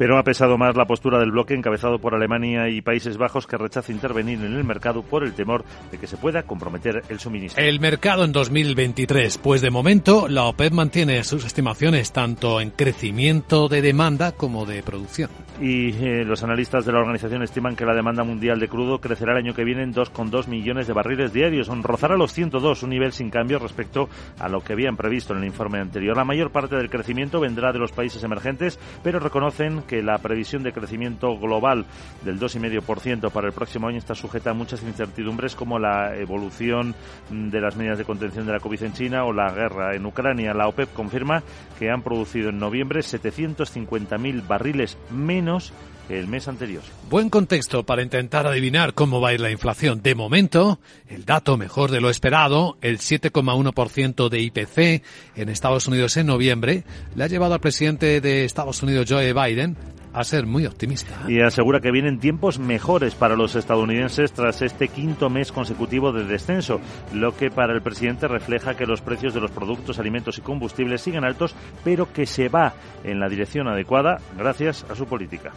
Pero 0.00 0.16
ha 0.16 0.24
pesado 0.24 0.56
más 0.56 0.78
la 0.78 0.86
postura 0.86 1.18
del 1.18 1.30
bloque 1.30 1.52
encabezado 1.52 1.98
por 1.98 2.14
Alemania 2.14 2.70
y 2.70 2.80
Países 2.80 3.18
Bajos 3.18 3.46
que 3.46 3.58
rechaza 3.58 3.92
intervenir 3.92 4.42
en 4.42 4.54
el 4.54 4.64
mercado 4.64 5.02
por 5.02 5.24
el 5.24 5.34
temor 5.34 5.62
de 5.92 5.98
que 5.98 6.06
se 6.06 6.16
pueda 6.16 6.44
comprometer 6.44 7.02
el 7.10 7.20
suministro. 7.20 7.62
El 7.62 7.80
mercado 7.80 8.24
en 8.24 8.32
2023, 8.32 9.36
pues 9.36 9.60
de 9.60 9.68
momento 9.68 10.26
la 10.26 10.44
OPEP 10.44 10.72
mantiene 10.72 11.22
sus 11.22 11.44
estimaciones 11.44 12.12
tanto 12.12 12.62
en 12.62 12.70
crecimiento 12.70 13.68
de 13.68 13.82
demanda 13.82 14.32
como 14.32 14.64
de 14.64 14.82
producción. 14.82 15.28
Y 15.60 15.90
eh, 15.90 16.24
los 16.24 16.42
analistas 16.42 16.86
de 16.86 16.92
la 16.92 17.00
organización 17.00 17.42
estiman 17.42 17.76
que 17.76 17.84
la 17.84 17.94
demanda 17.94 18.24
mundial 18.24 18.58
de 18.58 18.68
crudo 18.68 19.02
crecerá 19.02 19.32
el 19.32 19.44
año 19.44 19.54
que 19.54 19.64
viene 19.64 19.82
en 19.82 19.92
2,2 19.92 20.48
millones 20.48 20.86
de 20.86 20.94
barriles 20.94 21.34
diarios, 21.34 21.68
rozará 21.82 22.16
los 22.16 22.32
102, 22.32 22.84
un 22.84 22.88
nivel 22.88 23.12
sin 23.12 23.28
cambio 23.28 23.58
respecto 23.58 24.08
a 24.38 24.48
lo 24.48 24.62
que 24.62 24.72
habían 24.72 24.96
previsto 24.96 25.34
en 25.34 25.40
el 25.40 25.44
informe 25.44 25.78
anterior. 25.78 26.16
La 26.16 26.24
mayor 26.24 26.50
parte 26.50 26.76
del 26.76 26.88
crecimiento 26.88 27.38
vendrá 27.38 27.70
de 27.70 27.78
los 27.78 27.92
países 27.92 28.24
emergentes, 28.24 28.78
pero 29.02 29.20
reconocen 29.20 29.82
que 29.90 30.02
la 30.02 30.18
previsión 30.18 30.62
de 30.62 30.72
crecimiento 30.72 31.36
global 31.36 31.84
del 32.22 32.38
2,5% 32.38 33.32
para 33.32 33.48
el 33.48 33.52
próximo 33.52 33.88
año 33.88 33.98
está 33.98 34.14
sujeta 34.14 34.50
a 34.50 34.54
muchas 34.54 34.84
incertidumbres 34.84 35.56
como 35.56 35.80
la 35.80 36.14
evolución 36.14 36.94
de 37.28 37.60
las 37.60 37.74
medidas 37.74 37.98
de 37.98 38.04
contención 38.04 38.46
de 38.46 38.52
la 38.52 38.60
COVID 38.60 38.84
en 38.84 38.92
China 38.92 39.24
o 39.24 39.32
la 39.32 39.50
guerra 39.50 39.96
en 39.96 40.06
Ucrania. 40.06 40.54
La 40.54 40.68
OPEP 40.68 40.92
confirma 40.92 41.42
que 41.76 41.90
han 41.90 42.02
producido 42.02 42.50
en 42.50 42.58
noviembre 42.60 43.00
750.000 43.00 44.46
barriles 44.46 44.96
menos 45.10 45.72
el 46.10 46.26
mes 46.26 46.48
anterior. 46.48 46.82
Buen 47.08 47.30
contexto 47.30 47.84
para 47.84 48.02
intentar 48.02 48.46
adivinar 48.46 48.94
cómo 48.94 49.20
va 49.20 49.30
a 49.30 49.34
ir 49.34 49.40
la 49.40 49.50
inflación. 49.50 50.02
De 50.02 50.14
momento, 50.14 50.80
el 51.08 51.24
dato 51.24 51.56
mejor 51.56 51.90
de 51.90 52.00
lo 52.00 52.10
esperado, 52.10 52.76
el 52.80 52.98
7,1% 52.98 54.28
de 54.28 54.40
IPC 54.40 55.02
en 55.36 55.48
Estados 55.48 55.86
Unidos 55.86 56.16
en 56.16 56.26
noviembre, 56.26 56.84
le 57.14 57.24
ha 57.24 57.28
llevado 57.28 57.54
al 57.54 57.60
presidente 57.60 58.20
de 58.20 58.44
Estados 58.44 58.82
Unidos, 58.82 59.06
Joe 59.08 59.32
Biden, 59.32 59.76
a 60.12 60.24
ser 60.24 60.46
muy 60.46 60.66
optimista. 60.66 61.24
Y 61.28 61.40
asegura 61.40 61.80
que 61.80 61.92
vienen 61.92 62.18
tiempos 62.18 62.58
mejores 62.58 63.14
para 63.14 63.36
los 63.36 63.54
estadounidenses 63.54 64.32
tras 64.32 64.62
este 64.62 64.88
quinto 64.88 65.30
mes 65.30 65.52
consecutivo 65.52 66.12
de 66.12 66.24
descenso, 66.24 66.80
lo 67.12 67.36
que 67.36 67.50
para 67.50 67.72
el 67.72 67.82
presidente 67.82 68.26
refleja 68.26 68.76
que 68.76 68.86
los 68.86 69.00
precios 69.00 69.34
de 69.34 69.40
los 69.40 69.50
productos, 69.50 69.98
alimentos 69.98 70.38
y 70.38 70.42
combustibles 70.42 71.00
siguen 71.00 71.24
altos, 71.24 71.54
pero 71.84 72.12
que 72.12 72.26
se 72.26 72.48
va 72.48 72.74
en 73.04 73.20
la 73.20 73.28
dirección 73.28 73.68
adecuada 73.68 74.18
gracias 74.36 74.84
a 74.90 74.94
su 74.94 75.06
política. 75.06 75.52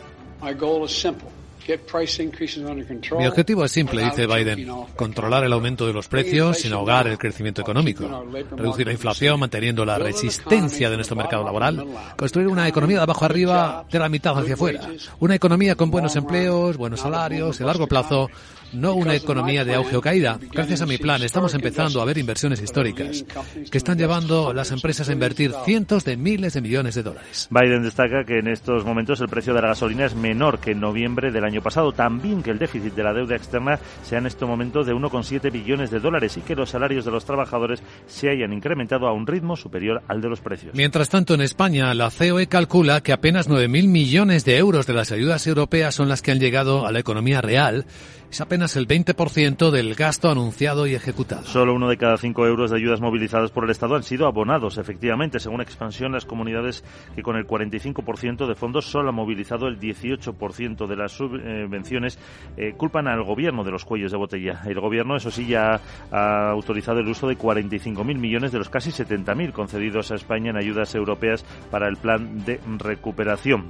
Mi 3.17 3.27
objetivo 3.27 3.63
es 3.63 3.71
simple, 3.71 4.03
dice 4.03 4.27
Biden, 4.27 4.67
controlar 4.95 5.45
el 5.45 5.53
aumento 5.53 5.87
de 5.87 5.93
los 5.93 6.09
precios 6.09 6.57
sin 6.57 6.73
ahogar 6.73 7.07
el 7.07 7.17
crecimiento 7.17 7.61
económico, 7.61 8.25
reducir 8.55 8.87
la 8.87 8.91
inflación 8.91 9.39
manteniendo 9.39 9.85
la 9.85 9.97
resistencia 9.97 10.89
de 10.89 10.95
nuestro 10.97 11.15
mercado 11.15 11.43
laboral, 11.45 11.85
construir 12.17 12.49
una 12.49 12.67
economía 12.67 12.97
de 12.97 13.03
abajo 13.03 13.23
arriba 13.23 13.85
de 13.89 13.99
la 13.99 14.09
mitad 14.09 14.37
hacia 14.37 14.55
afuera, 14.55 14.81
una 15.19 15.35
economía 15.35 15.75
con 15.75 15.89
buenos 15.89 16.15
empleos, 16.17 16.75
buenos 16.75 16.99
salarios, 16.99 17.61
a 17.61 17.65
largo 17.65 17.87
plazo, 17.87 18.29
no 18.73 18.93
una 18.95 19.15
economía 19.15 19.63
de 19.65 19.75
auge 19.75 19.95
o 19.95 20.01
caída. 20.01 20.39
Gracias 20.51 20.81
a 20.81 20.85
mi 20.85 20.97
plan 20.97 21.21
estamos 21.23 21.53
empezando 21.53 22.01
a 22.01 22.05
ver 22.05 22.17
inversiones 22.17 22.61
históricas 22.61 23.25
que 23.71 23.77
están 23.77 23.97
llevando 23.97 24.53
las 24.53 24.71
empresas 24.71 25.09
a 25.09 25.13
invertir 25.13 25.53
cientos 25.65 26.03
de 26.05 26.17
miles 26.17 26.53
de 26.53 26.61
millones 26.61 26.95
de 26.95 27.03
dólares. 27.03 27.47
Biden 27.49 27.83
destaca 27.83 28.23
que 28.25 28.39
en 28.39 28.47
estos 28.47 28.85
momentos 28.85 29.21
el 29.21 29.29
precio 29.29 29.53
de 29.53 29.61
la 29.61 29.69
gasolina 29.69 30.05
es 30.05 30.15
menor 30.15 30.59
que 30.59 30.71
en 30.71 30.79
noviembre 30.79 31.31
del 31.31 31.43
año 31.43 31.61
pasado. 31.61 31.91
También 31.91 32.43
que 32.43 32.51
el 32.51 32.59
déficit 32.59 32.93
de 32.93 33.03
la 33.03 33.13
deuda 33.13 33.35
externa 33.35 33.79
sea 34.03 34.19
en 34.19 34.27
este 34.27 34.45
momento 34.45 34.83
de 34.83 34.93
1,7 34.93 35.51
billones 35.51 35.91
de 35.91 35.99
dólares 35.99 36.37
y 36.37 36.41
que 36.41 36.55
los 36.55 36.69
salarios 36.69 37.05
de 37.05 37.11
los 37.11 37.25
trabajadores 37.25 37.81
se 38.07 38.29
hayan 38.29 38.53
incrementado 38.53 39.07
a 39.07 39.13
un 39.13 39.27
ritmo 39.27 39.55
superior 39.55 40.01
al 40.07 40.21
de 40.21 40.29
los 40.29 40.41
precios. 40.41 40.73
Mientras 40.75 41.09
tanto, 41.09 41.33
en 41.33 41.41
España, 41.41 41.93
la 41.93 42.09
COE 42.09 42.47
calcula 42.47 43.01
que 43.01 43.13
apenas 43.13 43.49
9.000 43.49 43.87
millones 43.87 44.45
de 44.45 44.57
euros 44.57 44.87
de 44.87 44.93
las 44.93 45.11
ayudas 45.11 45.45
europeas 45.47 45.95
son 45.95 46.09
las 46.09 46.21
que 46.21 46.31
han 46.31 46.39
llegado 46.39 46.85
a 46.85 46.91
la 46.91 46.99
economía 46.99 47.41
real 47.41 47.85
es 48.33 48.41
apenas 48.41 48.75
el 48.77 48.87
20% 48.87 49.69
del 49.69 49.93
gasto 49.93 50.27
anunciado 50.27 50.87
y 50.87 50.95
ejecutado. 50.95 51.43
Solo 51.43 51.75
uno 51.75 51.87
de 51.87 51.97
cada 51.97 52.17
cinco 52.17 52.47
euros 52.47 52.71
de 52.71 52.77
ayudas 52.77 52.99
movilizadas 52.99 53.51
por 53.51 53.63
el 53.63 53.69
Estado 53.69 53.95
han 53.95 54.01
sido 54.01 54.25
abonados, 54.25 54.79
efectivamente, 54.79 55.39
según 55.39 55.61
Expansión, 55.61 56.13
las 56.13 56.25
comunidades 56.25 56.83
que 57.15 57.21
con 57.21 57.35
el 57.35 57.45
45% 57.45 58.47
de 58.47 58.55
fondos 58.55 58.85
solo 58.85 59.09
han 59.09 59.15
movilizado 59.15 59.67
el 59.67 59.79
18% 59.79 60.87
de 60.87 60.95
las 60.95 61.11
subvenciones 61.11 62.17
eh, 62.57 62.73
culpan 62.75 63.07
al 63.07 63.23
gobierno 63.23 63.63
de 63.63 63.69
los 63.69 63.85
cuellos 63.85 64.11
de 64.11 64.17
botella. 64.17 64.63
El 64.65 64.79
gobierno, 64.79 65.15
eso 65.15 65.29
sí, 65.29 65.45
ya 65.45 65.79
ha 66.11 66.49
autorizado 66.49 67.01
el 67.01 67.07
uso 67.07 67.27
de 67.27 67.37
45.000 67.37 68.17
millones 68.17 68.51
de 68.51 68.57
los 68.57 68.69
casi 68.69 68.89
70.000 68.89 69.51
concedidos 69.51 70.11
a 70.11 70.15
España 70.15 70.49
en 70.49 70.57
ayudas 70.57 70.95
europeas 70.95 71.45
para 71.69 71.87
el 71.87 71.97
plan 71.97 72.43
de 72.43 72.59
recuperación. 72.79 73.69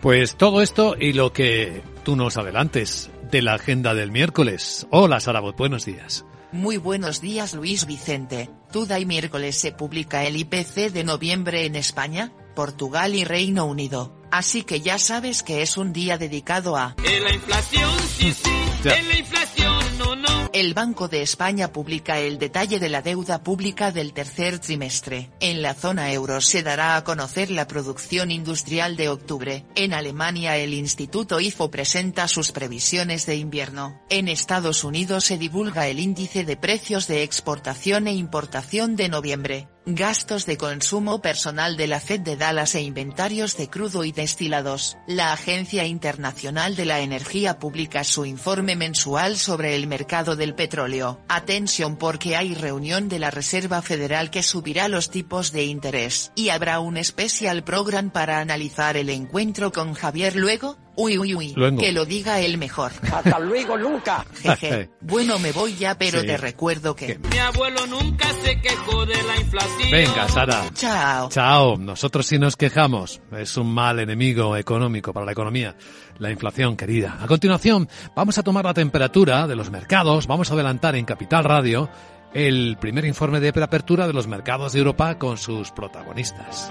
Pues 0.00 0.36
todo 0.36 0.62
esto 0.62 0.94
y 0.96 1.12
lo 1.12 1.32
que 1.32 1.82
tú 2.04 2.14
nos 2.14 2.36
adelantes 2.36 3.10
de 3.30 3.42
la 3.42 3.54
agenda 3.54 3.94
del 3.94 4.10
miércoles. 4.10 4.86
Hola, 4.90 5.20
Sarabot, 5.20 5.56
buenos 5.56 5.84
días. 5.84 6.24
Muy 6.52 6.78
buenos 6.78 7.20
días, 7.20 7.54
Luis 7.54 7.86
Vicente. 7.86 8.50
Tuda 8.72 8.98
y 8.98 9.06
miércoles 9.06 9.56
se 9.56 9.72
publica 9.72 10.24
el 10.24 10.36
IPC 10.36 10.90
de 10.92 11.04
noviembre 11.04 11.64
en 11.64 11.76
España, 11.76 12.32
Portugal 12.56 13.14
y 13.14 13.24
Reino 13.24 13.66
Unido. 13.66 14.19
Así 14.30 14.62
que 14.62 14.80
ya 14.80 14.98
sabes 14.98 15.42
que 15.42 15.62
es 15.62 15.76
un 15.76 15.92
día 15.92 16.18
dedicado 16.18 16.76
a... 16.76 16.94
En 17.04 17.24
la 17.24 17.32
inflación, 17.32 17.90
sí, 18.16 18.32
sí. 18.32 18.50
En 18.84 19.08
la 19.08 19.18
inflación, 19.18 19.98
no, 19.98 20.16
no. 20.16 20.50
El 20.52 20.74
Banco 20.74 21.08
de 21.08 21.22
España 21.22 21.72
publica 21.72 22.18
el 22.18 22.38
detalle 22.38 22.78
de 22.80 22.88
la 22.88 23.02
deuda 23.02 23.42
pública 23.42 23.92
del 23.92 24.12
tercer 24.12 24.58
trimestre. 24.58 25.30
En 25.40 25.62
la 25.62 25.74
zona 25.74 26.12
euro 26.12 26.40
se 26.40 26.62
dará 26.62 26.96
a 26.96 27.04
conocer 27.04 27.50
la 27.50 27.66
producción 27.66 28.30
industrial 28.30 28.96
de 28.96 29.08
octubre. 29.08 29.64
En 29.74 29.92
Alemania 29.92 30.56
el 30.56 30.74
Instituto 30.74 31.40
IFO 31.40 31.70
presenta 31.70 32.26
sus 32.26 32.52
previsiones 32.52 33.26
de 33.26 33.36
invierno. 33.36 34.00
En 34.08 34.28
Estados 34.28 34.82
Unidos 34.82 35.24
se 35.24 35.38
divulga 35.38 35.86
el 35.88 36.00
índice 36.00 36.44
de 36.44 36.56
precios 36.56 37.06
de 37.06 37.22
exportación 37.22 38.06
e 38.06 38.14
importación 38.14 38.96
de 38.96 39.08
noviembre. 39.08 39.68
Gastos 39.86 40.44
de 40.44 40.58
consumo 40.58 41.22
personal 41.22 41.78
de 41.78 41.86
la 41.86 42.00
Fed 42.00 42.20
de 42.20 42.36
Dallas 42.36 42.74
e 42.74 42.82
inventarios 42.82 43.56
de 43.56 43.70
crudo 43.70 44.04
y 44.04 44.12
destilados. 44.12 44.98
La 45.06 45.32
Agencia 45.32 45.86
Internacional 45.86 46.76
de 46.76 46.84
la 46.84 47.00
Energía 47.00 47.58
publica 47.58 48.04
su 48.04 48.26
informe 48.26 48.76
mensual 48.76 49.38
sobre 49.38 49.74
el 49.74 49.86
mercado 49.86 50.36
del 50.36 50.54
petróleo. 50.54 51.18
Atención 51.28 51.96
porque 51.96 52.36
hay 52.36 52.54
reunión 52.54 53.08
de 53.08 53.20
la 53.20 53.30
Reserva 53.30 53.80
Federal 53.80 54.30
que 54.30 54.42
subirá 54.42 54.86
los 54.88 55.10
tipos 55.10 55.50
de 55.50 55.64
interés. 55.64 56.30
Y 56.34 56.50
habrá 56.50 56.80
un 56.80 56.98
especial 56.98 57.64
program 57.64 58.10
para 58.10 58.40
analizar 58.40 58.98
el 58.98 59.08
encuentro 59.08 59.72
con 59.72 59.94
Javier 59.94 60.36
luego, 60.36 60.76
Uy, 61.00 61.18
uy, 61.18 61.34
uy. 61.34 61.52
Luego. 61.56 61.78
Que 61.78 61.92
lo 61.92 62.04
diga 62.04 62.40
el 62.40 62.58
mejor. 62.58 62.92
Hasta 63.12 63.38
luego, 63.38 63.76
nunca. 63.78 64.24
Jeje. 64.42 64.90
Bueno, 65.00 65.38
me 65.38 65.50
voy 65.52 65.74
ya, 65.74 65.96
pero 65.98 66.20
Sí. 66.20 66.26
te 66.26 66.36
recuerdo 66.36 66.94
que... 66.94 67.18
Mi 67.18 67.38
abuelo 67.38 67.86
nunca 67.86 68.28
se 68.44 68.60
quejó 68.60 69.04
de 69.06 69.20
la 69.22 69.36
inflación. 69.40 69.90
Venga, 69.90 70.28
Sara. 70.28 70.64
Chao. 70.74 71.28
Chao. 71.30 71.76
Nosotros 71.78 72.26
sí 72.26 72.38
nos 72.38 72.56
quejamos. 72.56 73.20
Es 73.36 73.56
un 73.56 73.72
mal 73.72 73.98
enemigo 73.98 74.56
económico 74.56 75.12
para 75.12 75.26
la 75.26 75.32
economía. 75.32 75.74
La 76.18 76.30
inflación, 76.30 76.76
querida. 76.76 77.18
A 77.20 77.26
continuación, 77.26 77.88
vamos 78.14 78.38
a 78.38 78.42
tomar 78.42 78.64
la 78.66 78.74
temperatura 78.74 79.46
de 79.46 79.56
los 79.56 79.70
mercados. 79.70 80.26
Vamos 80.26 80.50
a 80.50 80.54
adelantar 80.54 80.94
en 80.96 81.04
Capital 81.06 81.44
Radio 81.44 81.88
el 82.34 82.76
primer 82.80 83.04
informe 83.06 83.40
de 83.40 83.52
preapertura 83.52 84.06
de 84.06 84.12
los 84.12 84.28
mercados 84.28 84.72
de 84.74 84.78
Europa 84.80 85.18
con 85.18 85.38
sus 85.38 85.72
protagonistas. 85.72 86.70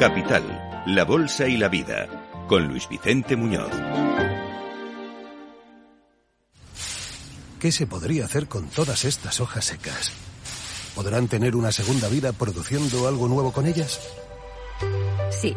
Capital, 0.00 0.82
la 0.86 1.04
Bolsa 1.04 1.46
y 1.46 1.56
la 1.56 1.68
Vida, 1.68 2.08
con 2.48 2.66
Luis 2.66 2.88
Vicente 2.88 3.36
Muñoz. 3.36 3.70
¿Qué 7.60 7.70
se 7.70 7.86
podría 7.86 8.24
hacer 8.24 8.48
con 8.48 8.68
todas 8.68 9.04
estas 9.04 9.40
hojas 9.40 9.66
secas? 9.66 10.12
¿Podrán 10.94 11.28
tener 11.28 11.54
una 11.54 11.70
segunda 11.70 12.08
vida 12.08 12.32
produciendo 12.32 13.06
algo 13.06 13.28
nuevo 13.28 13.52
con 13.52 13.66
ellas? 13.66 14.00
Sí, 15.30 15.54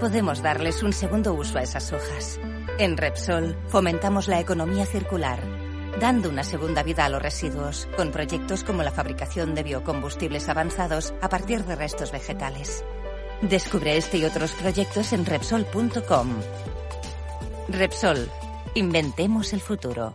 podemos 0.00 0.42
darles 0.42 0.82
un 0.82 0.92
segundo 0.92 1.32
uso 1.34 1.58
a 1.58 1.62
esas 1.62 1.92
hojas. 1.92 2.40
En 2.78 2.96
Repsol 2.96 3.56
fomentamos 3.68 4.26
la 4.26 4.40
economía 4.40 4.86
circular, 4.86 5.40
dando 6.00 6.30
una 6.30 6.42
segunda 6.42 6.82
vida 6.82 7.04
a 7.04 7.08
los 7.08 7.22
residuos, 7.22 7.86
con 7.96 8.10
proyectos 8.10 8.64
como 8.64 8.82
la 8.82 8.90
fabricación 8.90 9.54
de 9.54 9.62
biocombustibles 9.62 10.48
avanzados 10.48 11.14
a 11.22 11.28
partir 11.28 11.64
de 11.64 11.76
restos 11.76 12.10
vegetales. 12.10 12.84
Descubre 13.48 13.98
este 13.98 14.16
y 14.16 14.24
otros 14.24 14.52
proyectos 14.52 15.12
en 15.12 15.26
Repsol.com. 15.26 16.28
Repsol, 17.68 18.30
inventemos 18.74 19.52
el 19.52 19.60
futuro. 19.60 20.14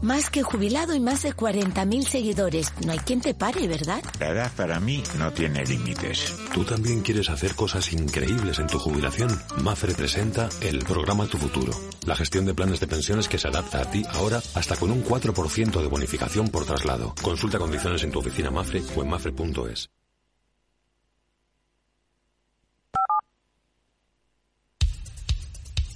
Más 0.00 0.30
que 0.30 0.42
jubilado 0.42 0.94
y 0.94 1.00
más 1.00 1.22
de 1.22 1.34
40.000 1.34 2.06
seguidores. 2.06 2.72
No 2.84 2.92
hay 2.92 2.98
quien 2.98 3.20
te 3.20 3.34
pare, 3.34 3.66
¿verdad? 3.68 4.02
La 4.18 4.28
edad 4.28 4.52
para 4.56 4.80
mí 4.80 5.02
no 5.18 5.30
tiene 5.32 5.64
límites. 5.64 6.34
¿Tú 6.54 6.64
también 6.64 7.02
quieres 7.02 7.28
hacer 7.28 7.54
cosas 7.54 7.92
increíbles 7.92 8.58
en 8.58 8.66
tu 8.66 8.78
jubilación? 8.78 9.28
Mafre 9.62 9.94
presenta 9.94 10.48
el 10.62 10.78
programa 10.84 11.26
Tu 11.26 11.36
Futuro. 11.36 11.72
La 12.06 12.16
gestión 12.16 12.46
de 12.46 12.54
planes 12.54 12.80
de 12.80 12.86
pensiones 12.86 13.28
que 13.28 13.38
se 13.38 13.48
adapta 13.48 13.82
a 13.82 13.90
ti 13.90 14.04
ahora 14.14 14.40
hasta 14.54 14.76
con 14.76 14.90
un 14.90 15.04
4% 15.04 15.82
de 15.82 15.88
bonificación 15.88 16.48
por 16.48 16.64
traslado. 16.64 17.14
Consulta 17.20 17.58
condiciones 17.58 18.02
en 18.04 18.10
tu 18.10 18.20
oficina 18.20 18.50
Mafre 18.50 18.82
o 18.96 19.02
en 19.02 19.08
mafre.es. 19.08 19.90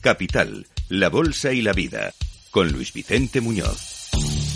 Capital, 0.00 0.66
la 0.88 1.10
Bolsa 1.10 1.52
y 1.52 1.62
la 1.62 1.72
Vida, 1.72 2.12
con 2.50 2.72
Luis 2.72 2.92
Vicente 2.92 3.40
Muñoz. 3.40 4.10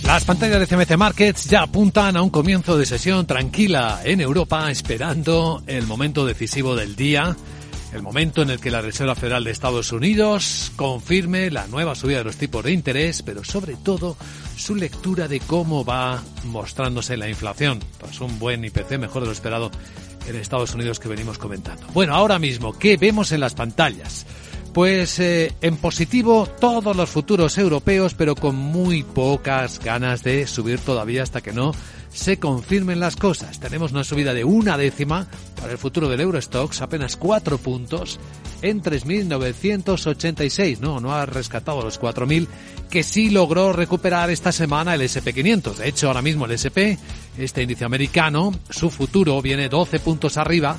Las 0.04 0.24
pantallas 0.24 0.60
de 0.60 0.66
CMC 0.66 0.96
Markets 0.96 1.44
ya 1.44 1.62
apuntan 1.62 2.16
a 2.16 2.22
un 2.22 2.30
comienzo 2.30 2.76
de 2.76 2.86
sesión 2.86 3.26
tranquila 3.26 4.00
en 4.04 4.20
Europa, 4.20 4.70
esperando 4.70 5.62
el 5.66 5.86
momento 5.86 6.26
decisivo 6.26 6.74
del 6.74 6.96
día, 6.96 7.36
el 7.92 8.02
momento 8.02 8.42
en 8.42 8.50
el 8.50 8.60
que 8.60 8.70
la 8.70 8.80
Reserva 8.80 9.14
Federal 9.14 9.44
de 9.44 9.50
Estados 9.50 9.92
Unidos 9.92 10.72
confirme 10.76 11.50
la 11.50 11.66
nueva 11.66 11.94
subida 11.94 12.18
de 12.18 12.24
los 12.24 12.36
tipos 12.36 12.64
de 12.64 12.72
interés, 12.72 13.22
pero 13.22 13.44
sobre 13.44 13.76
todo 13.76 14.16
su 14.56 14.74
lectura 14.74 15.28
de 15.28 15.40
cómo 15.40 15.84
va 15.84 16.22
mostrándose 16.44 17.16
la 17.16 17.28
inflación, 17.28 17.80
tras 17.98 18.20
un 18.20 18.38
buen 18.38 18.64
IPC 18.64 18.98
mejor 18.98 19.22
de 19.22 19.26
lo 19.26 19.32
esperado 19.32 19.70
en 20.26 20.36
Estados 20.36 20.74
Unidos 20.74 20.98
que 20.98 21.08
venimos 21.08 21.38
comentando. 21.38 21.86
Bueno, 21.92 22.14
ahora 22.14 22.38
mismo, 22.38 22.72
¿qué 22.72 22.96
vemos 22.96 23.30
en 23.32 23.40
las 23.40 23.54
pantallas? 23.54 24.26
Pues 24.74 25.20
eh, 25.20 25.52
en 25.60 25.76
positivo 25.76 26.48
todos 26.58 26.96
los 26.96 27.08
futuros 27.08 27.56
europeos, 27.58 28.14
pero 28.14 28.34
con 28.34 28.56
muy 28.56 29.04
pocas 29.04 29.78
ganas 29.78 30.24
de 30.24 30.48
subir 30.48 30.80
todavía 30.80 31.22
hasta 31.22 31.40
que 31.40 31.52
no 31.52 31.72
se 32.12 32.40
confirmen 32.40 32.98
las 32.98 33.14
cosas. 33.14 33.60
Tenemos 33.60 33.92
una 33.92 34.02
subida 34.02 34.34
de 34.34 34.42
una 34.42 34.76
décima 34.76 35.28
para 35.60 35.70
el 35.70 35.78
futuro 35.78 36.08
del 36.08 36.20
Eurostox, 36.22 36.82
apenas 36.82 37.16
cuatro 37.16 37.56
puntos 37.58 38.18
en 38.62 38.82
3.986. 38.82 40.80
No, 40.80 40.98
no 40.98 41.14
ha 41.14 41.24
rescatado 41.24 41.80
los 41.82 42.00
4.000 42.00 42.48
que 42.90 43.04
sí 43.04 43.30
logró 43.30 43.72
recuperar 43.72 44.30
esta 44.30 44.50
semana 44.50 44.96
el 44.96 45.02
SP500. 45.02 45.76
De 45.76 45.88
hecho, 45.88 46.08
ahora 46.08 46.20
mismo 46.20 46.46
el 46.46 46.52
SP, 46.58 46.98
este 47.38 47.62
índice 47.62 47.84
americano, 47.84 48.52
su 48.70 48.90
futuro 48.90 49.40
viene 49.40 49.68
12 49.68 50.00
puntos 50.00 50.36
arriba 50.36 50.78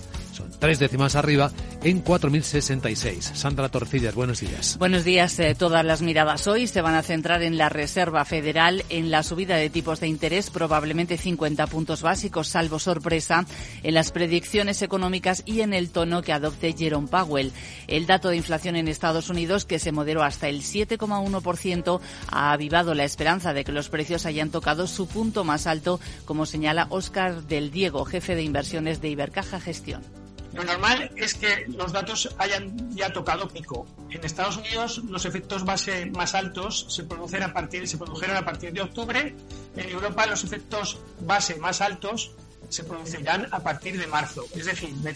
tres 0.60 0.80
décimas 0.80 1.16
arriba 1.16 1.52
en 1.84 2.04
4.066. 2.04 3.36
Sandra 3.36 3.70
Torcillas, 3.70 4.16
buenos 4.16 4.40
días. 4.40 4.78
Buenos 4.78 5.04
días. 5.04 5.38
Eh, 5.40 5.56
todas 5.56 5.86
las 5.86 6.02
miradas 6.02 6.48
hoy 6.48 6.68
se 6.68 6.82
van 6.82 6.96
a 6.96 7.04
centrar 7.04 7.44
en 7.44 7.58
la 7.58 7.70
Reserva 7.70 8.26
Federal, 8.26 8.84
en 8.90 9.12
la 9.12 9.24
subida 9.24 9.56
de 9.56 9.70
tipos 9.70 10.00
de 10.00 10.08
interés, 10.08 10.50
probablemente 10.50 11.18
50 11.18 11.68
puntos 11.68 12.02
básicos, 12.02 12.48
salvo 12.48 12.80
sorpresa, 12.80 13.46
en 13.84 13.94
las 13.94 14.12
predicciones 14.12 14.82
económicas 14.82 15.44
y 15.46 15.62
en 15.62 15.74
el 15.74 15.90
tono 15.90 16.22
que 16.22 16.34
adopte 16.34 16.74
Jerome 16.74 17.08
Powell. 17.08 17.52
El 17.88 18.08
dato 18.08 18.30
de 18.30 18.38
inflación 18.38 18.76
en 18.76 18.88
Estados 18.88 19.30
Unidos, 19.30 19.66
que 19.66 19.80
se 19.80 19.92
moderó 19.92 20.24
hasta 20.24 20.48
el 20.48 20.62
7,1%, 20.62 22.00
ha 22.32 22.52
avivado 22.52 22.94
la 22.94 23.04
esperanza 23.04 23.54
de 23.54 23.64
que 23.64 23.72
los 23.72 23.90
precios 23.90 24.26
hayan 24.26 24.50
tocado 24.50 24.88
su 24.88 25.08
punto 25.08 25.44
más 25.44 25.68
alto, 25.68 26.00
como 26.26 26.46
señala 26.46 26.88
Óscar 26.90 27.44
del 27.44 27.72
Diego, 27.72 28.06
jefe 28.06 28.36
de 28.36 28.44
inversiones 28.44 29.02
de 29.02 29.10
Ibercaja 29.10 29.60
Gestión. 29.60 30.25
Lo 30.56 30.64
normal 30.64 31.12
es 31.18 31.34
que 31.34 31.66
los 31.68 31.92
datos 31.92 32.30
hayan 32.38 32.96
ya 32.96 33.12
tocado 33.12 33.48
pico. 33.50 33.86
En 34.10 34.24
Estados 34.24 34.56
Unidos 34.58 35.00
los 35.10 35.26
efectos 35.26 35.66
base 35.66 36.06
más 36.08 36.34
altos 36.34 36.86
se 36.90 37.04
a 37.04 37.54
partir 37.54 37.88
se 37.88 37.98
produjeron 37.98 38.38
a 38.38 38.46
partir 38.46 38.72
de 38.72 38.82
octubre. 38.82 39.36
En 39.76 39.90
Europa 39.90 40.26
los 40.26 40.44
efectos 40.46 40.98
base 41.20 41.56
más 41.58 41.82
altos 41.82 42.32
se 42.70 42.84
producirán 42.84 43.48
a 43.52 43.60
partir 43.60 44.00
de 44.00 44.08
marzo. 44.08 44.46
Es 44.56 44.66
decir, 44.66 44.92
me- 45.04 45.16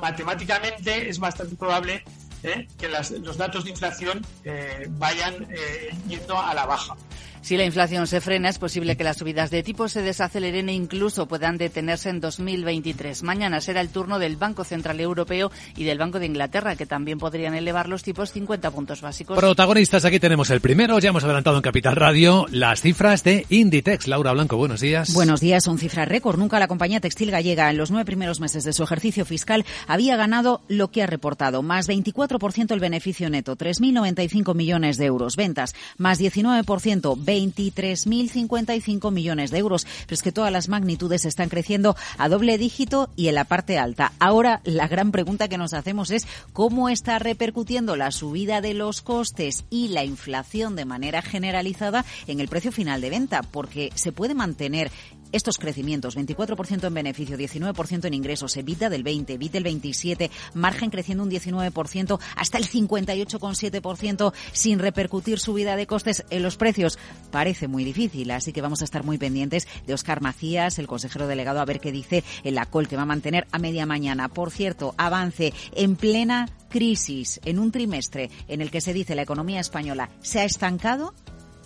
matemáticamente 0.00 1.08
es 1.08 1.18
bastante 1.18 1.54
probable 1.56 2.02
eh, 2.42 2.66
que 2.78 2.88
los 2.88 3.36
datos 3.36 3.64
de 3.64 3.70
inflación 3.70 4.24
eh, 4.44 4.86
vayan 4.90 5.46
eh, 5.50 5.94
yendo 6.08 6.38
a 6.40 6.52
la 6.54 6.66
baja. 6.66 6.96
Si 7.42 7.56
la 7.56 7.64
inflación 7.64 8.06
se 8.06 8.20
frena, 8.20 8.48
es 8.48 8.58
posible 8.58 8.96
que 8.96 9.02
las 9.02 9.16
subidas 9.16 9.50
de 9.50 9.64
tipos 9.64 9.90
se 9.90 10.00
desaceleren 10.00 10.68
e 10.68 10.74
incluso 10.74 11.26
puedan 11.26 11.58
detenerse 11.58 12.08
en 12.08 12.20
2023. 12.20 13.24
Mañana 13.24 13.60
será 13.60 13.80
el 13.80 13.88
turno 13.88 14.20
del 14.20 14.36
Banco 14.36 14.62
Central 14.62 15.00
Europeo 15.00 15.50
y 15.76 15.82
del 15.82 15.98
Banco 15.98 16.20
de 16.20 16.26
Inglaterra, 16.26 16.76
que 16.76 16.86
también 16.86 17.18
podrían 17.18 17.54
elevar 17.54 17.88
los 17.88 18.04
tipos 18.04 18.30
50 18.30 18.70
puntos 18.70 19.00
básicos. 19.00 19.36
Protagonistas, 19.36 20.04
aquí 20.04 20.20
tenemos 20.20 20.50
el 20.50 20.60
primero, 20.60 21.00
ya 21.00 21.08
hemos 21.08 21.24
adelantado 21.24 21.56
en 21.56 21.62
Capital 21.62 21.96
Radio, 21.96 22.46
las 22.52 22.80
cifras 22.80 23.24
de 23.24 23.44
Inditex. 23.48 24.06
Laura 24.06 24.32
Blanco, 24.32 24.56
buenos 24.56 24.80
días. 24.80 25.12
Buenos 25.12 25.40
días, 25.40 25.64
son 25.64 25.78
cifras 25.78 26.06
récord. 26.06 26.38
Nunca 26.38 26.60
la 26.60 26.68
compañía 26.68 27.00
textil 27.00 27.32
gallega 27.32 27.70
en 27.70 27.76
los 27.76 27.90
nueve 27.90 28.04
primeros 28.04 28.38
meses 28.38 28.62
de 28.62 28.72
su 28.72 28.84
ejercicio 28.84 29.24
fiscal 29.24 29.64
había 29.88 30.16
ganado 30.16 30.60
lo 30.68 30.92
que 30.92 31.02
ha 31.02 31.06
reportado. 31.08 31.62
Más 31.62 31.88
24% 31.88 32.70
el 32.70 32.78
beneficio 32.78 33.28
neto, 33.30 33.56
3.095 33.56 34.54
millones 34.54 34.96
de 34.96 35.06
euros. 35.06 35.34
Ventas, 35.34 35.74
más 35.98 36.20
19%, 36.20 37.16
23.055 37.32 39.10
millones 39.10 39.50
de 39.50 39.58
euros. 39.58 39.86
Pero 40.06 40.14
es 40.14 40.22
que 40.22 40.32
todas 40.32 40.52
las 40.52 40.68
magnitudes 40.68 41.24
están 41.24 41.48
creciendo 41.48 41.96
a 42.18 42.28
doble 42.28 42.58
dígito 42.58 43.10
y 43.16 43.28
en 43.28 43.34
la 43.34 43.44
parte 43.44 43.78
alta. 43.78 44.12
Ahora, 44.18 44.60
la 44.64 44.88
gran 44.88 45.12
pregunta 45.12 45.48
que 45.48 45.58
nos 45.58 45.74
hacemos 45.74 46.10
es 46.10 46.26
cómo 46.52 46.88
está 46.88 47.18
repercutiendo 47.18 47.96
la 47.96 48.10
subida 48.10 48.60
de 48.60 48.74
los 48.74 49.02
costes 49.02 49.64
y 49.70 49.88
la 49.88 50.04
inflación 50.04 50.76
de 50.76 50.84
manera 50.84 51.22
generalizada 51.22 52.04
en 52.26 52.40
el 52.40 52.48
precio 52.48 52.72
final 52.72 53.00
de 53.00 53.10
venta, 53.10 53.42
porque 53.42 53.90
se 53.94 54.12
puede 54.12 54.34
mantener 54.34 54.90
estos 55.32 55.58
crecimientos, 55.58 56.16
24% 56.16 56.86
en 56.86 56.94
beneficio, 56.94 57.36
19% 57.36 58.04
en 58.04 58.14
ingresos, 58.14 58.56
EBITDA 58.56 58.90
del 58.90 59.02
20, 59.02 59.34
EBIT 59.34 59.52
del 59.52 59.64
27, 59.64 60.30
margen 60.54 60.90
creciendo 60.90 61.24
un 61.24 61.30
19%, 61.30 62.18
hasta 62.36 62.58
el 62.58 62.68
58,7% 62.68 64.32
sin 64.52 64.78
repercutir 64.78 65.38
subida 65.38 65.76
de 65.76 65.86
costes 65.86 66.24
en 66.30 66.42
los 66.42 66.56
precios. 66.56 66.98
Parece 67.30 67.68
muy 67.68 67.84
difícil, 67.84 68.30
así 68.30 68.52
que 68.52 68.62
vamos 68.62 68.82
a 68.82 68.84
estar 68.84 69.04
muy 69.04 69.18
pendientes 69.18 69.66
de 69.86 69.94
Oscar 69.94 70.20
Macías, 70.20 70.78
el 70.78 70.86
consejero 70.86 71.26
delegado, 71.26 71.60
a 71.60 71.64
ver 71.64 71.80
qué 71.80 71.92
dice 71.92 72.24
en 72.44 72.54
la 72.54 72.66
col 72.66 72.88
que 72.88 72.96
va 72.96 73.02
a 73.02 73.06
mantener 73.06 73.46
a 73.52 73.58
media 73.58 73.86
mañana. 73.86 74.28
Por 74.28 74.50
cierto, 74.50 74.94
avance 74.96 75.52
en 75.74 75.96
plena 75.96 76.48
crisis, 76.68 77.40
en 77.44 77.58
un 77.58 77.70
trimestre 77.70 78.30
en 78.48 78.60
el 78.60 78.70
que 78.70 78.80
se 78.80 78.94
dice 78.94 79.14
la 79.14 79.22
economía 79.22 79.60
española 79.60 80.10
se 80.22 80.40
ha 80.40 80.44
estancado 80.44 81.12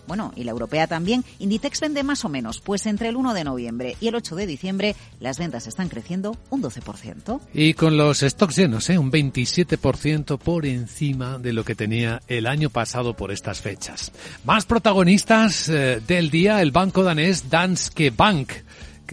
bueno, 0.07 0.33
y 0.37 0.45
la 0.45 0.53
europea 0.53 0.87
también, 0.87 1.25
Inditex 1.39 1.81
vende 1.81 2.03
más 2.03 2.25
o 2.25 2.29
menos, 2.29 2.61
pues 2.61 2.87
entre 2.87 3.09
el 3.09 3.17
1 3.17 3.35
de 3.35 3.45
noviembre 3.45 3.97
y 4.01 4.09
el 4.09 4.15
8 4.15 4.37
de 4.37 4.47
diciembre 4.47 4.97
las 5.21 5.39
ventas 5.39 5.67
están 5.67 5.89
creciendo 5.89 6.37
un 6.51 6.63
12%. 6.63 7.41
Y 7.55 7.75
con 7.75 7.97
los 7.97 8.21
stocks 8.21 8.57
llenos, 8.57 8.89
¿eh? 8.91 8.99
un 8.99 9.11
27% 9.11 10.39
por 10.39 10.67
encima 10.67 11.39
de 11.39 11.53
lo 11.53 11.65
que 11.65 11.75
tenía 11.75 12.21
el 12.29 12.47
año 12.47 12.71
pasado 12.71 13.15
por 13.15 13.33
estas 13.33 13.61
fechas. 13.61 14.13
Más 14.45 14.65
protagonistas 14.65 15.69
eh, 15.69 16.01
del 16.07 16.31
día, 16.31 16.63
el 16.63 16.71
banco 16.71 17.03
danés 17.03 17.51
Danske 17.51 18.11
Bank 18.11 18.53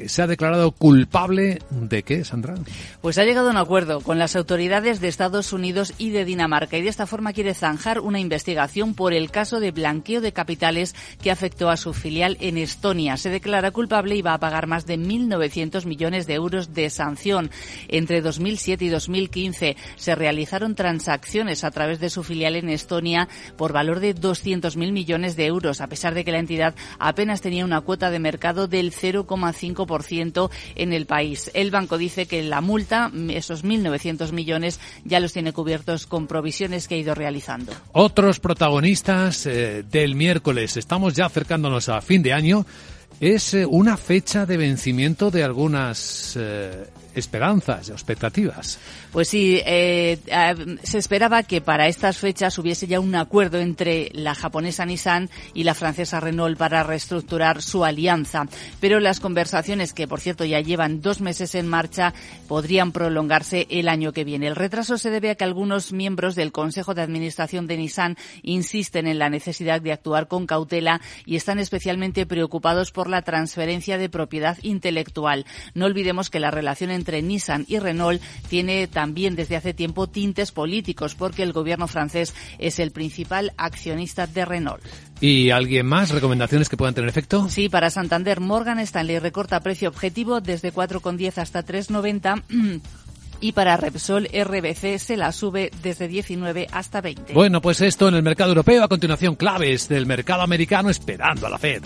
se 0.07 0.21
ha 0.21 0.27
declarado 0.27 0.71
culpable 0.71 1.59
de 1.69 2.03
qué, 2.03 2.23
Sandra? 2.23 2.55
Pues 3.01 3.17
ha 3.17 3.23
llegado 3.23 3.47
a 3.47 3.51
un 3.51 3.57
acuerdo 3.57 4.01
con 4.01 4.19
las 4.19 4.35
autoridades 4.35 4.99
de 4.99 5.07
Estados 5.07 5.53
Unidos 5.53 5.93
y 5.97 6.09
de 6.09 6.25
Dinamarca 6.25 6.77
y 6.77 6.81
de 6.81 6.89
esta 6.89 7.05
forma 7.05 7.33
quiere 7.33 7.53
zanjar 7.53 7.99
una 7.99 8.19
investigación 8.19 8.93
por 8.93 9.13
el 9.13 9.31
caso 9.31 9.59
de 9.59 9.71
blanqueo 9.71 10.21
de 10.21 10.33
capitales 10.33 10.95
que 11.21 11.31
afectó 11.31 11.69
a 11.69 11.77
su 11.77 11.93
filial 11.93 12.37
en 12.39 12.57
Estonia. 12.57 13.17
Se 13.17 13.29
declara 13.29 13.71
culpable 13.71 14.15
y 14.15 14.21
va 14.21 14.33
a 14.33 14.39
pagar 14.39 14.67
más 14.67 14.85
de 14.85 14.97
1.900 14.97 15.85
millones 15.85 16.27
de 16.27 16.33
euros 16.33 16.73
de 16.73 16.89
sanción. 16.89 17.51
Entre 17.87 18.21
2007 18.21 18.85
y 18.85 18.89
2015 18.89 19.77
se 19.95 20.15
realizaron 20.15 20.75
transacciones 20.75 21.63
a 21.63 21.71
través 21.71 21.99
de 21.99 22.09
su 22.09 22.23
filial 22.23 22.55
en 22.55 22.69
Estonia 22.69 23.27
por 23.57 23.73
valor 23.73 23.99
de 23.99 24.15
200.000 24.15 24.91
millones 24.91 25.35
de 25.35 25.45
euros, 25.45 25.81
a 25.81 25.87
pesar 25.87 26.13
de 26.13 26.23
que 26.23 26.31
la 26.31 26.39
entidad 26.39 26.75
apenas 26.99 27.41
tenía 27.41 27.65
una 27.65 27.81
cuota 27.81 28.09
de 28.09 28.19
mercado 28.19 28.67
del 28.67 28.91
0,5% 28.91 29.82
en 30.75 30.93
el 30.93 31.05
país. 31.05 31.51
El 31.53 31.71
banco 31.71 31.97
dice 31.97 32.25
que 32.25 32.43
la 32.43 32.61
multa, 32.61 33.11
esos 33.29 33.63
1.900 33.63 34.31
millones, 34.31 34.79
ya 35.03 35.19
los 35.19 35.33
tiene 35.33 35.53
cubiertos 35.53 36.05
con 36.05 36.27
provisiones 36.27 36.87
que 36.87 36.95
ha 36.95 36.97
ido 36.97 37.15
realizando. 37.15 37.73
Otros 37.91 38.39
protagonistas 38.39 39.45
eh, 39.45 39.83
del 39.89 40.15
miércoles. 40.15 40.77
Estamos 40.77 41.13
ya 41.13 41.25
acercándonos 41.25 41.89
a 41.89 42.01
fin 42.01 42.21
de 42.23 42.33
año. 42.33 42.65
Es 43.19 43.53
eh, 43.53 43.65
una 43.65 43.97
fecha 43.97 44.45
de 44.45 44.57
vencimiento 44.57 45.31
de 45.31 45.43
algunas 45.43 46.35
eh, 46.39 46.85
esperanzas, 47.15 47.89
expectativas. 47.89 48.79
Pues 49.11 49.27
sí, 49.27 49.61
eh, 49.65 50.19
se 50.83 50.97
esperaba 50.97 51.43
que 51.43 51.61
para 51.61 51.87
estas 51.87 52.17
fechas 52.17 52.57
hubiese 52.57 52.87
ya 52.87 52.99
un 52.99 53.15
acuerdo 53.15 53.59
entre 53.59 54.09
la 54.13 54.35
japonesa 54.35 54.85
Nissan 54.85 55.29
y 55.53 55.63
la 55.63 55.73
francesa 55.73 56.19
Renault 56.19 56.57
para 56.57 56.83
reestructurar 56.83 57.61
su 57.61 57.85
alianza. 57.85 58.47
Pero 58.79 58.99
las 58.99 59.19
conversaciones, 59.19 59.93
que 59.93 60.07
por 60.07 60.19
cierto 60.19 60.45
ya 60.45 60.61
llevan 60.61 61.01
dos 61.01 61.21
meses 61.21 61.55
en 61.55 61.67
marcha, 61.67 62.13
podrían 62.47 62.91
prolongarse 62.91 63.67
el 63.69 63.89
año 63.89 64.13
que 64.13 64.23
viene. 64.23 64.47
El 64.47 64.55
retraso 64.55 64.97
se 64.97 65.09
debe 65.09 65.29
a 65.29 65.35
que 65.35 65.43
algunos 65.43 65.93
miembros 65.93 66.35
del 66.35 66.51
Consejo 66.51 66.93
de 66.93 67.01
Administración 67.01 67.67
de 67.67 67.77
Nissan 67.77 68.17
insisten 68.41 69.07
en 69.07 69.19
la 69.19 69.29
necesidad 69.29 69.81
de 69.81 69.91
actuar 69.91 70.27
con 70.27 70.47
cautela 70.47 71.01
y 71.25 71.35
están 71.35 71.59
especialmente 71.59 72.25
preocupados 72.25 72.91
por 72.91 73.09
la 73.09 73.21
transferencia 73.21 73.97
de 73.97 74.09
propiedad 74.09 74.57
intelectual. 74.61 75.45
No 75.73 75.85
olvidemos 75.85 76.29
que 76.29 76.39
la 76.39 76.51
relación 76.51 76.89
entre 76.89 77.02
Nissan 77.11 77.65
y 77.67 77.79
Renault 77.79 78.21
tiene 78.49 78.87
también 78.87 79.35
desde 79.35 79.55
hace 79.55 79.73
tiempo 79.73 80.07
tintes 80.07 80.51
políticos 80.51 81.15
porque 81.15 81.43
el 81.43 81.53
gobierno 81.53 81.87
francés 81.87 82.33
es 82.59 82.79
el 82.79 82.91
principal 82.91 83.53
accionista 83.57 84.27
de 84.27 84.45
Renault. 84.45 84.83
¿Y 85.21 85.51
alguien 85.51 85.85
más? 85.85 86.11
¿Recomendaciones 86.11 86.69
que 86.69 86.77
puedan 86.77 86.93
tener 86.93 87.09
efecto? 87.09 87.47
Sí, 87.49 87.69
para 87.69 87.89
Santander, 87.89 88.39
Morgan 88.39 88.79
Stanley 88.79 89.19
recorta 89.19 89.59
precio 89.61 89.89
objetivo 89.89 90.41
desde 90.41 90.73
4,10 90.73 91.37
hasta 91.37 91.65
3,90 91.65 92.81
y 93.43 93.51
para 93.51 93.75
Repsol 93.75 94.29
RBC 94.33 94.99
se 94.99 95.17
la 95.17 95.31
sube 95.33 95.69
desde 95.81 96.07
19 96.07 96.67
hasta 96.71 97.01
20. 97.01 97.33
Bueno, 97.33 97.61
pues 97.61 97.81
esto 97.81 98.07
en 98.07 98.15
el 98.15 98.23
mercado 98.23 98.51
europeo. 98.51 98.83
A 98.83 98.87
continuación, 98.87 99.35
claves 99.35 99.89
del 99.89 100.05
mercado 100.05 100.43
americano 100.43 100.89
esperando 100.89 101.47
a 101.47 101.49
la 101.49 101.57
Fed. 101.57 101.83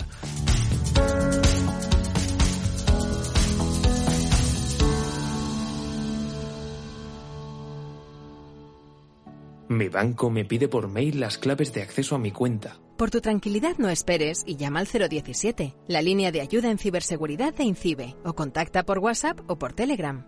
Mi 9.68 9.88
banco 9.88 10.30
me 10.30 10.46
pide 10.46 10.66
por 10.66 10.88
mail 10.88 11.20
las 11.20 11.36
claves 11.36 11.74
de 11.74 11.82
acceso 11.82 12.14
a 12.14 12.18
mi 12.18 12.30
cuenta. 12.30 12.78
Por 12.96 13.10
tu 13.10 13.20
tranquilidad 13.20 13.76
no 13.76 13.90
esperes 13.90 14.42
y 14.46 14.56
llama 14.56 14.80
al 14.80 14.86
017, 14.86 15.74
la 15.86 16.00
línea 16.00 16.32
de 16.32 16.40
ayuda 16.40 16.70
en 16.70 16.78
ciberseguridad 16.78 17.54
de 17.54 17.64
INCIBE, 17.64 18.16
o 18.24 18.34
contacta 18.34 18.84
por 18.84 18.98
WhatsApp 18.98 19.40
o 19.46 19.58
por 19.58 19.74
Telegram. 19.74 20.26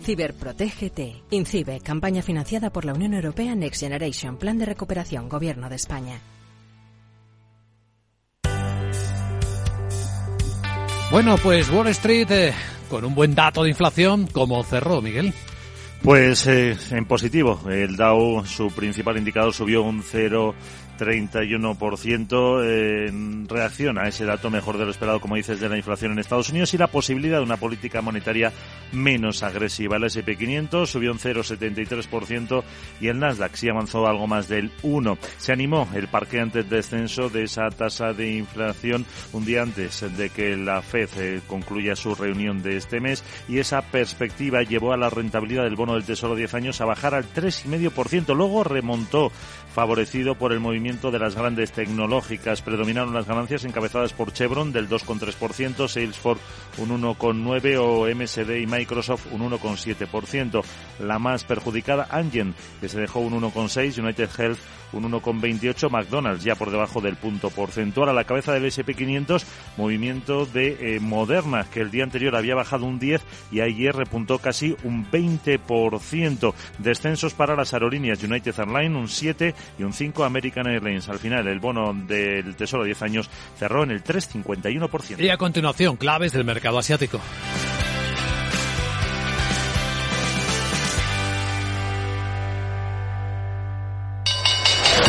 Ciberprotégete. 0.00 1.22
INCIBE, 1.30 1.80
campaña 1.80 2.22
financiada 2.22 2.70
por 2.70 2.84
la 2.84 2.92
Unión 2.92 3.14
Europea 3.14 3.54
Next 3.54 3.80
Generation, 3.80 4.36
Plan 4.36 4.58
de 4.58 4.66
Recuperación, 4.66 5.28
Gobierno 5.28 5.68
de 5.68 5.76
España. 5.76 6.20
Bueno, 11.12 11.36
pues 11.42 11.70
Wall 11.70 11.88
Street, 11.88 12.30
eh, 12.30 12.54
con 12.90 13.04
un 13.04 13.14
buen 13.14 13.34
dato 13.34 13.62
de 13.62 13.68
inflación, 13.68 14.26
como 14.26 14.64
cerró, 14.64 15.00
Miguel? 15.00 15.32
Pues 16.02 16.48
eh, 16.48 16.76
en 16.90 17.04
positivo, 17.04 17.60
el 17.70 17.94
Dow, 17.94 18.44
su 18.44 18.72
principal 18.72 19.18
indicador, 19.18 19.54
subió 19.54 19.84
un 19.84 20.02
0 20.02 20.52
31% 20.98 23.08
en 23.08 23.48
reacción 23.48 23.98
a 23.98 24.08
ese 24.08 24.24
dato 24.24 24.50
mejor 24.50 24.78
de 24.78 24.84
lo 24.84 24.90
esperado, 24.90 25.20
como 25.20 25.36
dices, 25.36 25.60
de 25.60 25.68
la 25.68 25.76
inflación 25.76 26.12
en 26.12 26.18
Estados 26.18 26.50
Unidos 26.50 26.72
y 26.74 26.78
la 26.78 26.86
posibilidad 26.86 27.38
de 27.38 27.44
una 27.44 27.56
política 27.56 28.02
monetaria 28.02 28.52
menos 28.92 29.42
agresiva. 29.42 29.96
El 29.96 30.04
S&P 30.04 30.36
500 30.36 30.88
subió 30.88 31.12
un 31.12 31.18
0,73% 31.18 32.62
y 33.00 33.08
el 33.08 33.18
Nasdaq 33.18 33.54
sí 33.54 33.68
avanzó 33.68 34.06
algo 34.06 34.26
más 34.26 34.48
del 34.48 34.70
1. 34.82 35.18
Se 35.38 35.52
animó 35.52 35.88
el 35.94 36.08
parqueante 36.08 36.62
descenso 36.62 37.28
de 37.28 37.44
esa 37.44 37.68
tasa 37.70 38.12
de 38.12 38.34
inflación 38.34 39.06
un 39.32 39.44
día 39.44 39.62
antes 39.62 40.04
de 40.16 40.30
que 40.30 40.56
la 40.56 40.82
Fed 40.82 41.08
eh, 41.16 41.40
concluya 41.46 41.96
su 41.96 42.14
reunión 42.14 42.62
de 42.62 42.76
este 42.76 43.00
mes 43.00 43.24
y 43.48 43.58
esa 43.58 43.82
perspectiva 43.82 44.62
llevó 44.62 44.92
a 44.92 44.96
la 44.96 45.10
rentabilidad 45.10 45.64
del 45.64 45.76
bono 45.76 45.91
del 45.94 46.04
Tesoro 46.04 46.34
10 46.34 46.54
años 46.54 46.80
a 46.80 46.84
bajar 46.84 47.14
al 47.14 47.24
3,5%. 47.32 48.34
Luego 48.34 48.64
remontó 48.64 49.30
favorecido 49.72 50.34
por 50.34 50.52
el 50.52 50.60
movimiento 50.60 51.10
de 51.10 51.18
las 51.18 51.34
grandes 51.34 51.72
tecnológicas. 51.72 52.62
Predominaron 52.62 53.14
las 53.14 53.26
ganancias 53.26 53.64
encabezadas 53.64 54.12
por 54.12 54.32
Chevron 54.32 54.72
del 54.72 54.88
2,3%, 54.88 55.88
Salesforce 55.88 56.42
un 56.78 57.02
1,9% 57.02 57.78
o 57.78 58.06
MSD 58.14 58.60
y 58.60 58.66
Microsoft 58.66 59.26
un 59.32 59.50
1,7%. 59.50 60.62
La 61.00 61.18
más 61.18 61.44
perjudicada, 61.44 62.06
Angen, 62.10 62.54
que 62.80 62.88
se 62.88 63.00
dejó 63.00 63.20
un 63.20 63.40
1,6%, 63.40 64.02
United 64.02 64.30
Health 64.38 64.58
un 64.92 65.10
1,28, 65.10 65.90
McDonald's 65.90 66.44
ya 66.44 66.54
por 66.54 66.70
debajo 66.70 67.00
del 67.00 67.16
punto 67.16 67.50
porcentual. 67.50 68.08
A 68.08 68.12
la 68.12 68.24
cabeza 68.24 68.52
del 68.52 68.64
SP500, 68.64 69.44
movimiento 69.76 70.46
de 70.46 70.96
eh, 70.96 71.00
Moderna, 71.00 71.66
que 71.72 71.80
el 71.80 71.90
día 71.90 72.04
anterior 72.04 72.36
había 72.36 72.54
bajado 72.54 72.84
un 72.84 72.98
10 72.98 73.22
y 73.50 73.60
ayer 73.60 73.94
repuntó 73.94 74.38
casi 74.38 74.76
un 74.84 75.10
20%. 75.10 75.58
Descensos 76.78 77.34
para 77.34 77.56
las 77.56 77.72
aerolíneas 77.74 78.22
United 78.22 78.54
Airlines 78.58 78.96
un 78.96 79.08
7 79.08 79.54
y 79.78 79.82
un 79.82 79.92
5 79.92 80.24
American 80.24 80.66
Airlines. 80.66 81.08
Al 81.08 81.18
final, 81.18 81.46
el 81.46 81.60
bono 81.60 81.92
del 81.94 82.54
Tesoro 82.56 82.84
10 82.84 83.02
años 83.02 83.30
cerró 83.58 83.84
en 83.84 83.90
el 83.90 84.02
3,51%. 84.02 85.20
Y 85.20 85.30
a 85.30 85.36
continuación, 85.36 85.96
claves 85.96 86.32
del 86.32 86.44
mercado 86.44 86.78
asiático. 86.78 87.20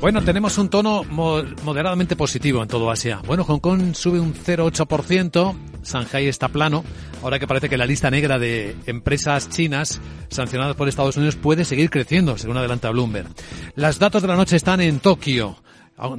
Bueno, 0.00 0.22
tenemos 0.22 0.56
un 0.56 0.70
tono 0.70 1.04
moderadamente 1.04 2.16
positivo 2.16 2.62
en 2.62 2.68
todo 2.68 2.90
Asia. 2.90 3.20
Bueno, 3.26 3.44
Hong 3.44 3.58
Kong 3.58 3.94
sube 3.94 4.18
un 4.18 4.32
0,8%, 4.32 5.54
Shanghai 5.84 6.26
está 6.26 6.48
plano, 6.48 6.84
ahora 7.22 7.38
que 7.38 7.46
parece 7.46 7.68
que 7.68 7.76
la 7.76 7.84
lista 7.84 8.10
negra 8.10 8.38
de 8.38 8.76
empresas 8.86 9.50
chinas 9.50 10.00
sancionadas 10.30 10.74
por 10.74 10.88
Estados 10.88 11.18
Unidos 11.18 11.36
puede 11.36 11.66
seguir 11.66 11.90
creciendo, 11.90 12.38
según 12.38 12.56
adelanta 12.56 12.88
Bloomberg. 12.88 13.28
Las 13.74 13.98
datos 13.98 14.22
de 14.22 14.28
la 14.28 14.36
noche 14.36 14.56
están 14.56 14.80
en 14.80 15.00
Tokio 15.00 15.58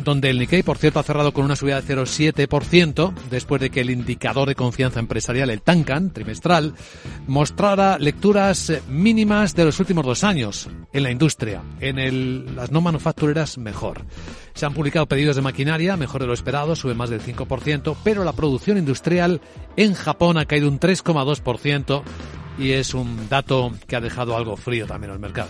donde 0.04 0.30
el 0.30 0.40
Nikkei, 0.40 0.64
por 0.64 0.78
cierto, 0.78 1.00
ha 1.00 1.04
cerrado 1.04 1.34
con 1.34 1.46
una 1.46 1.56
subida 1.56 1.82
de 1.82 1.96
0,7% 1.96 3.14
después 3.30 3.62
de 3.62 3.70
que 3.70 3.82
el 3.82 3.90
indicador 3.90 4.48
de 4.48 4.56
confianza 4.56 5.00
empresarial, 5.00 5.50
el 5.50 5.62
Tankan, 5.62 6.12
trimestral, 6.12 6.74
mostrara 7.28 7.98
lecturas 7.98 8.72
mínimas 8.88 9.56
de 9.56 9.66
los 9.66 9.80
últimos 9.80 10.06
dos 10.06 10.24
años 10.24 10.70
en 10.94 11.04
la 11.04 11.12
industria. 11.12 11.62
En 11.80 12.00
el, 12.00 12.56
las 12.56 12.72
no 12.72 12.82
manufactureras, 12.82 13.58
mejor. 13.58 14.06
Se 14.54 14.66
han 14.66 14.74
publicado 14.74 15.08
pedidos 15.08 15.36
de 15.36 15.42
maquinaria, 15.42 15.98
mejor 15.98 16.22
de 16.22 16.28
lo 16.28 16.34
esperado, 16.34 16.76
sube 16.76 16.94
más 16.94 17.10
del 17.10 17.22
5%, 17.22 17.96
pero 18.04 18.24
la 18.24 18.34
producción 18.34 18.78
industrial 18.78 19.42
en 19.78 19.94
Japón 19.94 20.38
ha 20.38 20.46
caído 20.46 20.68
un 20.68 20.80
3,2% 20.80 22.04
y 22.60 22.72
es 22.72 22.94
un 22.94 23.30
dato 23.30 23.72
que 23.88 23.96
ha 23.96 24.02
dejado 24.02 24.36
algo 24.36 24.56
frío 24.58 24.86
también 24.86 25.12
al 25.12 25.20
mercado. 25.20 25.50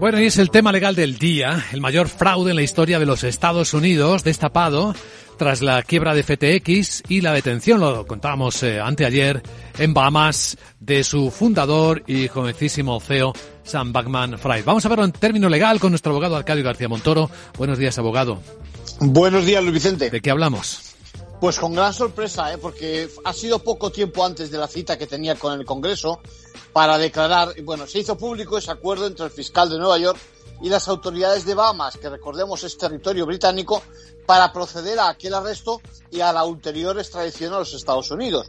Bueno, 0.00 0.20
y 0.20 0.26
es 0.26 0.38
el 0.38 0.50
tema 0.50 0.72
legal 0.72 0.94
del 0.94 1.18
día, 1.18 1.66
el 1.72 1.80
mayor 1.80 2.08
fraude 2.08 2.50
en 2.50 2.56
la 2.56 2.62
historia 2.62 2.98
de 2.98 3.06
los 3.06 3.24
Estados 3.24 3.74
Unidos, 3.74 4.24
destapado 4.24 4.94
tras 5.36 5.60
la 5.60 5.82
quiebra 5.82 6.14
de 6.14 6.22
FTX 6.22 7.02
y 7.08 7.20
la 7.20 7.32
detención, 7.32 7.80
lo 7.80 8.06
contábamos 8.06 8.62
eh, 8.62 8.80
anteayer, 8.80 9.42
en 9.78 9.92
Bahamas, 9.92 10.56
de 10.80 11.04
su 11.04 11.30
fundador 11.30 12.04
y 12.06 12.28
jovencísimo 12.28 13.00
CEO, 13.00 13.32
Sam 13.64 13.92
Backman 13.92 14.38
Fried. 14.38 14.64
Vamos 14.64 14.86
a 14.86 14.88
verlo 14.88 15.04
en 15.04 15.12
término 15.12 15.48
legal 15.48 15.78
con 15.78 15.90
nuestro 15.90 16.12
abogado 16.12 16.36
Arcadio 16.36 16.64
García 16.64 16.88
Montoro. 16.88 17.30
Buenos 17.58 17.78
días, 17.78 17.98
abogado. 17.98 18.40
Buenos 19.00 19.44
días, 19.44 19.62
Luis 19.62 19.74
Vicente. 19.74 20.10
¿De 20.10 20.20
qué 20.20 20.30
hablamos? 20.30 20.91
Pues 21.42 21.58
con 21.58 21.74
gran 21.74 21.92
sorpresa, 21.92 22.52
¿eh? 22.52 22.58
porque 22.58 23.10
ha 23.24 23.32
sido 23.32 23.58
poco 23.58 23.90
tiempo 23.90 24.24
antes 24.24 24.48
de 24.52 24.58
la 24.58 24.68
cita 24.68 24.96
que 24.96 25.08
tenía 25.08 25.34
con 25.34 25.58
el 25.58 25.66
Congreso 25.66 26.20
para 26.72 26.96
declarar, 26.98 27.60
bueno, 27.64 27.84
se 27.88 27.98
hizo 27.98 28.16
público 28.16 28.58
ese 28.58 28.70
acuerdo 28.70 29.08
entre 29.08 29.24
el 29.24 29.32
fiscal 29.32 29.68
de 29.68 29.76
Nueva 29.76 29.98
York 29.98 30.20
y 30.60 30.68
las 30.68 30.86
autoridades 30.86 31.44
de 31.44 31.56
Bahamas, 31.56 31.96
que 31.96 32.08
recordemos 32.08 32.62
es 32.62 32.78
territorio 32.78 33.26
británico, 33.26 33.82
para 34.24 34.52
proceder 34.52 35.00
a 35.00 35.08
aquel 35.08 35.34
arresto 35.34 35.80
y 36.12 36.20
a 36.20 36.32
la 36.32 36.44
ulterior 36.44 36.96
extradición 36.96 37.52
a 37.54 37.58
los 37.58 37.74
Estados 37.74 38.12
Unidos. 38.12 38.46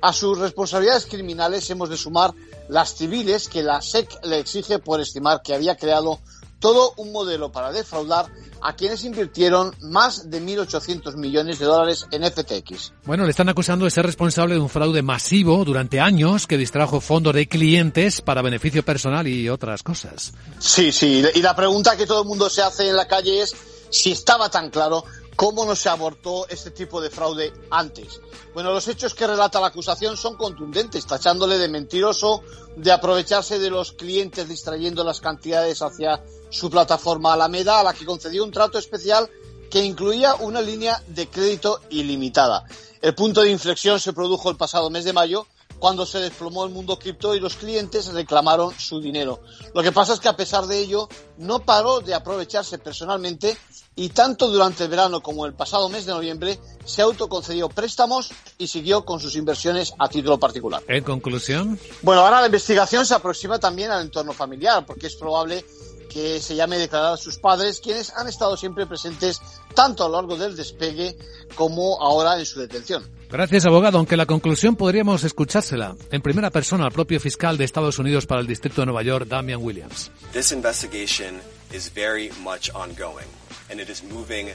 A 0.00 0.14
sus 0.14 0.38
responsabilidades 0.38 1.04
criminales 1.04 1.68
hemos 1.68 1.90
de 1.90 1.98
sumar 1.98 2.32
las 2.70 2.94
civiles 2.94 3.50
que 3.50 3.62
la 3.62 3.82
SEC 3.82 4.18
le 4.24 4.38
exige 4.38 4.78
por 4.78 4.98
estimar 5.02 5.42
que 5.42 5.52
había 5.52 5.76
creado 5.76 6.20
todo 6.60 6.92
un 6.96 7.10
modelo 7.10 7.50
para 7.50 7.72
defraudar 7.72 8.26
a 8.62 8.74
quienes 8.76 9.04
invirtieron 9.04 9.74
más 9.80 10.30
de 10.30 10.42
1.800 10.42 11.16
millones 11.16 11.58
de 11.58 11.64
dólares 11.64 12.06
en 12.10 12.22
FTX. 12.22 12.92
Bueno, 13.04 13.24
le 13.24 13.30
están 13.30 13.48
acusando 13.48 13.86
de 13.86 13.90
ser 13.90 14.04
responsable 14.04 14.54
de 14.54 14.60
un 14.60 14.68
fraude 14.68 15.02
masivo 15.02 15.64
durante 15.64 15.98
años 15.98 16.46
que 16.46 16.58
distrajo 16.58 17.00
fondos 17.00 17.34
de 17.34 17.48
clientes 17.48 18.20
para 18.20 18.42
beneficio 18.42 18.84
personal 18.84 19.26
y 19.26 19.48
otras 19.48 19.82
cosas. 19.82 20.32
Sí, 20.58 20.92
sí, 20.92 21.24
y 21.34 21.42
la 21.42 21.56
pregunta 21.56 21.96
que 21.96 22.06
todo 22.06 22.22
el 22.22 22.28
mundo 22.28 22.50
se 22.50 22.62
hace 22.62 22.88
en 22.88 22.96
la 22.96 23.08
calle 23.08 23.42
es 23.42 23.56
si 23.90 24.12
estaba 24.12 24.50
tan 24.50 24.70
claro 24.70 25.04
¿Cómo 25.40 25.64
no 25.64 25.74
se 25.74 25.88
abortó 25.88 26.46
este 26.50 26.70
tipo 26.70 27.00
de 27.00 27.08
fraude 27.08 27.50
antes? 27.70 28.20
Bueno, 28.52 28.74
los 28.74 28.86
hechos 28.88 29.14
que 29.14 29.26
relata 29.26 29.58
la 29.58 29.68
acusación 29.68 30.18
son 30.18 30.36
contundentes, 30.36 31.06
tachándole 31.06 31.56
de 31.56 31.66
mentiroso, 31.66 32.42
de 32.76 32.92
aprovecharse 32.92 33.58
de 33.58 33.70
los 33.70 33.92
clientes 33.92 34.46
distrayendo 34.46 35.02
las 35.02 35.22
cantidades 35.22 35.80
hacia 35.80 36.22
su 36.50 36.68
plataforma 36.68 37.32
Alameda, 37.32 37.80
a 37.80 37.82
la 37.82 37.94
que 37.94 38.04
concedió 38.04 38.44
un 38.44 38.50
trato 38.50 38.76
especial 38.76 39.30
que 39.70 39.82
incluía 39.82 40.34
una 40.34 40.60
línea 40.60 41.02
de 41.06 41.26
crédito 41.30 41.80
ilimitada. 41.88 42.66
El 43.00 43.14
punto 43.14 43.40
de 43.40 43.50
inflexión 43.50 43.98
se 43.98 44.12
produjo 44.12 44.50
el 44.50 44.58
pasado 44.58 44.90
mes 44.90 45.06
de 45.06 45.14
mayo, 45.14 45.46
cuando 45.78 46.04
se 46.04 46.18
desplomó 46.18 46.66
el 46.66 46.70
mundo 46.70 46.98
cripto 46.98 47.34
y 47.34 47.40
los 47.40 47.56
clientes 47.56 48.12
reclamaron 48.12 48.78
su 48.78 49.00
dinero. 49.00 49.40
Lo 49.74 49.82
que 49.82 49.90
pasa 49.90 50.12
es 50.12 50.20
que 50.20 50.28
a 50.28 50.36
pesar 50.36 50.66
de 50.66 50.78
ello, 50.78 51.08
no 51.38 51.60
paró 51.60 52.00
de 52.00 52.12
aprovecharse 52.12 52.78
personalmente 52.78 53.56
y 53.96 54.10
tanto 54.10 54.48
durante 54.48 54.84
el 54.84 54.90
verano 54.90 55.20
como 55.20 55.46
el 55.46 55.54
pasado 55.54 55.88
mes 55.88 56.06
de 56.06 56.12
noviembre 56.12 56.58
se 56.84 57.02
autoconcedió 57.02 57.68
préstamos 57.68 58.30
y 58.58 58.66
siguió 58.66 59.04
con 59.04 59.20
sus 59.20 59.36
inversiones 59.36 59.92
a 59.98 60.08
título 60.08 60.38
particular. 60.38 60.82
En 60.88 61.04
conclusión. 61.04 61.78
Bueno, 62.02 62.22
ahora 62.22 62.40
la 62.40 62.46
investigación 62.46 63.04
se 63.04 63.14
aproxima 63.14 63.58
también 63.58 63.90
al 63.90 64.02
entorno 64.02 64.32
familiar, 64.32 64.86
porque 64.86 65.08
es 65.08 65.16
probable 65.16 65.64
que 66.10 66.40
se 66.40 66.56
llame 66.56 66.76
declarar 66.76 67.14
a 67.14 67.16
sus 67.16 67.38
padres, 67.38 67.80
quienes 67.80 68.12
han 68.16 68.28
estado 68.28 68.56
siempre 68.56 68.84
presentes 68.86 69.40
tanto 69.74 70.04
a 70.04 70.08
lo 70.08 70.16
largo 70.16 70.36
del 70.36 70.56
despegue 70.56 71.16
como 71.54 72.02
ahora 72.02 72.38
en 72.38 72.44
su 72.44 72.58
detención. 72.58 73.08
Gracias, 73.30 73.64
abogado. 73.64 73.98
Aunque 73.98 74.16
la 74.16 74.26
conclusión 74.26 74.74
podríamos 74.74 75.22
escuchársela 75.22 75.94
en 76.10 76.20
primera 76.20 76.50
persona 76.50 76.86
al 76.86 76.92
propio 76.92 77.20
fiscal 77.20 77.56
de 77.56 77.64
Estados 77.64 77.98
Unidos 78.00 78.26
para 78.26 78.40
el 78.40 78.48
Distrito 78.48 78.82
de 78.82 78.86
Nueva 78.86 79.02
York, 79.02 79.28
Damian 79.28 79.62
Williams. 79.62 80.10
This 80.32 80.50
investigation 80.50 81.40
is 81.72 81.92
very 81.94 82.32
much 82.42 82.70
ongoing 82.74 83.39
and 83.70 83.80
it 83.80 83.88
is 83.88 84.02
moving 84.02 84.48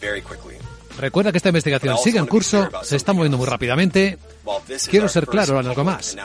very 0.00 0.22
quickly. 0.22 0.56
Recuerda 0.98 1.32
que 1.32 1.38
esta 1.38 1.48
investigación 1.48 1.96
sigue 1.98 2.18
en 2.18 2.26
curso, 2.26 2.68
se 2.82 2.96
está 2.96 3.12
moviendo 3.12 3.38
muy 3.38 3.46
rápidamente. 3.46 4.18
Quiero 4.88 5.08
ser 5.08 5.26
claro 5.26 5.60
en 5.60 5.66
algo 5.66 5.84
más. 5.84 6.16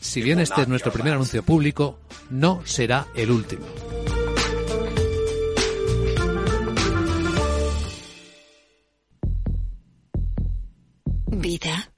Si 0.00 0.22
bien 0.22 0.40
este 0.40 0.62
es 0.62 0.68
nuestro 0.68 0.92
primer 0.92 1.14
anuncio 1.14 1.42
público, 1.42 1.98
no 2.30 2.62
será 2.64 3.08
el 3.14 3.30
último. 3.30 3.66
Vida. 11.26 11.90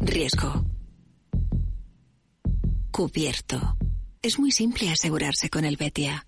Riesgo. 0.00 0.64
Cubierto. 2.90 3.76
Es 4.22 4.38
muy 4.38 4.50
simple 4.50 4.90
asegurarse 4.90 5.50
con 5.50 5.64
el 5.64 5.76
Betia. 5.76 6.27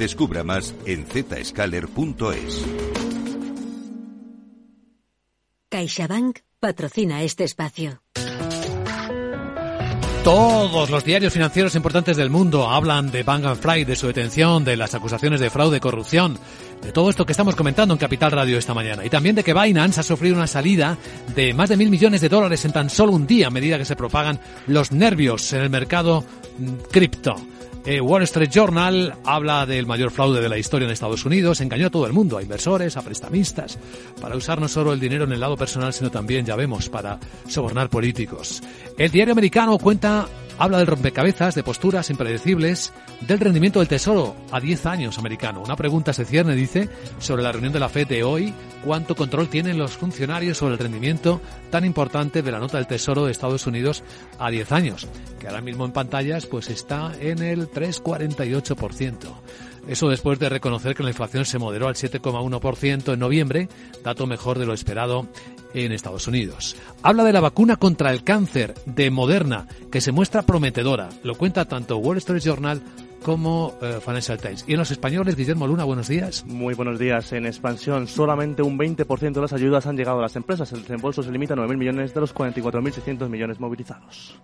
Descubra 0.00 0.42
más 0.42 0.74
en 0.86 1.04
zscaler.es. 1.04 2.64
CaixaBank 5.68 6.38
patrocina 6.58 7.22
este 7.22 7.44
espacio. 7.44 8.00
Todos 10.24 10.88
los 10.88 11.04
diarios 11.04 11.34
financieros 11.34 11.74
importantes 11.74 12.16
del 12.16 12.30
mundo 12.30 12.70
hablan 12.70 13.10
de 13.10 13.24
Bang 13.24 13.44
Fry, 13.56 13.84
de 13.84 13.94
su 13.94 14.06
detención, 14.06 14.64
de 14.64 14.78
las 14.78 14.94
acusaciones 14.94 15.38
de 15.38 15.50
fraude, 15.50 15.80
corrupción, 15.80 16.38
de 16.80 16.92
todo 16.92 17.10
esto 17.10 17.26
que 17.26 17.32
estamos 17.32 17.54
comentando 17.54 17.92
en 17.92 17.98
Capital 17.98 18.32
Radio 18.32 18.56
esta 18.56 18.72
mañana. 18.72 19.04
Y 19.04 19.10
también 19.10 19.34
de 19.34 19.44
que 19.44 19.52
Binance 19.52 20.00
ha 20.00 20.02
sufrido 20.02 20.34
una 20.34 20.46
salida 20.46 20.96
de 21.34 21.52
más 21.52 21.68
de 21.68 21.76
mil 21.76 21.90
millones 21.90 22.22
de 22.22 22.30
dólares 22.30 22.64
en 22.64 22.72
tan 22.72 22.88
solo 22.88 23.12
un 23.12 23.26
día 23.26 23.48
a 23.48 23.50
medida 23.50 23.76
que 23.76 23.84
se 23.84 23.96
propagan 23.96 24.40
los 24.66 24.92
nervios 24.92 25.52
en 25.52 25.60
el 25.60 25.68
mercado 25.68 26.24
mm, 26.58 26.90
cripto. 26.90 27.36
Eh, 27.86 28.00
Wall 28.00 28.22
Street 28.24 28.50
Journal 28.50 29.14
habla 29.24 29.64
del 29.64 29.86
mayor 29.86 30.10
fraude 30.10 30.42
de 30.42 30.48
la 30.50 30.58
historia 30.58 30.84
en 30.84 30.92
Estados 30.92 31.24
Unidos, 31.24 31.62
engañó 31.62 31.86
a 31.86 31.90
todo 31.90 32.06
el 32.06 32.12
mundo, 32.12 32.36
a 32.36 32.42
inversores, 32.42 32.96
a 32.98 33.02
prestamistas, 33.02 33.78
para 34.20 34.36
usar 34.36 34.60
no 34.60 34.68
solo 34.68 34.92
el 34.92 35.00
dinero 35.00 35.24
en 35.24 35.32
el 35.32 35.40
lado 35.40 35.56
personal, 35.56 35.92
sino 35.94 36.10
también, 36.10 36.44
ya 36.44 36.56
vemos, 36.56 36.90
para 36.90 37.18
sobornar 37.48 37.88
políticos. 37.88 38.62
El 38.98 39.10
diario 39.10 39.32
americano 39.32 39.78
cuenta 39.78 40.28
habla 40.60 40.76
del 40.76 40.88
rompecabezas, 40.88 41.54
de 41.54 41.62
posturas 41.62 42.10
impredecibles, 42.10 42.92
del 43.22 43.40
rendimiento 43.40 43.78
del 43.78 43.88
tesoro 43.88 44.36
a 44.52 44.60
10 44.60 44.84
años 44.84 45.18
americano. 45.18 45.62
Una 45.62 45.74
pregunta 45.74 46.12
se 46.12 46.26
cierne, 46.26 46.54
dice, 46.54 46.90
sobre 47.18 47.42
la 47.42 47.50
reunión 47.50 47.72
de 47.72 47.80
la 47.80 47.88
FED 47.88 48.06
de 48.06 48.22
hoy, 48.24 48.52
cuánto 48.84 49.16
control 49.16 49.48
tienen 49.48 49.78
los 49.78 49.96
funcionarios 49.96 50.58
sobre 50.58 50.74
el 50.74 50.78
rendimiento 50.78 51.40
tan 51.70 51.86
importante 51.86 52.42
de 52.42 52.52
la 52.52 52.58
nota 52.58 52.76
del 52.76 52.86
tesoro 52.86 53.24
de 53.24 53.32
Estados 53.32 53.66
Unidos 53.66 54.04
a 54.38 54.50
10 54.50 54.72
años, 54.72 55.08
que 55.38 55.48
ahora 55.48 55.62
mismo 55.62 55.86
en 55.86 55.92
pantallas 55.92 56.44
pues 56.44 56.68
está 56.68 57.12
en 57.18 57.42
el 57.42 57.70
3,48%. 57.70 59.16
Eso 59.88 60.10
después 60.10 60.38
de 60.38 60.50
reconocer 60.50 60.94
que 60.94 61.02
la 61.02 61.08
inflación 61.08 61.46
se 61.46 61.58
moderó 61.58 61.88
al 61.88 61.94
7,1% 61.94 63.14
en 63.14 63.18
noviembre, 63.18 63.68
dato 64.04 64.26
mejor 64.26 64.58
de 64.58 64.66
lo 64.66 64.74
esperado 64.74 65.26
en 65.74 65.92
Estados 65.92 66.26
Unidos. 66.28 66.76
Habla 67.02 67.24
de 67.24 67.32
la 67.32 67.40
vacuna 67.40 67.76
contra 67.76 68.12
el 68.12 68.24
cáncer 68.24 68.74
de 68.86 69.10
Moderna, 69.10 69.66
que 69.90 70.00
se 70.00 70.12
muestra 70.12 70.42
prometedora. 70.42 71.08
Lo 71.22 71.36
cuenta 71.36 71.64
tanto 71.64 71.98
Wall 71.98 72.18
Street 72.18 72.42
Journal 72.42 72.82
como 73.22 73.74
eh, 73.82 73.98
Financial 74.04 74.38
Times. 74.38 74.64
Y 74.66 74.72
en 74.72 74.78
los 74.78 74.90
españoles, 74.90 75.36
Guillermo 75.36 75.66
Luna, 75.66 75.84
buenos 75.84 76.08
días. 76.08 76.44
Muy 76.46 76.74
buenos 76.74 76.98
días. 76.98 77.32
En 77.32 77.46
expansión, 77.46 78.06
solamente 78.06 78.62
un 78.62 78.78
20% 78.78 79.32
de 79.32 79.40
las 79.40 79.52
ayudas 79.52 79.86
han 79.86 79.96
llegado 79.96 80.18
a 80.18 80.22
las 80.22 80.36
empresas. 80.36 80.72
El 80.72 80.82
desembolso 80.82 81.22
se 81.22 81.30
limita 81.30 81.54
a 81.54 81.56
9.000 81.58 81.76
millones 81.76 82.14
de 82.14 82.20
los 82.20 82.34
44.600 82.34 83.28
millones 83.28 83.60
movilizados. 83.60 84.40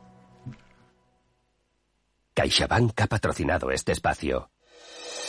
CaixaBank 2.34 3.00
ha 3.00 3.06
patrocinado 3.06 3.70
este 3.70 3.92
espacio. 3.92 4.50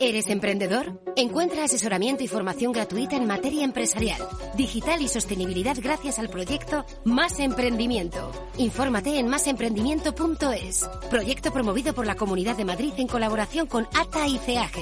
¿Eres 0.00 0.28
emprendedor? 0.28 1.02
Encuentra 1.16 1.64
asesoramiento 1.64 2.22
y 2.22 2.28
formación 2.28 2.70
gratuita 2.70 3.16
en 3.16 3.26
materia 3.26 3.64
empresarial, 3.64 4.20
digital 4.56 5.02
y 5.02 5.08
sostenibilidad 5.08 5.76
gracias 5.82 6.20
al 6.20 6.28
proyecto 6.28 6.86
Más 7.04 7.40
Emprendimiento. 7.40 8.30
Infórmate 8.58 9.18
en 9.18 9.26
másemprendimiento.es. 9.26 10.88
Proyecto 11.10 11.52
promovido 11.52 11.94
por 11.94 12.06
la 12.06 12.14
Comunidad 12.14 12.56
de 12.56 12.64
Madrid 12.64 12.92
en 12.98 13.08
colaboración 13.08 13.66
con 13.66 13.88
ATA 13.92 14.28
y 14.28 14.38
CEAG. 14.38 14.76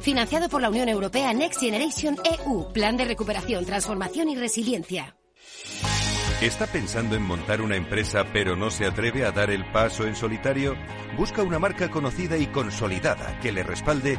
Financiado 0.00 0.48
por 0.48 0.62
la 0.62 0.70
Unión 0.70 0.88
Europea 0.88 1.34
Next 1.34 1.60
Generation 1.60 2.16
EU. 2.46 2.72
Plan 2.72 2.96
de 2.96 3.04
recuperación, 3.04 3.66
transformación 3.66 4.30
y 4.30 4.36
resiliencia. 4.36 5.16
¿Está 6.42 6.66
pensando 6.66 7.14
en 7.14 7.22
montar 7.22 7.60
una 7.60 7.76
empresa 7.76 8.24
pero 8.32 8.56
no 8.56 8.68
se 8.68 8.84
atreve 8.84 9.24
a 9.24 9.30
dar 9.30 9.50
el 9.50 9.64
paso 9.70 10.08
en 10.08 10.16
solitario? 10.16 10.74
Busca 11.16 11.42
una 11.42 11.60
marca 11.60 11.88
conocida 11.88 12.36
y 12.36 12.48
consolidada 12.48 13.38
que 13.38 13.52
le 13.52 13.62
respalde. 13.62 14.18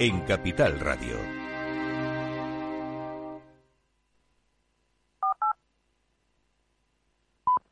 en 0.00 0.20
Capital 0.20 0.78
Radio. 0.78 1.37